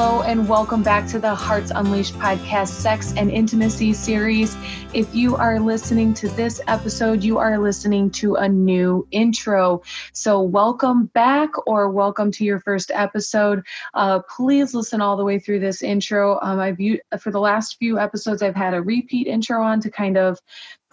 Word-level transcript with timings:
Hello, 0.00 0.22
and 0.22 0.48
welcome 0.48 0.84
back 0.84 1.08
to 1.08 1.18
the 1.18 1.34
Hearts 1.34 1.72
Unleashed 1.74 2.14
podcast, 2.14 2.68
Sex 2.68 3.12
and 3.16 3.32
Intimacy 3.32 3.92
series. 3.92 4.56
If 4.94 5.12
you 5.12 5.34
are 5.34 5.58
listening 5.58 6.14
to 6.14 6.28
this 6.28 6.60
episode, 6.68 7.24
you 7.24 7.38
are 7.38 7.58
listening 7.58 8.08
to 8.10 8.36
a 8.36 8.48
new 8.48 9.08
intro. 9.10 9.82
So, 10.12 10.40
welcome 10.40 11.06
back 11.06 11.50
or 11.66 11.90
welcome 11.90 12.30
to 12.30 12.44
your 12.44 12.60
first 12.60 12.92
episode. 12.94 13.64
Uh, 13.92 14.20
please 14.36 14.72
listen 14.72 15.00
all 15.00 15.16
the 15.16 15.24
way 15.24 15.40
through 15.40 15.58
this 15.58 15.82
intro. 15.82 16.38
Um, 16.42 16.60
I've 16.60 16.78
for 17.20 17.32
the 17.32 17.40
last 17.40 17.76
few 17.80 17.98
episodes, 17.98 18.40
I've 18.40 18.54
had 18.54 18.74
a 18.74 18.80
repeat 18.80 19.26
intro 19.26 19.60
on 19.64 19.80
to 19.80 19.90
kind 19.90 20.16
of 20.16 20.38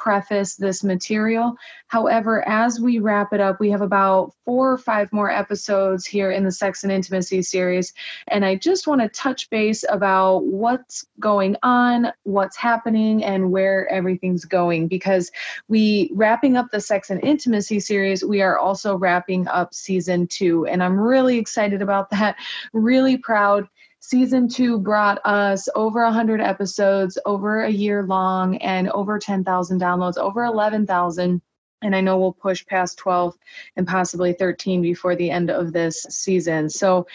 preface 0.05 0.55
this 0.55 0.83
material. 0.83 1.55
However, 1.87 2.47
as 2.47 2.79
we 2.79 2.99
wrap 2.99 3.33
it 3.33 3.41
up, 3.41 3.59
we 3.59 3.71
have 3.71 3.81
about 3.81 4.33
four 4.45 4.71
or 4.71 4.77
five 4.77 5.11
more 5.11 5.31
episodes 5.31 6.05
here 6.05 6.29
in 6.29 6.43
the 6.43 6.51
Sex 6.51 6.83
and 6.83 6.91
Intimacy 6.91 7.41
series. 7.41 7.91
And 8.27 8.45
I 8.45 8.53
just 8.53 8.85
want 8.85 9.01
to 9.01 9.09
touch 9.09 9.49
base 9.49 9.83
about 9.89 10.45
what's 10.45 11.07
going 11.19 11.57
on, 11.63 12.13
what's 12.21 12.55
happening, 12.55 13.23
and 13.23 13.51
where 13.51 13.91
everything's 13.91 14.45
going. 14.45 14.87
Because 14.87 15.31
we, 15.69 16.11
wrapping 16.13 16.55
up 16.55 16.67
the 16.71 16.81
Sex 16.81 17.09
and 17.09 17.23
Intimacy 17.23 17.79
series, 17.79 18.23
we 18.23 18.43
are 18.43 18.59
also 18.59 18.95
wrapping 18.95 19.47
up 19.47 19.73
season 19.73 20.27
two. 20.27 20.67
And 20.67 20.83
I'm 20.83 20.99
really 20.99 21.39
excited 21.39 21.81
about 21.81 22.11
that, 22.11 22.35
really 22.73 23.17
proud 23.17 23.67
season 24.09 24.47
two 24.47 24.79
brought 24.79 25.19
us 25.25 25.67
over 25.75 26.03
100 26.03 26.41
episodes, 26.41 27.17
over 27.25 27.63
a 27.63 27.69
year 27.69 28.03
long, 28.03 28.57
and 28.57 28.89
over 28.89 29.17
10,000 29.17 29.81
downloads, 29.81 30.17
over 30.17 30.43
11,000. 30.43 31.41
And 31.81 31.95
I 31.95 32.01
know 32.01 32.17
we'll 32.17 32.33
push 32.33 32.65
past 32.65 32.97
12 32.97 33.35
and 33.75 33.87
possibly 33.87 34.33
13 34.33 34.81
before 34.81 35.15
the 35.15 35.29
end 35.29 35.49
of 35.49 35.73
this 35.73 36.05
season. 36.09 36.69
So, 36.69 37.05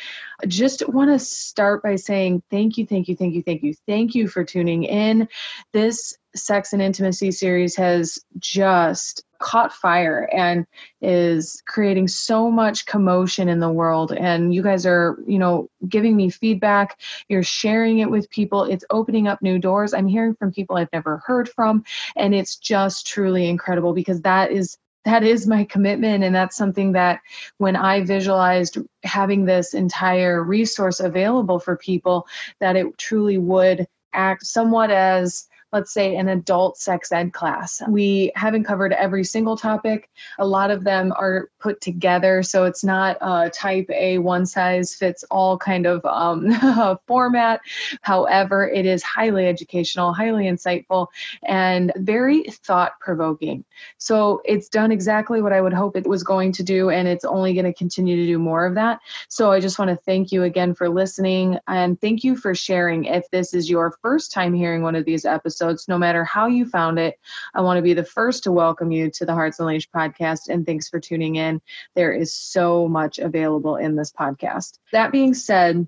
just 0.47 0.86
want 0.88 1.10
to 1.10 1.19
start 1.19 1.82
by 1.82 1.97
saying 1.97 2.42
thank 2.50 2.78
you, 2.78 2.86
thank 2.86 3.08
you, 3.08 3.16
thank 3.16 3.34
you, 3.34 3.42
thank 3.42 3.62
you, 3.62 3.75
thank 3.86 4.14
you 4.14 4.28
for 4.28 4.44
tuning 4.44 4.84
in. 4.84 5.28
This 5.72 6.16
sex 6.34 6.72
and 6.72 6.80
intimacy 6.82 7.30
series 7.30 7.76
has 7.76 8.18
just 8.38 9.24
caught 9.40 9.72
fire 9.72 10.28
and 10.32 10.66
is 11.00 11.62
creating 11.66 12.06
so 12.06 12.50
much 12.50 12.86
commotion 12.86 13.48
in 13.48 13.58
the 13.58 13.70
world. 13.70 14.12
And 14.12 14.54
you 14.54 14.62
guys 14.62 14.86
are 14.86 15.18
you 15.26 15.38
know 15.38 15.68
giving 15.88 16.16
me 16.16 16.30
feedback. 16.30 17.00
You're 17.28 17.42
sharing 17.42 17.98
it 17.98 18.10
with 18.10 18.30
people. 18.30 18.64
It's 18.64 18.84
opening 18.90 19.26
up 19.26 19.42
new 19.42 19.58
doors. 19.58 19.92
I'm 19.92 20.06
hearing 20.06 20.34
from 20.34 20.52
people 20.52 20.76
i've 20.76 20.92
never 20.92 21.22
heard 21.26 21.48
from. 21.48 21.84
And 22.16 22.34
it's 22.34 22.56
just 22.56 23.06
truly 23.06 23.48
incredible 23.48 23.92
because 23.92 24.20
that 24.22 24.52
is 24.52 24.76
that 25.06 25.24
is 25.24 25.46
my 25.46 25.64
commitment. 25.64 26.22
And 26.22 26.34
that's 26.34 26.56
something 26.56 26.92
that 26.92 27.20
when 27.58 27.74
i 27.74 28.02
visualized 28.02 28.78
having 29.02 29.46
this 29.46 29.74
entire 29.74 30.44
resource 30.44 31.00
available 31.00 31.58
for 31.58 31.76
people 31.76 32.26
that 32.60 32.76
it 32.76 32.86
truly 32.98 33.38
would 33.38 33.86
act 34.12 34.44
somewhat 34.44 34.90
as 34.90 35.48
let's 35.72 35.92
say, 35.92 36.16
an 36.16 36.28
adult 36.28 36.76
sex 36.76 37.12
ed 37.12 37.32
class. 37.32 37.80
We 37.88 38.32
haven't 38.34 38.64
covered 38.64 38.92
every 38.94 39.24
single 39.24 39.56
topic. 39.56 40.10
A 40.38 40.46
lot 40.46 40.70
of 40.70 40.84
them 40.84 41.12
are 41.16 41.48
put 41.60 41.80
together, 41.80 42.42
so 42.42 42.64
it's 42.64 42.82
not 42.82 43.16
a 43.20 43.50
type 43.50 43.88
A 43.91 44.18
one 44.18 44.46
size 44.46 44.94
fits 44.94 45.24
all 45.30 45.56
kind 45.56 45.86
of 45.86 46.04
um, 46.04 46.98
format. 47.06 47.60
However, 48.02 48.68
it 48.68 48.84
is 48.84 49.02
highly 49.02 49.46
educational, 49.46 50.12
highly 50.12 50.44
insightful, 50.44 51.06
and 51.44 51.92
very 51.96 52.42
thought 52.44 52.98
provoking. 53.00 53.64
So 53.98 54.42
it's 54.44 54.68
done 54.68 54.91
exactly 54.91 55.41
what 55.41 55.52
I 55.52 55.60
would 55.60 55.72
hope 55.72 55.96
it 55.96 56.06
was 56.06 56.24
going 56.24 56.50
to 56.52 56.62
do, 56.62 56.91
and 56.91 57.06
it's 57.06 57.24
only 57.24 57.54
going 57.54 57.66
to 57.66 57.74
continue 57.74 58.16
to 58.16 58.26
do 58.26 58.38
more 58.38 58.66
of 58.66 58.74
that. 58.74 59.00
So 59.28 59.52
I 59.52 59.60
just 59.60 59.78
want 59.78 59.91
to 59.91 59.96
thank 59.96 60.32
you 60.32 60.42
again 60.42 60.75
for 60.75 60.88
listening 60.88 61.58
and 61.69 62.00
thank 62.00 62.25
you 62.25 62.34
for 62.34 62.54
sharing. 62.54 63.04
If 63.04 63.31
this 63.31 63.54
is 63.54 63.70
your 63.70 63.97
first 64.02 64.32
time 64.32 64.52
hearing 64.52 64.82
one 64.82 64.97
of 64.97 65.04
these 65.04 65.25
episodes, 65.25 65.59
episodes, 65.60 65.88
no 65.88 65.98
matter 65.98 66.25
how 66.25 66.47
you 66.47 66.66
found 66.66 66.98
it. 66.98 67.19
I 67.54 67.60
want 67.60 67.78
to 67.78 67.82
be 67.82 67.93
the 67.93 68.04
first 68.04 68.43
to 68.44 68.53
welcome 68.53 68.91
you 68.91 69.10
to 69.10 69.26
the 69.26 69.34
Hearts 69.34 69.60
Unleashed 69.60 69.93
podcast, 69.94 70.48
and 70.48 70.65
thanks 70.65 70.88
for 70.88 70.98
tuning 70.98 71.37
in. 71.37 71.60
There 71.94 72.12
is 72.12 72.34
so 72.34 72.88
much 72.88 73.19
available 73.19 73.76
in 73.76 73.94
this 73.94 74.10
podcast. 74.10 74.78
That 74.93 75.12
being 75.12 75.34
said, 75.34 75.87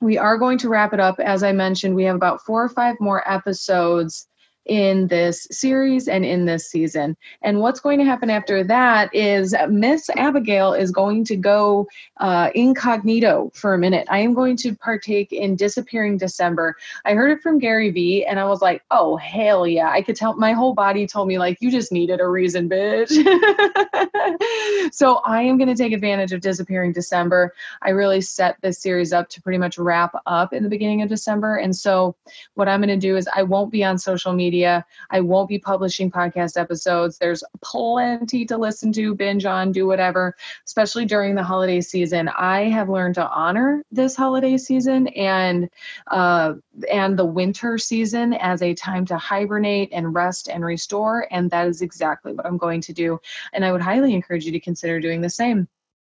we 0.00 0.18
are 0.18 0.36
going 0.36 0.58
to 0.58 0.68
wrap 0.68 0.92
it 0.92 1.00
up. 1.00 1.20
As 1.20 1.42
I 1.42 1.52
mentioned, 1.52 1.94
we 1.94 2.04
have 2.04 2.16
about 2.16 2.44
four 2.44 2.64
or 2.64 2.68
five 2.68 2.96
more 3.00 3.28
episodes 3.30 4.26
in 4.66 5.06
this 5.08 5.46
series 5.50 6.08
and 6.08 6.24
in 6.24 6.46
this 6.46 6.70
season. 6.70 7.16
And 7.42 7.60
what's 7.60 7.80
going 7.80 7.98
to 7.98 8.04
happen 8.04 8.30
after 8.30 8.64
that 8.64 9.14
is 9.14 9.54
Miss 9.68 10.08
Abigail 10.16 10.72
is 10.72 10.90
going 10.90 11.24
to 11.26 11.36
go 11.36 11.86
uh, 12.18 12.50
incognito 12.54 13.50
for 13.54 13.74
a 13.74 13.78
minute. 13.78 14.06
I 14.10 14.18
am 14.20 14.32
going 14.32 14.56
to 14.58 14.74
partake 14.74 15.32
in 15.32 15.56
Disappearing 15.56 16.16
December. 16.16 16.76
I 17.04 17.12
heard 17.12 17.30
it 17.30 17.42
from 17.42 17.58
Gary 17.58 17.90
Vee 17.90 18.24
and 18.24 18.40
I 18.40 18.44
was 18.44 18.62
like, 18.62 18.82
oh, 18.90 19.16
hell 19.16 19.66
yeah. 19.66 19.90
I 19.90 20.02
could 20.02 20.16
tell 20.16 20.34
my 20.36 20.52
whole 20.52 20.74
body 20.74 21.06
told 21.06 21.28
me, 21.28 21.38
like, 21.38 21.58
you 21.60 21.70
just 21.70 21.92
needed 21.92 22.20
a 22.20 22.28
reason, 22.28 22.68
bitch. 22.68 23.10
so 24.92 25.16
I 25.26 25.42
am 25.42 25.58
going 25.58 25.68
to 25.68 25.74
take 25.74 25.92
advantage 25.92 26.32
of 26.32 26.40
Disappearing 26.40 26.92
December. 26.92 27.54
I 27.82 27.90
really 27.90 28.20
set 28.20 28.56
this 28.62 28.80
series 28.80 29.12
up 29.12 29.28
to 29.30 29.42
pretty 29.42 29.58
much 29.58 29.78
wrap 29.78 30.14
up 30.26 30.52
in 30.52 30.62
the 30.62 30.68
beginning 30.68 31.02
of 31.02 31.08
December. 31.08 31.56
And 31.56 31.74
so 31.74 32.16
what 32.54 32.68
I'm 32.68 32.80
going 32.80 32.88
to 32.88 32.96
do 32.96 33.16
is 33.16 33.28
I 33.34 33.42
won't 33.42 33.70
be 33.70 33.84
on 33.84 33.98
social 33.98 34.32
media 34.32 34.53
media. 34.54 34.86
I 35.10 35.20
won't 35.20 35.48
be 35.48 35.58
publishing 35.58 36.10
podcast 36.10 36.60
episodes. 36.60 37.18
There's 37.18 37.42
plenty 37.60 38.44
to 38.46 38.56
listen 38.56 38.92
to, 38.92 39.14
binge 39.14 39.44
on, 39.44 39.72
do 39.72 39.84
whatever, 39.86 40.36
especially 40.64 41.06
during 41.06 41.34
the 41.34 41.42
holiday 41.42 41.80
season. 41.80 42.28
I 42.28 42.70
have 42.70 42.88
learned 42.88 43.16
to 43.16 43.28
honor 43.28 43.82
this 43.90 44.14
holiday 44.14 44.56
season 44.56 45.08
and 45.08 45.68
uh, 46.06 46.54
and 46.90 47.18
the 47.18 47.24
winter 47.24 47.78
season 47.78 48.34
as 48.34 48.62
a 48.62 48.74
time 48.74 49.04
to 49.06 49.18
hibernate 49.18 49.88
and 49.92 50.14
rest 50.14 50.48
and 50.48 50.64
restore. 50.64 51.26
And 51.32 51.50
that 51.50 51.66
is 51.66 51.82
exactly 51.82 52.32
what 52.32 52.46
I'm 52.46 52.58
going 52.58 52.80
to 52.82 52.92
do. 52.92 53.20
And 53.52 53.64
I 53.64 53.72
would 53.72 53.82
highly 53.82 54.14
encourage 54.14 54.44
you 54.46 54.52
to 54.52 54.60
consider 54.60 55.00
doing 55.00 55.20
the 55.20 55.30
same. 55.30 55.66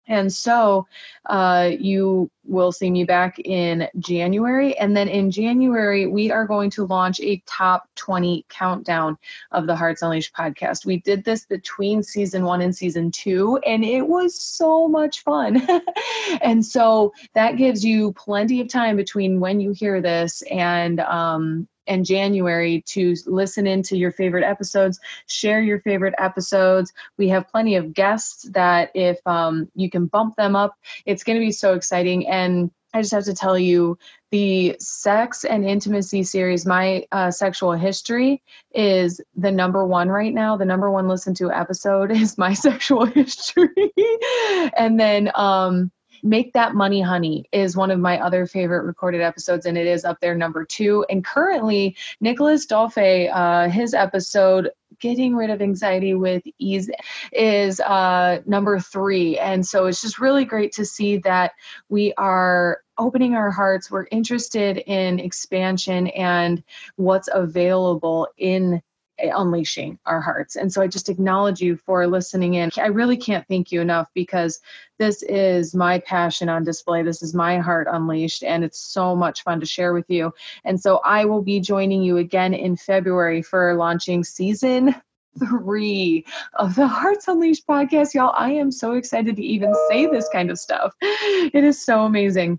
And 0.08 0.32
so 0.32 0.86
uh, 1.26 1.70
you 1.78 2.30
will 2.44 2.70
see 2.70 2.90
me 2.90 3.04
back 3.04 3.38
in 3.40 3.88
January. 3.98 4.78
And 4.78 4.96
then 4.96 5.08
in 5.08 5.30
January, 5.30 6.06
we 6.06 6.30
are 6.30 6.46
going 6.46 6.70
to 6.70 6.86
launch 6.86 7.20
a 7.20 7.42
top 7.46 7.88
20 7.96 8.46
countdown 8.48 9.18
of 9.50 9.66
the 9.66 9.74
Hearts 9.74 10.02
Unleashed 10.02 10.34
podcast. 10.34 10.86
We 10.86 10.98
did 11.00 11.24
this 11.24 11.44
between 11.44 12.02
season 12.02 12.44
one 12.44 12.60
and 12.60 12.74
season 12.74 13.10
two, 13.10 13.58
and 13.66 13.84
it 13.84 14.06
was 14.06 14.40
so 14.40 14.86
much 14.88 15.22
fun. 15.22 15.66
and 16.40 16.64
so 16.64 17.12
that 17.34 17.56
gives 17.56 17.84
you 17.84 18.12
plenty 18.12 18.60
of 18.60 18.68
time 18.68 18.96
between 18.96 19.40
when 19.40 19.60
you 19.60 19.72
hear 19.72 20.00
this 20.00 20.42
and 20.42 21.00
um, 21.00 21.66
and 21.86 22.04
January 22.04 22.82
to 22.86 23.14
listen 23.26 23.66
into 23.66 23.96
your 23.96 24.12
favorite 24.12 24.44
episodes, 24.44 25.00
share 25.26 25.60
your 25.60 25.80
favorite 25.80 26.14
episodes. 26.18 26.92
We 27.18 27.28
have 27.28 27.48
plenty 27.48 27.76
of 27.76 27.94
guests 27.94 28.48
that 28.52 28.90
if 28.94 29.18
um, 29.26 29.70
you 29.74 29.90
can 29.90 30.06
bump 30.06 30.36
them 30.36 30.56
up, 30.56 30.76
it's 31.04 31.24
going 31.24 31.38
to 31.38 31.44
be 31.44 31.52
so 31.52 31.74
exciting. 31.74 32.26
And 32.28 32.70
I 32.94 33.02
just 33.02 33.12
have 33.12 33.24
to 33.24 33.34
tell 33.34 33.58
you, 33.58 33.98
the 34.30 34.76
sex 34.80 35.44
and 35.44 35.64
intimacy 35.64 36.22
series, 36.22 36.66
my 36.66 37.04
uh, 37.12 37.30
sexual 37.30 37.72
history, 37.72 38.42
is 38.74 39.20
the 39.36 39.52
number 39.52 39.84
one 39.84 40.08
right 40.08 40.32
now. 40.32 40.56
The 40.56 40.64
number 40.64 40.90
one 40.90 41.06
listened 41.06 41.36
to 41.36 41.52
episode 41.52 42.10
is 42.16 42.38
my 42.38 42.54
sexual 42.54 43.04
history. 43.04 43.92
and 44.76 44.98
then 44.98 45.30
um, 45.34 45.90
Make 46.26 46.52
That 46.54 46.74
Money 46.74 47.00
Honey 47.00 47.48
is 47.52 47.76
one 47.76 47.90
of 47.90 48.00
my 48.00 48.18
other 48.20 48.46
favorite 48.46 48.82
recorded 48.84 49.20
episodes, 49.20 49.64
and 49.64 49.78
it 49.78 49.86
is 49.86 50.04
up 50.04 50.18
there 50.20 50.34
number 50.34 50.64
two. 50.64 51.06
And 51.08 51.24
currently, 51.24 51.96
Nicholas 52.20 52.66
Dolphy, 52.66 53.30
uh, 53.32 53.68
his 53.68 53.94
episode 53.94 54.70
getting 54.98 55.36
rid 55.36 55.50
of 55.50 55.62
anxiety 55.62 56.14
with 56.14 56.42
ease 56.58 56.90
is 57.32 57.80
uh, 57.80 58.40
number 58.46 58.80
three. 58.80 59.38
And 59.38 59.66
so 59.66 59.86
it's 59.86 60.00
just 60.00 60.18
really 60.18 60.44
great 60.44 60.72
to 60.72 60.84
see 60.84 61.18
that 61.18 61.52
we 61.88 62.12
are 62.14 62.80
opening 62.98 63.34
our 63.34 63.50
hearts. 63.50 63.90
We're 63.90 64.06
interested 64.10 64.78
in 64.78 65.18
expansion 65.18 66.08
and 66.08 66.62
what's 66.96 67.28
available 67.32 68.28
in 68.38 68.82
unleashing 69.18 69.98
our 70.06 70.20
hearts. 70.20 70.56
And 70.56 70.72
so 70.72 70.82
I 70.82 70.86
just 70.86 71.08
acknowledge 71.08 71.60
you 71.60 71.76
for 71.76 72.06
listening 72.06 72.54
in. 72.54 72.70
I 72.76 72.86
really 72.88 73.16
can't 73.16 73.46
thank 73.48 73.72
you 73.72 73.80
enough 73.80 74.08
because 74.14 74.60
this 74.98 75.22
is 75.22 75.74
my 75.74 75.98
passion 76.00 76.48
on 76.48 76.64
display. 76.64 77.02
This 77.02 77.22
is 77.22 77.34
my 77.34 77.58
heart 77.58 77.86
unleashed, 77.90 78.42
and 78.42 78.64
it's 78.64 78.78
so 78.78 79.14
much 79.14 79.42
fun 79.42 79.60
to 79.60 79.66
share 79.66 79.92
with 79.92 80.08
you. 80.08 80.32
And 80.64 80.80
so 80.80 80.98
I 81.04 81.24
will 81.24 81.42
be 81.42 81.60
joining 81.60 82.02
you 82.02 82.16
again 82.18 82.54
in 82.54 82.76
February 82.76 83.42
for 83.42 83.74
launching 83.74 84.24
season 84.24 84.94
three 85.38 86.24
of 86.54 86.74
the 86.74 86.86
Hearts 86.86 87.28
Unleashed 87.28 87.66
podcast. 87.66 88.14
Y'all, 88.14 88.34
I 88.36 88.52
am 88.52 88.70
so 88.70 88.94
excited 88.94 89.36
to 89.36 89.42
even 89.42 89.74
say 89.88 90.06
this 90.06 90.28
kind 90.32 90.50
of 90.50 90.58
stuff. 90.58 90.94
It 91.00 91.62
is 91.62 91.84
so 91.84 92.04
amazing. 92.04 92.58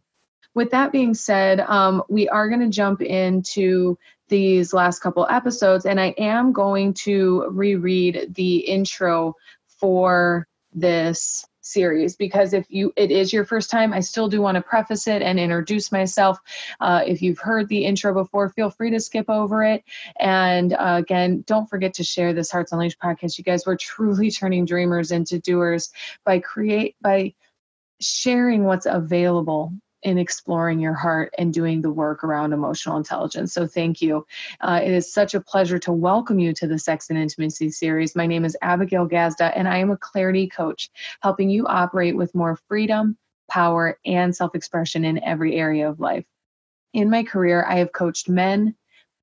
With 0.54 0.71
that 0.71 0.92
being 0.92 1.13
said, 1.13 1.59
um, 1.59 2.04
we 2.09 2.27
are 2.30 2.50
going 2.50 2.62
to 2.62 2.69
jump 2.69 3.01
into 3.01 3.98
these 4.29 4.74
last 4.74 5.00
couple 5.00 5.27
episodes, 5.29 5.85
and 5.85 6.00
I 6.00 6.13
am 6.18 6.51
going 6.53 6.94
to 7.06 7.45
reread 7.50 8.33
the 8.35 8.57
intro 8.57 9.35
for 9.68 10.47
this 10.74 11.45
series 11.68 12.15
because 12.15 12.53
if 12.53 12.65
you 12.69 12.94
it 12.95 13.12
is 13.12 13.33
your 13.33 13.44
first 13.44 13.69
time 13.69 13.91
i 13.91 14.00
still 14.00 14.29
do 14.29 14.41
want 14.41 14.56
to 14.56 14.62
preface 14.62 15.07
it 15.07 15.21
and 15.21 15.39
introduce 15.39 15.91
myself. 15.91 16.39
Uh, 16.79 17.01
if 17.06 17.21
you've 17.21 17.39
heard 17.39 17.68
the 17.68 17.85
intro 17.85 18.13
before 18.13 18.50
feel 18.50 18.69
free 18.69 18.89
to 18.89 19.00
skip 19.00 19.29
over 19.29 19.63
it. 19.63 19.83
And 20.19 20.73
uh, 20.73 20.95
again 21.00 21.44
don't 21.45 21.69
forget 21.69 21.94
to 21.95 22.03
share 22.03 22.33
this 22.33 22.51
hearts 22.51 22.71
unleashed 22.71 23.00
podcast. 23.00 23.38
You 23.38 23.44
guys 23.44 23.65
were 23.65 23.75
truly 23.81 24.31
turning 24.31 24.65
dreamers 24.65 25.12
into 25.12 25.39
doers 25.39 25.91
by 26.23 26.39
create 26.39 26.95
by 27.01 27.33
sharing 28.00 28.63
what's 28.63 28.85
available 28.85 29.73
in 30.03 30.17
exploring 30.17 30.79
your 30.79 30.94
heart 30.94 31.33
and 31.38 31.53
doing 31.53 31.81
the 31.81 31.91
work 31.91 32.23
around 32.23 32.53
emotional 32.53 32.97
intelligence. 32.97 33.53
So, 33.53 33.67
thank 33.67 34.01
you. 34.01 34.25
Uh, 34.61 34.79
it 34.83 34.91
is 34.91 35.11
such 35.11 35.33
a 35.33 35.41
pleasure 35.41 35.79
to 35.79 35.91
welcome 35.91 36.39
you 36.39 36.53
to 36.53 36.67
the 36.67 36.79
Sex 36.79 37.09
and 37.09 37.17
Intimacy 37.17 37.69
series. 37.71 38.15
My 38.15 38.27
name 38.27 38.45
is 38.45 38.57
Abigail 38.61 39.07
Gazda, 39.07 39.57
and 39.57 39.67
I 39.67 39.77
am 39.77 39.91
a 39.91 39.97
clarity 39.97 40.47
coach, 40.47 40.89
helping 41.21 41.49
you 41.49 41.65
operate 41.67 42.15
with 42.15 42.35
more 42.35 42.57
freedom, 42.67 43.17
power, 43.49 43.99
and 44.05 44.35
self 44.35 44.55
expression 44.55 45.05
in 45.05 45.23
every 45.23 45.55
area 45.55 45.89
of 45.89 45.99
life. 45.99 46.25
In 46.94 47.09
my 47.09 47.23
career, 47.23 47.65
I 47.67 47.75
have 47.77 47.91
coached 47.91 48.29
men, 48.29 48.75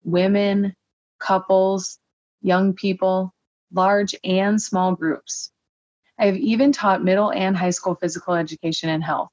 women, 0.05 0.75
couples, 1.19 1.99
young 2.43 2.75
people, 2.75 3.35
large 3.73 4.15
and 4.25 4.61
small 4.61 4.95
groups. 4.95 5.51
I 6.19 6.27
have 6.27 6.37
even 6.37 6.71
taught 6.73 7.03
middle 7.03 7.33
and 7.33 7.57
high 7.57 7.71
school 7.71 7.95
physical 7.97 8.35
education 8.35 8.89
and 8.89 9.03
health. 9.03 9.31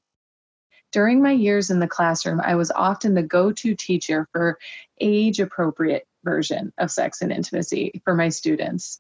During 0.92 1.22
my 1.22 1.32
years 1.32 1.70
in 1.70 1.80
the 1.80 1.88
classroom, 1.88 2.42
I 2.42 2.56
was 2.56 2.72
often 2.72 3.14
the 3.14 3.24
go 3.24 3.52
to 3.52 3.76
teacher 3.76 4.28
for 4.32 4.60
age 5.00 5.40
appropriate 5.40 6.06
version 6.24 6.74
of 6.78 6.92
sex 6.92 7.22
and 7.22 7.32
intimacy 7.32 8.02
for 8.04 8.14
my 8.14 8.30
students. 8.30 9.00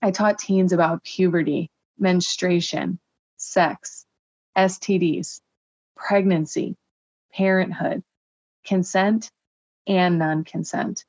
I 0.00 0.10
taught 0.10 0.38
teens 0.38 0.72
about 0.72 1.04
puberty, 1.04 1.70
menstruation, 1.98 2.98
sex, 3.36 4.06
STDs, 4.56 5.40
pregnancy, 5.96 6.76
parenthood, 7.32 8.02
consent, 8.64 9.30
and 9.86 10.18
non 10.18 10.44
consent. 10.44 11.04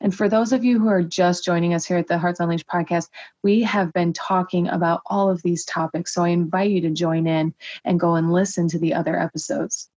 And 0.00 0.14
for 0.14 0.28
those 0.28 0.52
of 0.52 0.64
you 0.64 0.78
who 0.78 0.88
are 0.88 1.02
just 1.02 1.44
joining 1.44 1.72
us 1.72 1.86
here 1.86 1.96
at 1.96 2.06
the 2.06 2.18
Hearts 2.18 2.40
Unleashed 2.40 2.66
podcast, 2.66 3.08
we 3.42 3.62
have 3.62 3.92
been 3.92 4.12
talking 4.12 4.68
about 4.68 5.00
all 5.06 5.30
of 5.30 5.42
these 5.42 5.64
topics. 5.64 6.12
So 6.12 6.22
I 6.22 6.28
invite 6.28 6.70
you 6.70 6.80
to 6.82 6.90
join 6.90 7.26
in 7.26 7.54
and 7.84 7.98
go 7.98 8.14
and 8.14 8.32
listen 8.32 8.68
to 8.68 8.78
the 8.78 8.94
other 8.94 9.18
episodes. 9.18 9.88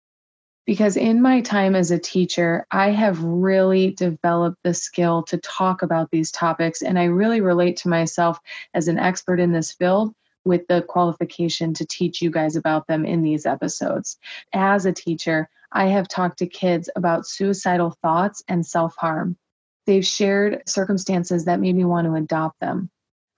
Because 0.65 0.95
in 0.95 1.21
my 1.21 1.41
time 1.41 1.75
as 1.75 1.91
a 1.91 1.99
teacher, 1.99 2.65
I 2.71 2.91
have 2.91 3.23
really 3.23 3.91
developed 3.91 4.59
the 4.63 4.73
skill 4.73 5.23
to 5.23 5.37
talk 5.37 5.81
about 5.81 6.11
these 6.11 6.31
topics. 6.31 6.81
And 6.81 6.99
I 6.99 7.05
really 7.05 7.41
relate 7.41 7.75
to 7.77 7.89
myself 7.89 8.39
as 8.73 8.87
an 8.87 8.99
expert 8.99 9.39
in 9.39 9.51
this 9.51 9.71
field 9.71 10.13
with 10.45 10.65
the 10.67 10.81
qualification 10.83 11.73
to 11.73 11.85
teach 11.85 12.21
you 12.21 12.29
guys 12.29 12.55
about 12.55 12.87
them 12.87 13.05
in 13.05 13.21
these 13.21 13.45
episodes. 13.45 14.17
As 14.53 14.85
a 14.85 14.93
teacher, 14.93 15.49
I 15.71 15.87
have 15.87 16.07
talked 16.07 16.39
to 16.39 16.47
kids 16.47 16.89
about 16.95 17.27
suicidal 17.27 17.97
thoughts 18.01 18.43
and 18.47 18.65
self 18.65 18.95
harm. 18.95 19.37
They've 19.85 20.05
shared 20.05 20.63
circumstances 20.67 21.45
that 21.45 21.59
made 21.59 21.75
me 21.75 21.85
want 21.85 22.05
to 22.05 22.15
adopt 22.15 22.59
them. 22.59 22.89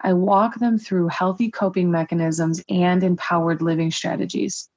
I 0.01 0.13
walk 0.13 0.55
them 0.55 0.77
through 0.77 1.09
healthy 1.09 1.51
coping 1.51 1.91
mechanisms 1.91 2.63
and 2.67 3.03
empowered 3.03 3.61
living 3.61 3.91
strategies. 3.91 4.67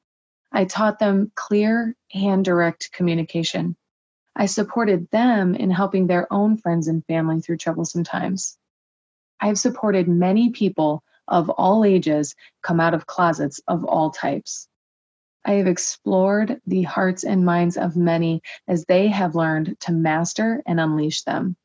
I 0.52 0.66
taught 0.66 0.98
them 0.98 1.32
clear 1.34 1.96
and 2.14 2.44
direct 2.44 2.92
communication. 2.92 3.76
I 4.36 4.46
supported 4.46 5.10
them 5.10 5.54
in 5.54 5.70
helping 5.70 6.06
their 6.06 6.32
own 6.32 6.56
friends 6.58 6.88
and 6.88 7.04
family 7.06 7.40
through 7.40 7.56
troublesome 7.56 8.04
times. 8.04 8.58
I've 9.40 9.58
supported 9.58 10.08
many 10.08 10.50
people 10.50 11.02
of 11.28 11.50
all 11.50 11.84
ages 11.84 12.34
come 12.62 12.80
out 12.80 12.94
of 12.94 13.06
closets 13.06 13.60
of 13.66 13.84
all 13.84 14.10
types. 14.10 14.68
I 15.44 15.52
have 15.54 15.66
explored 15.66 16.60
the 16.66 16.82
hearts 16.82 17.24
and 17.24 17.44
minds 17.44 17.76
of 17.76 17.96
many 17.96 18.42
as 18.66 18.84
they 18.86 19.08
have 19.08 19.34
learned 19.34 19.78
to 19.80 19.92
master 19.92 20.62
and 20.66 20.80
unleash 20.80 21.22
them. 21.22 21.56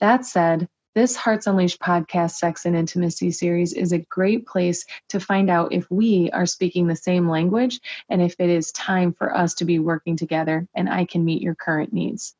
That 0.00 0.26
said, 0.26 0.68
this 0.94 1.16
Hearts 1.16 1.48
Unleashed 1.48 1.80
podcast, 1.80 2.32
Sex 2.32 2.66
and 2.66 2.76
Intimacy 2.76 3.32
series 3.32 3.72
is 3.72 3.92
a 3.92 3.98
great 3.98 4.46
place 4.46 4.84
to 5.08 5.18
find 5.18 5.50
out 5.50 5.72
if 5.72 5.90
we 5.90 6.30
are 6.32 6.46
speaking 6.46 6.86
the 6.86 6.94
same 6.94 7.28
language 7.28 7.80
and 8.08 8.22
if 8.22 8.36
it 8.38 8.48
is 8.48 8.70
time 8.70 9.12
for 9.12 9.34
us 9.34 9.54
to 9.54 9.64
be 9.64 9.80
working 9.80 10.16
together 10.16 10.68
and 10.74 10.88
I 10.88 11.04
can 11.04 11.24
meet 11.24 11.42
your 11.42 11.56
current 11.56 11.92
needs. 11.92 12.36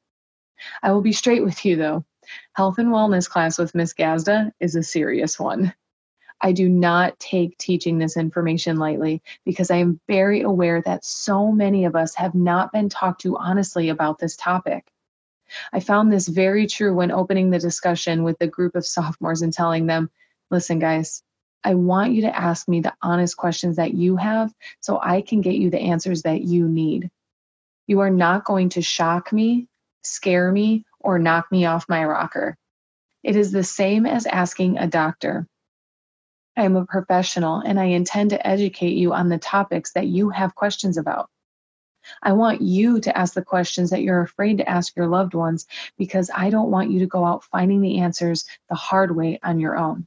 I 0.83 0.93
will 0.93 1.03
be 1.03 1.13
straight 1.13 1.43
with 1.43 1.65
you 1.65 1.75
though. 1.77 2.05
Health 2.53 2.79
and 2.79 2.89
wellness 2.89 3.29
class 3.29 3.59
with 3.59 3.75
Miss 3.75 3.93
Gazda 3.93 4.53
is 4.61 4.77
a 4.77 4.83
serious 4.85 5.39
one. 5.39 5.75
I 6.45 6.53
do 6.53 6.69
not 6.69 7.19
take 7.19 7.57
teaching 7.57 7.97
this 7.97 8.19
information 8.19 8.77
lightly 8.77 9.23
because 9.47 9.71
I 9.71 9.77
am 9.77 9.99
very 10.07 10.43
aware 10.43 10.83
that 10.83 11.03
so 11.03 11.51
many 11.51 11.87
of 11.87 11.97
us 11.97 12.15
have 12.17 12.35
not 12.35 12.71
been 12.71 12.91
talked 12.91 13.23
to 13.23 13.39
honestly 13.39 13.89
about 13.89 14.19
this 14.19 14.37
topic. 14.37 14.85
I 15.73 15.81
found 15.81 16.13
this 16.13 16.29
very 16.29 16.67
true 16.67 16.93
when 16.93 17.11
opening 17.11 17.49
the 17.49 17.59
discussion 17.59 18.25
with 18.25 18.39
the 18.39 18.47
group 18.47 18.75
of 18.75 18.85
sophomores 18.87 19.41
and 19.41 19.55
telling 19.55 19.87
them, 19.87 20.11
listen, 20.51 20.79
guys, 20.79 21.23
I 21.65 21.77
want 21.77 22.13
you 22.13 22.21
to 22.23 22.39
ask 22.39 22.69
me 22.69 22.81
the 22.81 22.93
honest 23.01 23.39
questions 23.39 23.77
that 23.77 23.95
you 23.95 24.19
have 24.19 24.53
so 24.81 25.01
I 25.03 25.23
can 25.23 25.41
get 25.41 25.55
you 25.55 25.71
the 25.71 25.81
answers 25.81 26.25
that 26.25 26.43
you 26.43 26.69
need. 26.69 27.11
You 27.87 28.01
are 28.01 28.11
not 28.11 28.45
going 28.45 28.69
to 28.71 28.83
shock 28.83 29.33
me, 29.33 29.67
scare 30.03 30.53
me, 30.53 30.85
or 31.01 31.19
knock 31.19 31.51
me 31.51 31.65
off 31.65 31.89
my 31.89 32.05
rocker. 32.05 32.59
It 33.23 33.35
is 33.35 33.51
the 33.51 33.65
same 33.65 34.05
as 34.05 34.27
asking 34.27 34.77
a 34.77 34.87
doctor. 34.87 35.47
I 36.57 36.65
am 36.65 36.77
a 36.77 36.87
professional 36.87 37.59
and 37.59 37.81
I 37.81 37.87
intend 37.87 38.31
to 38.31 38.47
educate 38.47 38.97
you 38.97 39.13
on 39.13 39.29
the 39.29 39.39
topics 39.39 39.93
that 39.93 40.07
you 40.07 40.31
have 40.31 40.55
questions 40.55 40.97
about. 40.97 41.29
I 42.23 42.33
want 42.33 42.61
you 42.61 43.01
to 43.01 43.17
ask 43.17 43.35
the 43.35 43.43
questions 43.43 43.91
that 43.91 44.03
you're 44.03 44.21
afraid 44.21 44.59
to 44.59 44.69
ask 44.69 44.95
your 44.95 45.07
loved 45.07 45.35
ones 45.35 45.67
because 45.97 46.31
I 46.35 46.51
don't 46.51 46.71
want 46.71 46.91
you 46.91 47.01
to 47.01 47.07
go 47.07 47.25
out 47.25 47.45
finding 47.45 47.81
the 47.81 47.99
answers 48.01 48.45
the 48.69 48.75
hard 48.75 49.17
way 49.17 49.39
on 49.43 49.59
your 49.59 49.77
own. 49.77 50.07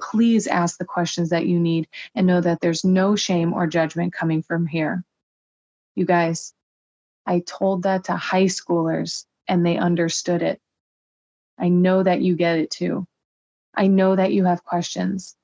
Please 0.00 0.46
ask 0.46 0.78
the 0.78 0.84
questions 0.84 1.30
that 1.30 1.46
you 1.46 1.60
need 1.60 1.88
and 2.14 2.26
know 2.26 2.40
that 2.40 2.60
there's 2.60 2.84
no 2.84 3.16
shame 3.16 3.52
or 3.52 3.66
judgment 3.66 4.12
coming 4.12 4.42
from 4.42 4.66
here. 4.66 5.04
You 5.94 6.06
guys, 6.06 6.54
I 7.24 7.40
told 7.40 7.82
that 7.84 8.04
to 8.04 8.16
high 8.16 8.44
schoolers 8.44 9.24
and 9.48 9.64
they 9.64 9.76
understood 9.76 10.42
it. 10.42 10.60
I 11.58 11.68
know 11.68 12.02
that 12.02 12.20
you 12.20 12.36
get 12.36 12.58
it 12.58 12.70
too. 12.70 13.06
I 13.76 13.86
know 13.88 14.16
that 14.16 14.32
you 14.32 14.44
have 14.44 14.64
questions. 14.64 15.36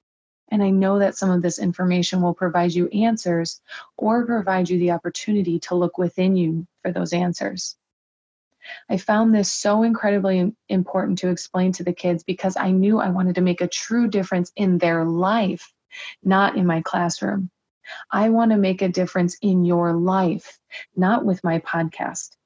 And 0.48 0.62
I 0.62 0.70
know 0.70 0.98
that 0.98 1.16
some 1.16 1.30
of 1.30 1.42
this 1.42 1.58
information 1.58 2.20
will 2.20 2.34
provide 2.34 2.72
you 2.72 2.88
answers 2.88 3.60
or 3.96 4.26
provide 4.26 4.68
you 4.68 4.78
the 4.78 4.90
opportunity 4.90 5.58
to 5.60 5.74
look 5.74 5.98
within 5.98 6.36
you 6.36 6.66
for 6.82 6.92
those 6.92 7.12
answers. 7.12 7.76
I 8.88 8.96
found 8.96 9.34
this 9.34 9.50
so 9.50 9.82
incredibly 9.82 10.54
important 10.68 11.18
to 11.18 11.30
explain 11.30 11.72
to 11.72 11.84
the 11.84 11.92
kids 11.92 12.22
because 12.22 12.56
I 12.56 12.70
knew 12.70 13.00
I 13.00 13.10
wanted 13.10 13.34
to 13.36 13.40
make 13.40 13.60
a 13.60 13.68
true 13.68 14.08
difference 14.08 14.52
in 14.56 14.78
their 14.78 15.04
life, 15.04 15.72
not 16.22 16.56
in 16.56 16.66
my 16.66 16.82
classroom. 16.82 17.50
I 18.10 18.28
want 18.28 18.52
to 18.52 18.56
make 18.56 18.82
a 18.82 18.88
difference 18.88 19.36
in 19.42 19.64
your 19.64 19.92
life, 19.92 20.60
not 20.94 21.24
with 21.24 21.42
my 21.42 21.58
podcast. 21.60 22.36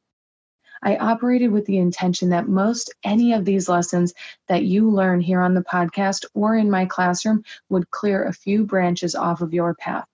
I 0.83 0.97
operated 0.97 1.53
with 1.53 1.67
the 1.67 1.79
intention 1.79 2.31
that 2.31 2.49
most 2.49 2.93
any 3.05 3.33
of 3.33 3.45
these 3.45 3.69
lessons 3.69 4.15
that 4.49 4.65
you 4.65 4.91
learn 4.91 5.21
here 5.21 5.41
on 5.41 5.55
the 5.55 5.63
podcast 5.63 6.25
or 6.35 6.55
in 6.57 6.71
my 6.71 6.87
classroom 6.87 7.45
would 7.69 7.91
clear 7.91 8.25
a 8.25 8.33
few 8.33 8.65
branches 8.65 9.15
off 9.15 9.41
of 9.41 9.55
your 9.55 9.75
path. 9.75 10.07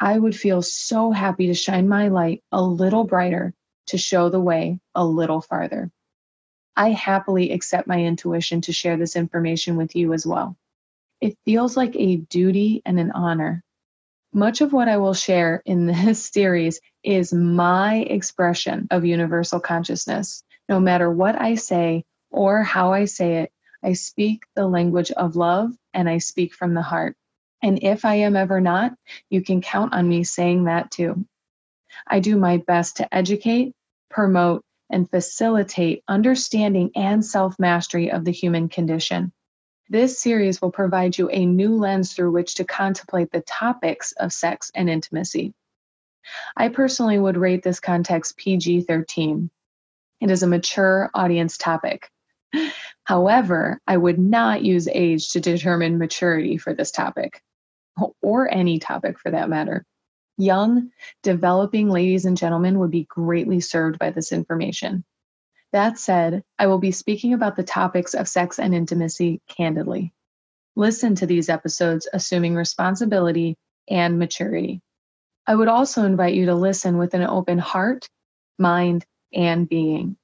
I 0.00 0.18
would 0.18 0.36
feel 0.36 0.62
so 0.62 1.12
happy 1.12 1.46
to 1.46 1.54
shine 1.54 1.88
my 1.88 2.08
light 2.08 2.42
a 2.52 2.62
little 2.62 3.04
brighter 3.04 3.54
to 3.86 3.98
show 3.98 4.28
the 4.28 4.40
way 4.40 4.80
a 4.94 5.04
little 5.04 5.40
farther. 5.40 5.90
I 6.76 6.90
happily 6.90 7.52
accept 7.52 7.86
my 7.86 8.00
intuition 8.00 8.60
to 8.62 8.72
share 8.72 8.96
this 8.96 9.16
information 9.16 9.76
with 9.76 9.94
you 9.94 10.12
as 10.12 10.26
well. 10.26 10.56
It 11.20 11.38
feels 11.44 11.76
like 11.76 11.94
a 11.96 12.16
duty 12.16 12.82
and 12.84 12.98
an 12.98 13.12
honor 13.12 13.62
much 14.34 14.60
of 14.60 14.72
what 14.72 14.88
I 14.88 14.96
will 14.96 15.14
share 15.14 15.62
in 15.64 15.86
this 16.04 16.30
series 16.30 16.80
is 17.02 17.32
my 17.32 17.96
expression 17.96 18.88
of 18.90 19.04
universal 19.04 19.60
consciousness. 19.60 20.42
No 20.68 20.80
matter 20.80 21.10
what 21.10 21.40
I 21.40 21.54
say 21.54 22.04
or 22.30 22.62
how 22.62 22.92
I 22.92 23.04
say 23.04 23.38
it, 23.42 23.52
I 23.82 23.92
speak 23.92 24.44
the 24.56 24.66
language 24.66 25.10
of 25.10 25.36
love 25.36 25.72
and 25.92 26.08
I 26.08 26.18
speak 26.18 26.54
from 26.54 26.74
the 26.74 26.82
heart. 26.82 27.16
And 27.62 27.82
if 27.82 28.04
I 28.04 28.16
am 28.16 28.36
ever 28.36 28.60
not, 28.60 28.94
you 29.30 29.42
can 29.42 29.60
count 29.60 29.94
on 29.94 30.08
me 30.08 30.24
saying 30.24 30.64
that 30.64 30.90
too. 30.90 31.24
I 32.06 32.20
do 32.20 32.36
my 32.36 32.58
best 32.58 32.96
to 32.98 33.14
educate, 33.14 33.72
promote, 34.10 34.62
and 34.90 35.08
facilitate 35.08 36.02
understanding 36.08 36.90
and 36.94 37.24
self 37.24 37.58
mastery 37.58 38.10
of 38.10 38.24
the 38.24 38.32
human 38.32 38.68
condition. 38.68 39.32
This 39.88 40.18
series 40.18 40.62
will 40.62 40.70
provide 40.70 41.18
you 41.18 41.28
a 41.30 41.44
new 41.44 41.76
lens 41.76 42.14
through 42.14 42.32
which 42.32 42.54
to 42.54 42.64
contemplate 42.64 43.30
the 43.30 43.42
topics 43.42 44.12
of 44.12 44.32
sex 44.32 44.70
and 44.74 44.88
intimacy. 44.88 45.54
I 46.56 46.68
personally 46.68 47.18
would 47.18 47.36
rate 47.36 47.62
this 47.62 47.80
context 47.80 48.36
PG 48.38 48.82
13. 48.82 49.50
It 50.20 50.30
is 50.30 50.42
a 50.42 50.46
mature 50.46 51.10
audience 51.14 51.58
topic. 51.58 52.10
However, 53.04 53.80
I 53.86 53.96
would 53.96 54.18
not 54.18 54.62
use 54.62 54.88
age 54.88 55.28
to 55.30 55.40
determine 55.40 55.98
maturity 55.98 56.56
for 56.56 56.72
this 56.72 56.90
topic. 56.90 57.42
or 58.22 58.52
any 58.52 58.80
topic 58.80 59.20
for 59.20 59.30
that 59.30 59.48
matter. 59.48 59.84
Young, 60.36 60.90
developing 61.22 61.88
ladies 61.88 62.24
and 62.24 62.36
gentlemen 62.36 62.80
would 62.80 62.90
be 62.90 63.04
greatly 63.04 63.60
served 63.60 64.00
by 64.00 64.10
this 64.10 64.32
information. 64.32 65.04
That 65.74 65.98
said, 65.98 66.44
I 66.56 66.68
will 66.68 66.78
be 66.78 66.92
speaking 66.92 67.34
about 67.34 67.56
the 67.56 67.64
topics 67.64 68.14
of 68.14 68.28
sex 68.28 68.60
and 68.60 68.72
intimacy 68.72 69.42
candidly. 69.48 70.12
Listen 70.76 71.16
to 71.16 71.26
these 71.26 71.48
episodes 71.48 72.06
assuming 72.12 72.54
responsibility 72.54 73.56
and 73.90 74.16
maturity. 74.16 74.82
I 75.48 75.56
would 75.56 75.66
also 75.66 76.04
invite 76.04 76.34
you 76.34 76.46
to 76.46 76.54
listen 76.54 76.96
with 76.96 77.12
an 77.14 77.24
open 77.24 77.58
heart, 77.58 78.08
mind, 78.56 79.04
and 79.32 79.68
being. 79.68 80.16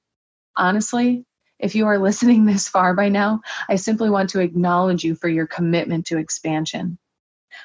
Honestly, 0.55 1.25
if 1.59 1.75
you 1.75 1.85
are 1.87 1.99
listening 2.07 2.45
this 2.45 2.69
far 2.69 2.93
by 2.93 3.09
now, 3.09 3.41
I 3.67 3.75
simply 3.75 4.09
want 4.09 4.29
to 4.29 4.39
acknowledge 4.39 5.03
you 5.03 5.15
for 5.15 5.27
your 5.27 5.47
commitment 5.47 6.05
to 6.05 6.17
expansion. 6.17 6.97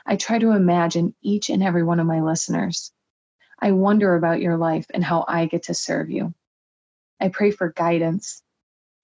I 0.05 0.17
try 0.17 0.41
to 0.41 0.51
imagine 0.51 1.15
each 1.23 1.51
and 1.51 1.63
every 1.63 1.85
one 1.85 2.01
of 2.01 2.07
my 2.09 2.21
listeners. 2.21 2.91
I 3.61 3.71
wonder 3.71 4.17
about 4.17 4.41
your 4.41 4.57
life 4.57 4.87
and 4.93 5.05
how 5.05 5.25
I 5.29 5.47
get 5.47 5.63
to 5.65 5.75
serve 5.75 6.11
you. 6.11 6.35
I 7.21 7.29
pray 7.29 7.51
for 7.51 7.73
guidance, 7.73 8.43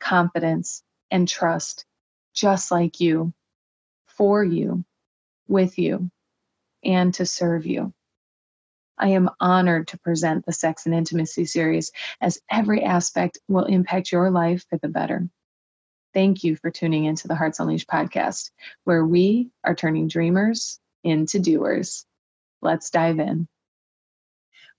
confidence, 0.01 0.83
and 1.11 1.29
trust, 1.29 1.87
just 2.35 2.71
like 2.71 3.01
you, 3.01 3.33
for 4.07 4.45
you, 4.45 4.85
with 5.49 5.79
you, 5.79 6.11
and 6.85 7.13
to 7.15 7.27
serve 7.27 7.67
you. 7.67 7.93
I 8.99 9.09
am 9.09 9.31
honored 9.41 9.89
to 9.89 9.99
present 9.99 10.47
the 10.47 10.53
Sex 10.53 10.87
and 10.87 10.95
Intimacy 10.95 11.45
series 11.47 11.93
as 12.21 12.41
every 12.51 12.85
aspect 12.85 13.39
will 13.49 13.65
impact 13.65 14.13
your 14.13 14.31
life 14.31 14.65
for 14.69 14.79
the 14.79 14.89
better. 14.89 15.29
Thank 16.15 16.45
you 16.45 16.57
for 16.57 16.71
tuning 16.71 17.07
into 17.07 17.27
the 17.27 17.35
Hearts 17.35 17.59
Unleashed 17.59 17.89
podcast, 17.89 18.51
where 18.85 19.05
we 19.05 19.51
are 19.65 19.75
turning 19.75 20.09
dreamers 20.09 20.79
into 21.03 21.39
doers. 21.39 22.05
Let's 22.61 22.91
dive 22.91 23.19
in. 23.19 23.49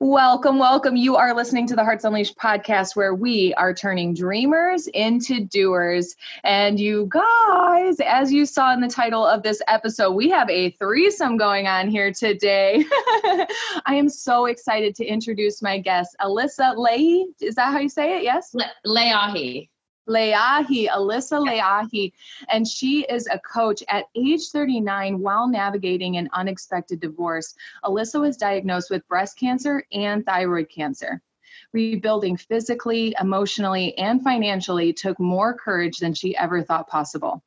Welcome, 0.05 0.59
welcome. 0.59 0.97
You 0.97 1.15
are 1.15 1.33
listening 1.33 1.65
to 1.67 1.77
the 1.77 1.83
Hearts 1.85 2.03
Unleashed 2.03 2.37
podcast 2.37 2.93
where 2.93 3.15
we 3.15 3.53
are 3.53 3.73
turning 3.73 4.13
dreamers 4.13 4.87
into 4.87 5.45
doers. 5.45 6.17
And 6.43 6.77
you 6.77 7.07
guys, 7.09 8.01
as 8.05 8.29
you 8.29 8.45
saw 8.45 8.73
in 8.73 8.81
the 8.81 8.89
title 8.89 9.25
of 9.25 9.43
this 9.43 9.61
episode, 9.69 10.11
we 10.11 10.29
have 10.29 10.49
a 10.49 10.71
threesome 10.71 11.37
going 11.37 11.67
on 11.67 11.87
here 11.87 12.11
today. 12.11 12.83
I 13.85 13.95
am 13.95 14.09
so 14.09 14.47
excited 14.47 14.93
to 14.95 15.05
introduce 15.05 15.61
my 15.61 15.79
guest, 15.79 16.17
Alyssa 16.19 16.75
Leahy. 16.75 17.27
Is 17.39 17.55
that 17.55 17.71
how 17.71 17.79
you 17.79 17.87
say 17.87 18.17
it? 18.17 18.23
Yes? 18.23 18.53
Le- 18.53 18.73
Leahy. 18.83 19.69
Leahy, 20.05 20.87
Alyssa 20.87 21.39
Leahy, 21.39 22.13
and 22.49 22.67
she 22.67 23.05
is 23.09 23.27
a 23.27 23.39
coach 23.39 23.81
at 23.89 24.05
age 24.15 24.49
39 24.51 25.19
while 25.19 25.47
navigating 25.47 26.17
an 26.17 26.29
unexpected 26.33 26.99
divorce. 26.99 27.55
Alyssa 27.85 28.19
was 28.19 28.37
diagnosed 28.37 28.89
with 28.89 29.07
breast 29.07 29.37
cancer 29.39 29.83
and 29.93 30.25
thyroid 30.25 30.69
cancer. 30.69 31.21
Rebuilding 31.71 32.37
physically, 32.37 33.15
emotionally, 33.19 33.97
and 33.97 34.23
financially 34.23 34.93
took 34.93 35.19
more 35.19 35.53
courage 35.53 35.97
than 35.97 36.13
she 36.13 36.35
ever 36.37 36.61
thought 36.61 36.87
possible. 36.87 37.41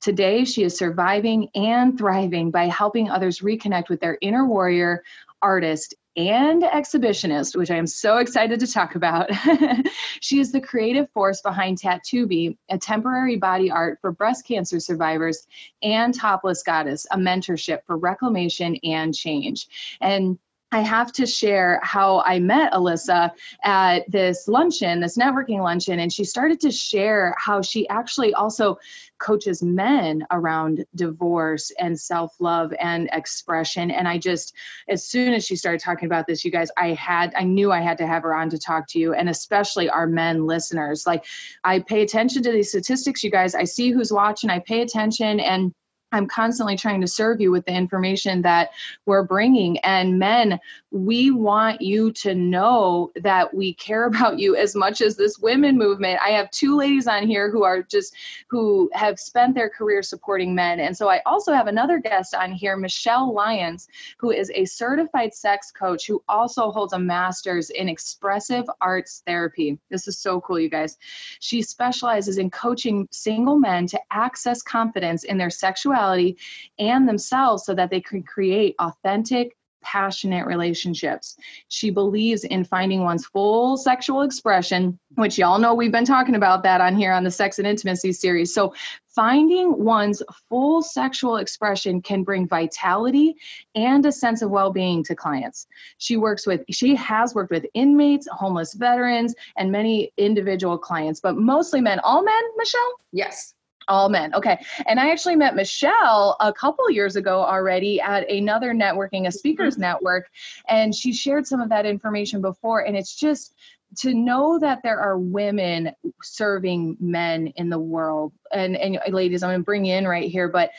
Today, 0.00 0.44
she 0.46 0.62
is 0.62 0.76
surviving 0.76 1.48
and 1.54 1.98
thriving 1.98 2.50
by 2.50 2.66
helping 2.68 3.10
others 3.10 3.40
reconnect 3.40 3.90
with 3.90 4.00
their 4.00 4.16
inner 4.22 4.46
warrior, 4.46 5.04
artist, 5.42 5.94
and 6.28 6.62
exhibitionist, 6.62 7.56
which 7.56 7.70
I 7.70 7.76
am 7.76 7.86
so 7.86 8.18
excited 8.18 8.60
to 8.60 8.66
talk 8.66 8.94
about. 8.94 9.30
she 10.20 10.38
is 10.38 10.52
the 10.52 10.60
creative 10.60 11.10
force 11.10 11.40
behind 11.40 11.78
Tattooby, 11.78 12.56
a 12.68 12.78
temporary 12.78 13.36
body 13.36 13.70
art 13.70 13.98
for 14.00 14.12
breast 14.12 14.46
cancer 14.46 14.80
survivors, 14.80 15.46
and 15.82 16.14
Topless 16.14 16.62
Goddess, 16.62 17.06
a 17.10 17.16
mentorship 17.16 17.80
for 17.86 17.96
reclamation 17.96 18.76
and 18.84 19.14
change. 19.14 19.68
And 20.00 20.38
I 20.72 20.80
have 20.80 21.10
to 21.12 21.26
share 21.26 21.80
how 21.82 22.22
I 22.24 22.38
met 22.38 22.72
Alyssa 22.72 23.32
at 23.64 24.08
this 24.10 24.46
luncheon, 24.46 25.00
this 25.00 25.18
networking 25.18 25.62
luncheon, 25.62 25.98
and 25.98 26.12
she 26.12 26.22
started 26.22 26.60
to 26.60 26.70
share 26.70 27.34
how 27.38 27.60
she 27.60 27.88
actually 27.88 28.32
also 28.34 28.78
coaches 29.18 29.62
men 29.62 30.24
around 30.30 30.84
divorce 30.94 31.72
and 31.80 31.98
self 31.98 32.36
love 32.38 32.72
and 32.80 33.08
expression. 33.12 33.90
And 33.90 34.06
I 34.06 34.18
just, 34.18 34.54
as 34.88 35.04
soon 35.04 35.34
as 35.34 35.44
she 35.44 35.56
started 35.56 35.80
talking 35.80 36.06
about 36.06 36.28
this, 36.28 36.44
you 36.44 36.52
guys, 36.52 36.70
I 36.76 36.92
had, 36.92 37.32
I 37.36 37.42
knew 37.42 37.72
I 37.72 37.80
had 37.80 37.98
to 37.98 38.06
have 38.06 38.22
her 38.22 38.34
on 38.34 38.48
to 38.50 38.58
talk 38.58 38.86
to 38.90 38.98
you, 39.00 39.12
and 39.12 39.28
especially 39.28 39.90
our 39.90 40.06
men 40.06 40.46
listeners. 40.46 41.04
Like, 41.04 41.24
I 41.64 41.80
pay 41.80 42.02
attention 42.02 42.44
to 42.44 42.52
these 42.52 42.68
statistics, 42.68 43.24
you 43.24 43.30
guys. 43.30 43.56
I 43.56 43.64
see 43.64 43.90
who's 43.90 44.12
watching, 44.12 44.50
I 44.50 44.60
pay 44.60 44.82
attention, 44.82 45.40
and 45.40 45.74
I'm 46.12 46.26
constantly 46.26 46.76
trying 46.76 47.00
to 47.00 47.06
serve 47.06 47.40
you 47.40 47.50
with 47.50 47.64
the 47.66 47.72
information 47.72 48.42
that 48.42 48.70
we're 49.06 49.22
bringing. 49.22 49.78
And 49.78 50.18
men, 50.18 50.58
we 50.92 51.30
want 51.30 51.80
you 51.80 52.10
to 52.10 52.34
know 52.34 53.12
that 53.22 53.54
we 53.54 53.74
care 53.74 54.06
about 54.06 54.38
you 54.38 54.56
as 54.56 54.74
much 54.74 55.00
as 55.00 55.16
this 55.16 55.38
women 55.38 55.78
movement. 55.78 56.20
I 56.24 56.30
have 56.30 56.50
two 56.50 56.76
ladies 56.76 57.06
on 57.06 57.26
here 57.26 57.50
who 57.50 57.62
are 57.62 57.82
just, 57.82 58.14
who 58.48 58.90
have 58.92 59.18
spent 59.18 59.54
their 59.54 59.70
career 59.70 60.02
supporting 60.02 60.54
men. 60.54 60.80
And 60.80 60.96
so 60.96 61.08
I 61.08 61.20
also 61.26 61.52
have 61.52 61.68
another 61.68 61.98
guest 61.98 62.34
on 62.34 62.52
here, 62.52 62.76
Michelle 62.76 63.32
Lyons, 63.32 63.88
who 64.18 64.32
is 64.32 64.50
a 64.54 64.64
certified 64.64 65.32
sex 65.32 65.70
coach 65.70 66.06
who 66.06 66.22
also 66.28 66.70
holds 66.72 66.92
a 66.92 66.98
master's 66.98 67.70
in 67.70 67.88
expressive 67.88 68.64
arts 68.80 69.22
therapy. 69.26 69.78
This 69.90 70.08
is 70.08 70.18
so 70.18 70.40
cool, 70.40 70.58
you 70.58 70.68
guys. 70.68 70.98
She 71.38 71.62
specializes 71.62 72.38
in 72.38 72.50
coaching 72.50 73.06
single 73.12 73.58
men 73.58 73.86
to 73.88 74.00
access 74.10 74.60
confidence 74.62 75.24
in 75.24 75.38
their 75.38 75.50
sexuality 75.50 76.36
and 76.78 77.08
themselves 77.08 77.64
so 77.64 77.74
that 77.74 77.90
they 77.90 78.00
can 78.00 78.22
create 78.22 78.74
authentic, 78.80 79.56
passionate 79.82 80.46
relationships. 80.46 81.36
She 81.68 81.90
believes 81.90 82.44
in 82.44 82.64
finding 82.64 83.02
one's 83.02 83.26
full 83.26 83.76
sexual 83.76 84.22
expression, 84.22 84.98
which 85.14 85.38
y'all 85.38 85.58
know 85.58 85.74
we've 85.74 85.92
been 85.92 86.04
talking 86.04 86.34
about 86.34 86.62
that 86.62 86.80
on 86.80 86.96
here 86.96 87.12
on 87.12 87.24
the 87.24 87.30
Sex 87.30 87.58
and 87.58 87.66
Intimacy 87.66 88.12
series. 88.12 88.52
So, 88.54 88.74
finding 89.06 89.84
one's 89.84 90.22
full 90.48 90.82
sexual 90.82 91.38
expression 91.38 92.00
can 92.00 92.22
bring 92.22 92.46
vitality 92.46 93.34
and 93.74 94.06
a 94.06 94.12
sense 94.12 94.40
of 94.40 94.50
well-being 94.50 95.02
to 95.04 95.16
clients. 95.16 95.66
She 95.98 96.16
works 96.16 96.46
with 96.46 96.62
she 96.70 96.94
has 96.94 97.34
worked 97.34 97.50
with 97.50 97.66
inmates, 97.74 98.28
homeless 98.30 98.74
veterans, 98.74 99.34
and 99.56 99.72
many 99.72 100.12
individual 100.16 100.78
clients, 100.78 101.20
but 101.20 101.36
mostly 101.36 101.80
men. 101.80 102.00
All 102.00 102.22
men, 102.22 102.42
Michelle? 102.56 102.94
Yes 103.12 103.54
all 103.88 104.08
men 104.08 104.34
okay 104.34 104.58
and 104.86 105.00
i 105.00 105.10
actually 105.10 105.36
met 105.36 105.54
michelle 105.54 106.36
a 106.40 106.52
couple 106.52 106.88
years 106.90 107.16
ago 107.16 107.42
already 107.42 108.00
at 108.00 108.28
another 108.30 108.72
networking 108.72 109.26
a 109.26 109.32
speakers 109.32 109.74
mm-hmm. 109.74 109.82
network 109.82 110.30
and 110.68 110.94
she 110.94 111.12
shared 111.12 111.46
some 111.46 111.60
of 111.60 111.68
that 111.68 111.86
information 111.86 112.40
before 112.40 112.80
and 112.80 112.96
it's 112.96 113.14
just 113.14 113.54
to 113.96 114.14
know 114.14 114.58
that 114.58 114.80
there 114.82 115.00
are 115.00 115.18
women 115.18 115.92
serving 116.22 116.96
men 117.00 117.48
in 117.56 117.68
the 117.68 117.78
world 117.78 118.32
and 118.52 118.76
and 118.76 118.98
ladies 119.12 119.42
i'm 119.42 119.50
going 119.50 119.60
to 119.60 119.64
bring 119.64 119.86
in 119.86 120.06
right 120.06 120.30
here 120.30 120.48
but 120.48 120.70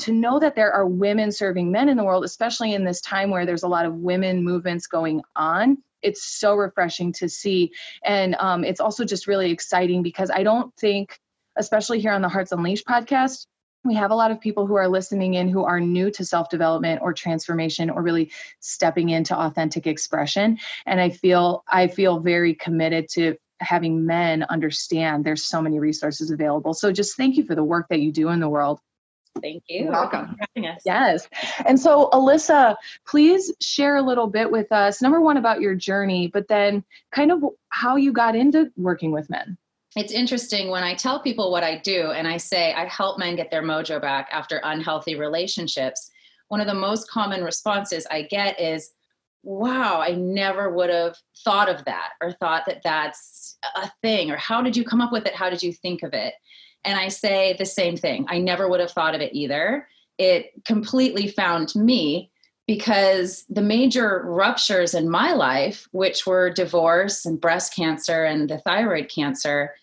to 0.00 0.12
know 0.12 0.38
that 0.38 0.54
there 0.54 0.72
are 0.72 0.86
women 0.86 1.32
serving 1.32 1.70
men 1.70 1.88
in 1.88 1.96
the 1.96 2.04
world 2.04 2.24
especially 2.24 2.74
in 2.74 2.84
this 2.84 3.00
time 3.00 3.30
where 3.30 3.46
there's 3.46 3.62
a 3.62 3.68
lot 3.68 3.86
of 3.86 3.94
women 3.94 4.42
movements 4.42 4.86
going 4.86 5.22
on 5.36 5.78
it's 6.02 6.24
so 6.24 6.54
refreshing 6.54 7.12
to 7.12 7.28
see 7.28 7.70
and 8.04 8.34
um, 8.36 8.64
it's 8.64 8.80
also 8.80 9.04
just 9.04 9.26
really 9.26 9.50
exciting 9.50 10.02
because 10.02 10.30
i 10.30 10.42
don't 10.42 10.74
think 10.76 11.20
especially 11.58 12.00
here 12.00 12.12
on 12.12 12.22
the 12.22 12.28
Hearts 12.28 12.52
Unleashed 12.52 12.86
podcast, 12.86 13.46
we 13.84 13.94
have 13.94 14.10
a 14.10 14.14
lot 14.14 14.30
of 14.30 14.40
people 14.40 14.66
who 14.66 14.74
are 14.74 14.88
listening 14.88 15.34
in 15.34 15.48
who 15.48 15.64
are 15.64 15.80
new 15.80 16.10
to 16.10 16.24
self 16.24 16.48
development 16.48 17.00
or 17.02 17.12
transformation 17.12 17.90
or 17.90 18.02
really 18.02 18.30
stepping 18.60 19.10
into 19.10 19.38
authentic 19.38 19.86
expression 19.86 20.58
and 20.86 21.00
i 21.00 21.08
feel 21.08 21.64
i 21.68 21.86
feel 21.86 22.20
very 22.20 22.54
committed 22.54 23.08
to 23.08 23.36
having 23.60 24.04
men 24.04 24.44
understand 24.50 25.24
there's 25.24 25.44
so 25.44 25.62
many 25.62 25.78
resources 25.78 26.30
available 26.30 26.74
so 26.74 26.92
just 26.92 27.16
thank 27.16 27.36
you 27.36 27.44
for 27.44 27.54
the 27.54 27.64
work 27.64 27.86
that 27.88 28.00
you 28.00 28.12
do 28.12 28.28
in 28.28 28.40
the 28.40 28.48
world 28.48 28.80
Thank 29.40 29.64
you. 29.68 29.84
You're 29.84 29.92
welcome. 29.92 30.36
Yes. 30.84 31.28
And 31.64 31.78
so, 31.78 32.10
Alyssa, 32.12 32.74
please 33.06 33.52
share 33.60 33.94
a 33.94 34.02
little 34.02 34.26
bit 34.26 34.50
with 34.50 34.72
us, 34.72 35.00
number 35.00 35.20
one, 35.20 35.36
about 35.36 35.60
your 35.60 35.76
journey, 35.76 36.26
but 36.26 36.48
then 36.48 36.82
kind 37.12 37.30
of 37.30 37.44
how 37.68 37.94
you 37.94 38.12
got 38.12 38.34
into 38.34 38.72
working 38.76 39.12
with 39.12 39.30
men 39.30 39.56
it's 39.98 40.12
interesting 40.12 40.70
when 40.70 40.84
I 40.84 40.94
tell 40.94 41.20
people 41.20 41.50
what 41.50 41.64
I 41.64 41.78
do 41.78 42.10
and 42.10 42.28
I 42.28 42.36
say 42.36 42.72
I 42.74 42.86
help 42.86 43.18
men 43.18 43.36
get 43.36 43.50
their 43.50 43.62
mojo 43.62 44.00
back 44.00 44.28
after 44.32 44.60
unhealthy 44.64 45.14
relationships. 45.16 46.10
One 46.48 46.60
of 46.60 46.66
the 46.66 46.74
most 46.74 47.10
common 47.10 47.42
responses 47.42 48.06
I 48.10 48.22
get 48.22 48.60
is, 48.60 48.90
wow, 49.42 50.00
I 50.00 50.12
never 50.12 50.74
would 50.74 50.90
have 50.90 51.16
thought 51.44 51.68
of 51.68 51.84
that 51.84 52.10
or 52.20 52.32
thought 52.32 52.64
that 52.66 52.82
that's 52.84 53.58
a 53.76 53.90
thing 54.02 54.30
or 54.30 54.36
how 54.36 54.62
did 54.62 54.76
you 54.76 54.84
come 54.84 55.00
up 55.00 55.12
with 55.12 55.26
it? 55.26 55.34
How 55.34 55.48
did 55.50 55.62
you 55.62 55.72
think 55.72 56.02
of 56.02 56.12
it? 56.12 56.34
And 56.84 56.98
I 56.98 57.08
say 57.08 57.56
the 57.58 57.66
same 57.66 57.96
thing. 57.96 58.26
I 58.28 58.38
never 58.38 58.68
would 58.68 58.80
have 58.80 58.92
thought 58.92 59.14
of 59.14 59.20
it 59.20 59.34
either. 59.34 59.88
It 60.18 60.52
completely 60.64 61.28
found 61.28 61.74
me 61.74 62.30
because 62.68 63.46
the 63.48 63.62
major 63.62 64.22
ruptures 64.26 64.92
in 64.92 65.08
my 65.08 65.32
life, 65.32 65.88
which 65.92 66.26
were 66.26 66.50
divorce 66.50 67.24
and 67.24 67.40
breast 67.40 67.74
cancer 67.74 68.24
and 68.24 68.50
the 68.50 68.58
thyroid 68.58 69.08
cancer, 69.08 69.74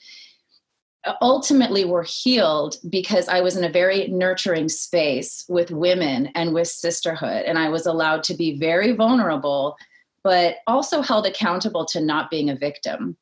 ultimately 1.19 1.83
were 1.83 2.03
healed 2.03 2.77
because 2.87 3.27
I 3.27 3.41
was 3.41 3.57
in 3.57 3.63
a 3.63 3.71
very 3.71 4.07
nurturing 4.07 4.69
space 4.69 5.45
with 5.49 5.71
women 5.71 6.27
and 6.35 6.53
with 6.53 6.67
sisterhood. 6.67 7.43
And 7.45 7.57
I 7.57 7.69
was 7.69 7.87
allowed 7.87 8.23
to 8.25 8.35
be 8.35 8.57
very 8.57 8.91
vulnerable, 8.91 9.77
but 10.23 10.57
also 10.67 11.01
held 11.01 11.25
accountable 11.25 11.85
to 11.85 11.99
not 11.99 12.29
being 12.29 12.51
a 12.51 12.55
victim. 12.55 13.17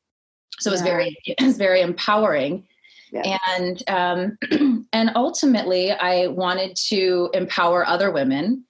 So 0.60 0.70
it 0.70 0.72
was 0.72 0.82
very, 0.82 1.16
it 1.24 1.42
was 1.42 1.56
very 1.56 1.80
empowering. 1.80 2.66
Yeah. 3.12 3.38
And 3.56 3.82
um, 3.88 4.86
and 4.92 5.10
ultimately, 5.14 5.92
I 5.92 6.26
wanted 6.26 6.76
to 6.88 7.30
empower 7.32 7.86
other 7.86 8.10
women. 8.10 8.64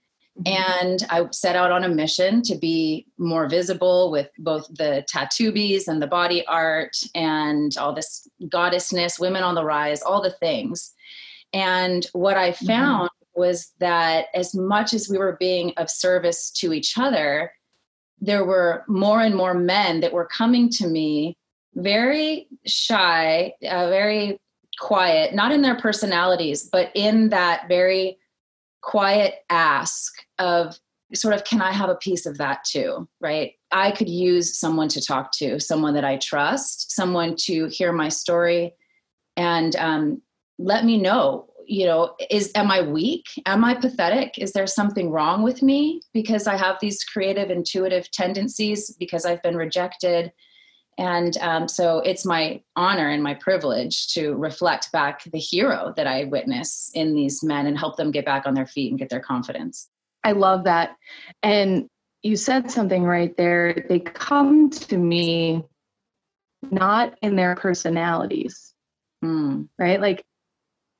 And 0.47 1.07
I 1.11 1.27
set 1.31 1.55
out 1.55 1.71
on 1.71 1.85
a 1.85 1.89
mission 1.89 2.43
to 2.43 2.57
be 2.57 3.07
more 3.19 3.49
visible 3.49 4.11
with 4.11 4.31
both 4.39 4.67
the 4.75 5.07
tattoobies 5.09 5.87
and 5.87 6.03
the 6.03 6.09
body 6.09 6.45
art 6.47 6.97
and 7.15 7.77
all 7.79 7.95
this 7.95 8.29
goddessness, 8.47 9.21
women 9.21 9.45
on 9.45 9.55
the 9.55 9.65
rise, 9.65 10.03
all 10.03 10.21
the 10.21 10.33
things. 10.33 10.93
And 11.53 12.05
what 12.13 12.37
I 12.37 12.51
mm-hmm. 12.51 12.67
found 12.67 13.11
mm-hmm. 13.11 13.41
was 13.41 13.73
that 13.79 14.27
as 14.35 14.55
much 14.57 14.93
as 14.93 15.09
we 15.09 15.19
were 15.19 15.37
being 15.39 15.73
of 15.77 15.89
service 15.89 16.51
to 16.53 16.73
each 16.73 16.99
other, 16.99 17.53
there 18.21 18.45
were 18.45 18.85
more 18.89 19.21
and 19.21 19.37
more 19.37 19.55
men 19.55 20.01
that 20.01 20.13
were 20.13 20.27
coming 20.27 20.69
to 20.71 20.89
me 20.89 21.37
very 21.77 22.49
shy, 22.67 23.53
uh, 23.69 23.89
very 23.89 24.41
quiet, 24.79 25.35
not 25.35 25.53
in 25.53 25.63
their 25.63 25.77
personalities, 25.77 26.69
but 26.71 26.91
in 26.95 27.29
that 27.29 27.69
very 27.69 28.19
quiet 28.85 29.37
ask 29.51 30.13
of 30.39 30.79
sort 31.15 31.35
of 31.35 31.45
can 31.45 31.63
i 31.63 31.73
have 31.73 31.89
a 31.91 31.97
piece 31.97 32.27
of 32.27 32.39
that 32.39 32.65
too? 32.65 33.09
Right? 33.21 33.53
I 33.73 33.91
could 33.91 34.09
use 34.09 34.59
someone 34.59 34.89
to 34.89 35.01
talk 35.01 35.33
to 35.39 35.59
someone 35.59 35.95
that 35.95 36.05
i 36.05 36.17
trust 36.19 36.93
someone 36.93 37.35
to 37.47 37.67
hear 37.67 37.93
my 37.93 38.09
story 38.09 38.75
and 39.37 39.75
um, 39.77 40.23
let 40.59 40.85
me 40.85 40.99
know 40.99 41.49
you 41.67 41.87
know 41.87 42.15
is 42.31 42.53
am 42.55 42.71
i 42.71 42.83
weak? 42.83 43.25
Am 43.47 43.65
i 43.65 43.75
pathetic? 43.75 44.39
Is 44.39 44.53
there 44.53 44.67
something 44.67 45.11
wrong 45.11 45.43
with 45.43 45.63
me? 45.63 46.01
Because 46.13 46.47
i 46.47 46.57
have 46.57 46.77
these 46.81 47.03
creative 47.05 47.51
intuitive 47.51 48.11
tendencies 48.11 48.95
because 48.99 49.25
i've 49.25 49.43
been 49.43 49.57
rejected 49.57 50.31
and 50.99 51.37
um, 51.39 51.69
so 51.69 51.99
it's 51.99 52.25
my 52.25 52.61
honor 52.77 53.09
and 53.09 53.23
my 53.23 53.35
privilege 53.35 54.09
to 54.15 54.35
reflect 54.35 54.93
back 54.93 55.25
the 55.25 55.39
hero 55.39 55.93
that 55.97 56.07
I 56.07 56.25
witness 56.25 56.91
in 56.95 57.15
these 57.15 57.43
men 57.43 57.67
and 57.67 57.77
help 57.77 57.97
them 57.97 58.11
get 58.11 58.25
back 58.25 58.47
on 58.47 58.55
their 58.55 58.67
feet 58.67 58.91
and 58.91 58.99
get 58.99 59.09
their 59.09 59.21
confidence. 59.21 59.89
I 60.23 60.33
love 60.33 60.65
that. 60.65 60.97
And 61.43 61.89
you 62.23 62.37
said 62.37 62.71
something 62.71 63.03
right 63.03 63.37
there. 63.37 63.85
They 63.89 64.01
come 64.01 64.71
to 64.71 64.97
me 64.97 65.65
not 66.71 67.19
in 67.23 67.37
their 67.37 67.55
personalities, 67.57 68.73
mm. 69.23 69.69
right? 69.79 70.01
Like 70.01 70.23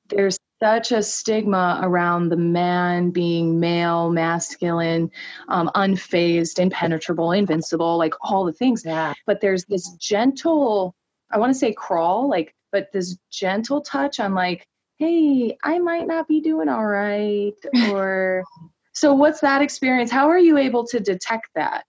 there's 0.09 0.37
such 0.61 0.91
a 0.91 1.03
stigma 1.03 1.79
around 1.83 2.29
the 2.29 2.37
man 2.37 3.11
being 3.11 3.59
male, 3.59 4.09
masculine, 4.09 5.11
um, 5.49 5.69
unfazed, 5.75 6.59
impenetrable, 6.59 7.31
invincible, 7.31 7.97
like 7.97 8.13
all 8.21 8.45
the 8.45 8.53
things. 8.53 8.83
Yeah. 8.85 9.13
But 9.25 9.41
there's 9.41 9.65
this 9.65 9.91
gentle, 9.99 10.95
I 11.31 11.37
want 11.37 11.51
to 11.51 11.59
say 11.59 11.73
crawl, 11.73 12.29
like, 12.29 12.55
but 12.71 12.91
this 12.93 13.17
gentle 13.31 13.81
touch 13.81 14.19
on 14.19 14.33
like, 14.33 14.65
hey, 14.97 15.57
I 15.63 15.79
might 15.79 16.07
not 16.07 16.27
be 16.27 16.41
doing 16.41 16.69
all 16.69 16.85
right. 16.85 17.53
Or 17.91 18.43
so 18.93 19.13
what's 19.13 19.41
that 19.41 19.61
experience? 19.61 20.09
How 20.09 20.29
are 20.29 20.39
you 20.39 20.57
able 20.57 20.85
to 20.87 20.99
detect 20.99 21.49
that? 21.55 21.85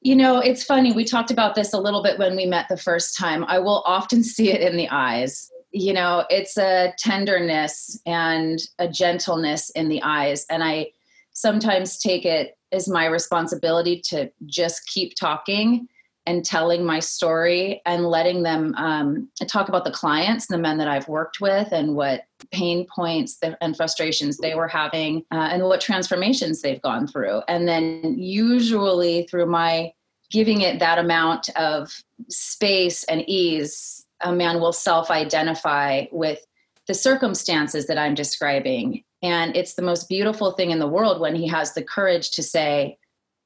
You 0.00 0.16
know, 0.16 0.38
it's 0.38 0.64
funny. 0.64 0.92
We 0.92 1.04
talked 1.04 1.30
about 1.30 1.54
this 1.54 1.74
a 1.74 1.78
little 1.78 2.02
bit 2.02 2.18
when 2.18 2.34
we 2.34 2.46
met 2.46 2.66
the 2.70 2.78
first 2.78 3.18
time. 3.18 3.44
I 3.44 3.58
will 3.58 3.82
often 3.84 4.24
see 4.24 4.50
it 4.50 4.62
in 4.62 4.78
the 4.78 4.88
eyes 4.88 5.50
you 5.72 5.92
know 5.92 6.24
it's 6.30 6.56
a 6.56 6.92
tenderness 6.98 8.00
and 8.06 8.60
a 8.78 8.88
gentleness 8.88 9.70
in 9.70 9.88
the 9.88 10.02
eyes. 10.02 10.46
And 10.50 10.62
i 10.62 10.90
sometimes 11.32 11.98
take 11.98 12.24
it 12.24 12.56
as 12.72 12.88
my 12.88 13.06
responsibility 13.06 14.00
to 14.00 14.30
just 14.46 14.86
keep 14.86 15.14
talking 15.14 15.86
and 16.26 16.44
telling 16.44 16.84
my 16.84 16.98
story 16.98 17.80
and 17.86 18.04
letting 18.04 18.42
them 18.42 18.74
um, 18.76 19.28
talk 19.48 19.68
about 19.68 19.84
the 19.84 19.90
clients 19.90 20.46
the 20.48 20.58
men 20.58 20.76
that 20.76 20.88
i've 20.88 21.08
worked 21.08 21.40
with 21.40 21.72
and 21.72 21.94
what 21.94 22.24
pain 22.50 22.86
points 22.94 23.38
and 23.60 23.76
frustrations 23.76 24.38
they 24.38 24.54
were 24.54 24.68
having 24.68 25.24
uh, 25.32 25.48
and 25.52 25.62
what 25.62 25.80
transformations 25.80 26.62
they've 26.62 26.82
gone 26.82 27.06
through. 27.06 27.42
And 27.48 27.68
then 27.68 28.16
usually 28.18 29.26
through 29.30 29.46
my 29.46 29.92
giving 30.30 30.60
it 30.60 30.78
that 30.78 30.98
amount 30.98 31.48
of 31.56 32.02
space 32.28 33.04
and 33.04 33.28
ease 33.28 33.99
a 34.22 34.32
man 34.32 34.60
will 34.60 34.72
self 34.72 35.10
identify 35.10 36.04
with 36.12 36.44
the 36.86 36.94
circumstances 36.94 37.86
that 37.86 37.98
I'm 37.98 38.14
describing. 38.14 39.04
And 39.22 39.54
it's 39.54 39.74
the 39.74 39.82
most 39.82 40.08
beautiful 40.08 40.52
thing 40.52 40.70
in 40.70 40.78
the 40.78 40.88
world 40.88 41.20
when 41.20 41.34
he 41.34 41.46
has 41.48 41.74
the 41.74 41.84
courage 41.84 42.30
to 42.32 42.42
say, 42.42 42.98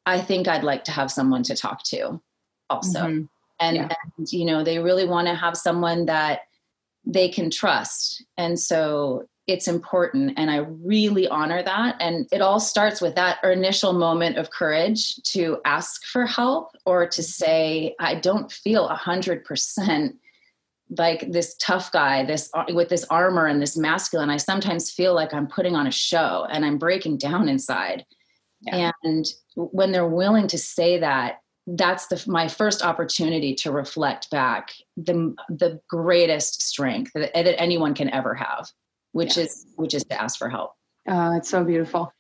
I 0.07 0.21
think 0.21 0.49
I'd 0.49 0.65
like 0.65 0.85
to 0.85 0.93
have 0.93 1.11
someone 1.11 1.43
to 1.45 1.57
talk 1.57 1.83
to 1.85 2.21
also. 2.71 3.01
Mm-hmm. 3.01 3.25
And, 3.61 3.77
yeah. 3.77 3.89
and, 4.19 4.33
you 4.33 4.45
know, 4.45 4.63
they 4.63 4.79
really 4.79 5.07
want 5.07 5.29
to 5.29 5.35
have 5.35 5.57
someone 5.57 6.07
that 6.07 6.41
they 7.05 7.29
can 7.29 7.51
trust. 7.51 8.25
And 8.37 8.59
so 8.59 9.27
it's 9.47 9.69
important. 9.69 10.35
And 10.37 10.51
I 10.51 10.59
really 10.83 11.29
honor 11.29 11.63
that. 11.63 11.97
And 12.01 12.27
it 12.33 12.41
all 12.41 12.61
starts 12.61 13.01
with 13.01 13.15
that 13.17 13.43
initial 13.45 13.93
moment 13.93 14.39
of 14.39 14.51
courage 14.51 15.17
to 15.33 15.59
ask 15.65 16.05
for 16.07 16.25
help 16.25 16.71
or 16.87 17.07
to 17.09 17.23
say, 17.23 17.95
I 18.01 18.15
don't 18.15 18.51
feel 18.51 18.89
a 18.89 18.95
hundred 18.95 19.45
percent 19.45 20.17
like 20.99 21.31
this 21.31 21.57
tough 21.61 21.91
guy 21.93 22.25
this 22.25 22.51
uh, 22.55 22.65
with 22.71 22.89
this 22.89 23.05
armor 23.11 23.47
and 23.47 23.61
this 23.61 23.77
masculine 23.77 24.31
i 24.31 24.37
sometimes 24.37 24.91
feel 24.91 25.15
like 25.15 25.33
i'm 25.33 25.47
putting 25.47 25.75
on 25.75 25.87
a 25.87 25.91
show 25.91 26.47
and 26.51 26.65
i'm 26.65 26.79
breaking 26.79 27.19
down 27.19 27.49
inside. 27.49 28.05
Yeah. 28.63 28.93
and 29.03 29.27
when 29.57 29.93
they're 29.93 30.09
willing 30.09 30.47
to 30.49 30.59
say 30.59 30.99
that 30.99 31.41
that's 31.67 32.07
the 32.07 32.23
my 32.27 32.49
first 32.49 32.83
opportunity 32.83 33.55
to 33.57 33.71
reflect 33.71 34.31
back 34.31 34.73
the 34.97 35.35
the 35.49 35.81
greatest 35.89 36.63
strength 36.63 37.11
that, 37.15 37.33
that 37.35 37.61
anyone 37.61 37.95
can 37.95 38.09
ever 38.11 38.35
have 38.35 38.69
which 39.15 39.39
is 39.39 39.65
which 39.77 39.95
is 39.95 40.05
to 40.05 40.21
ask 40.21 40.39
for 40.39 40.51
help. 40.51 40.73
Uh, 41.09 41.35
it's 41.37 41.49
so 41.49 41.65
beautiful. 41.65 42.13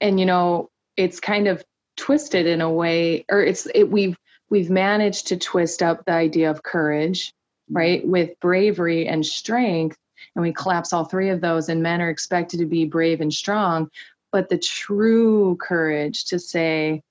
And 0.00 0.20
you 0.20 0.26
know 0.26 0.70
it's 0.96 1.18
kind 1.18 1.48
of 1.48 1.64
twisted 1.96 2.46
in 2.46 2.60
a 2.60 2.70
way 2.70 3.24
or 3.30 3.42
it's 3.42 3.66
it, 3.74 3.90
we've 3.90 4.16
we've 4.50 4.70
managed 4.70 5.28
to 5.28 5.36
twist 5.36 5.82
up 5.82 6.04
the 6.04 6.12
idea 6.12 6.50
of 6.50 6.62
courage 6.62 7.32
right? 7.72 8.06
With 8.06 8.38
bravery 8.40 9.08
and 9.08 9.24
strength. 9.24 9.96
And 10.36 10.42
we 10.42 10.52
collapse 10.52 10.92
all 10.92 11.04
three 11.04 11.30
of 11.30 11.40
those, 11.40 11.68
and 11.68 11.82
men 11.82 12.00
are 12.00 12.10
expected 12.10 12.58
to 12.60 12.66
be 12.66 12.84
brave 12.84 13.20
and 13.20 13.32
strong. 13.32 13.90
But 14.30 14.48
the 14.48 14.58
true 14.58 15.56
courage 15.60 16.24
to 16.26 16.38
say, 16.38 17.02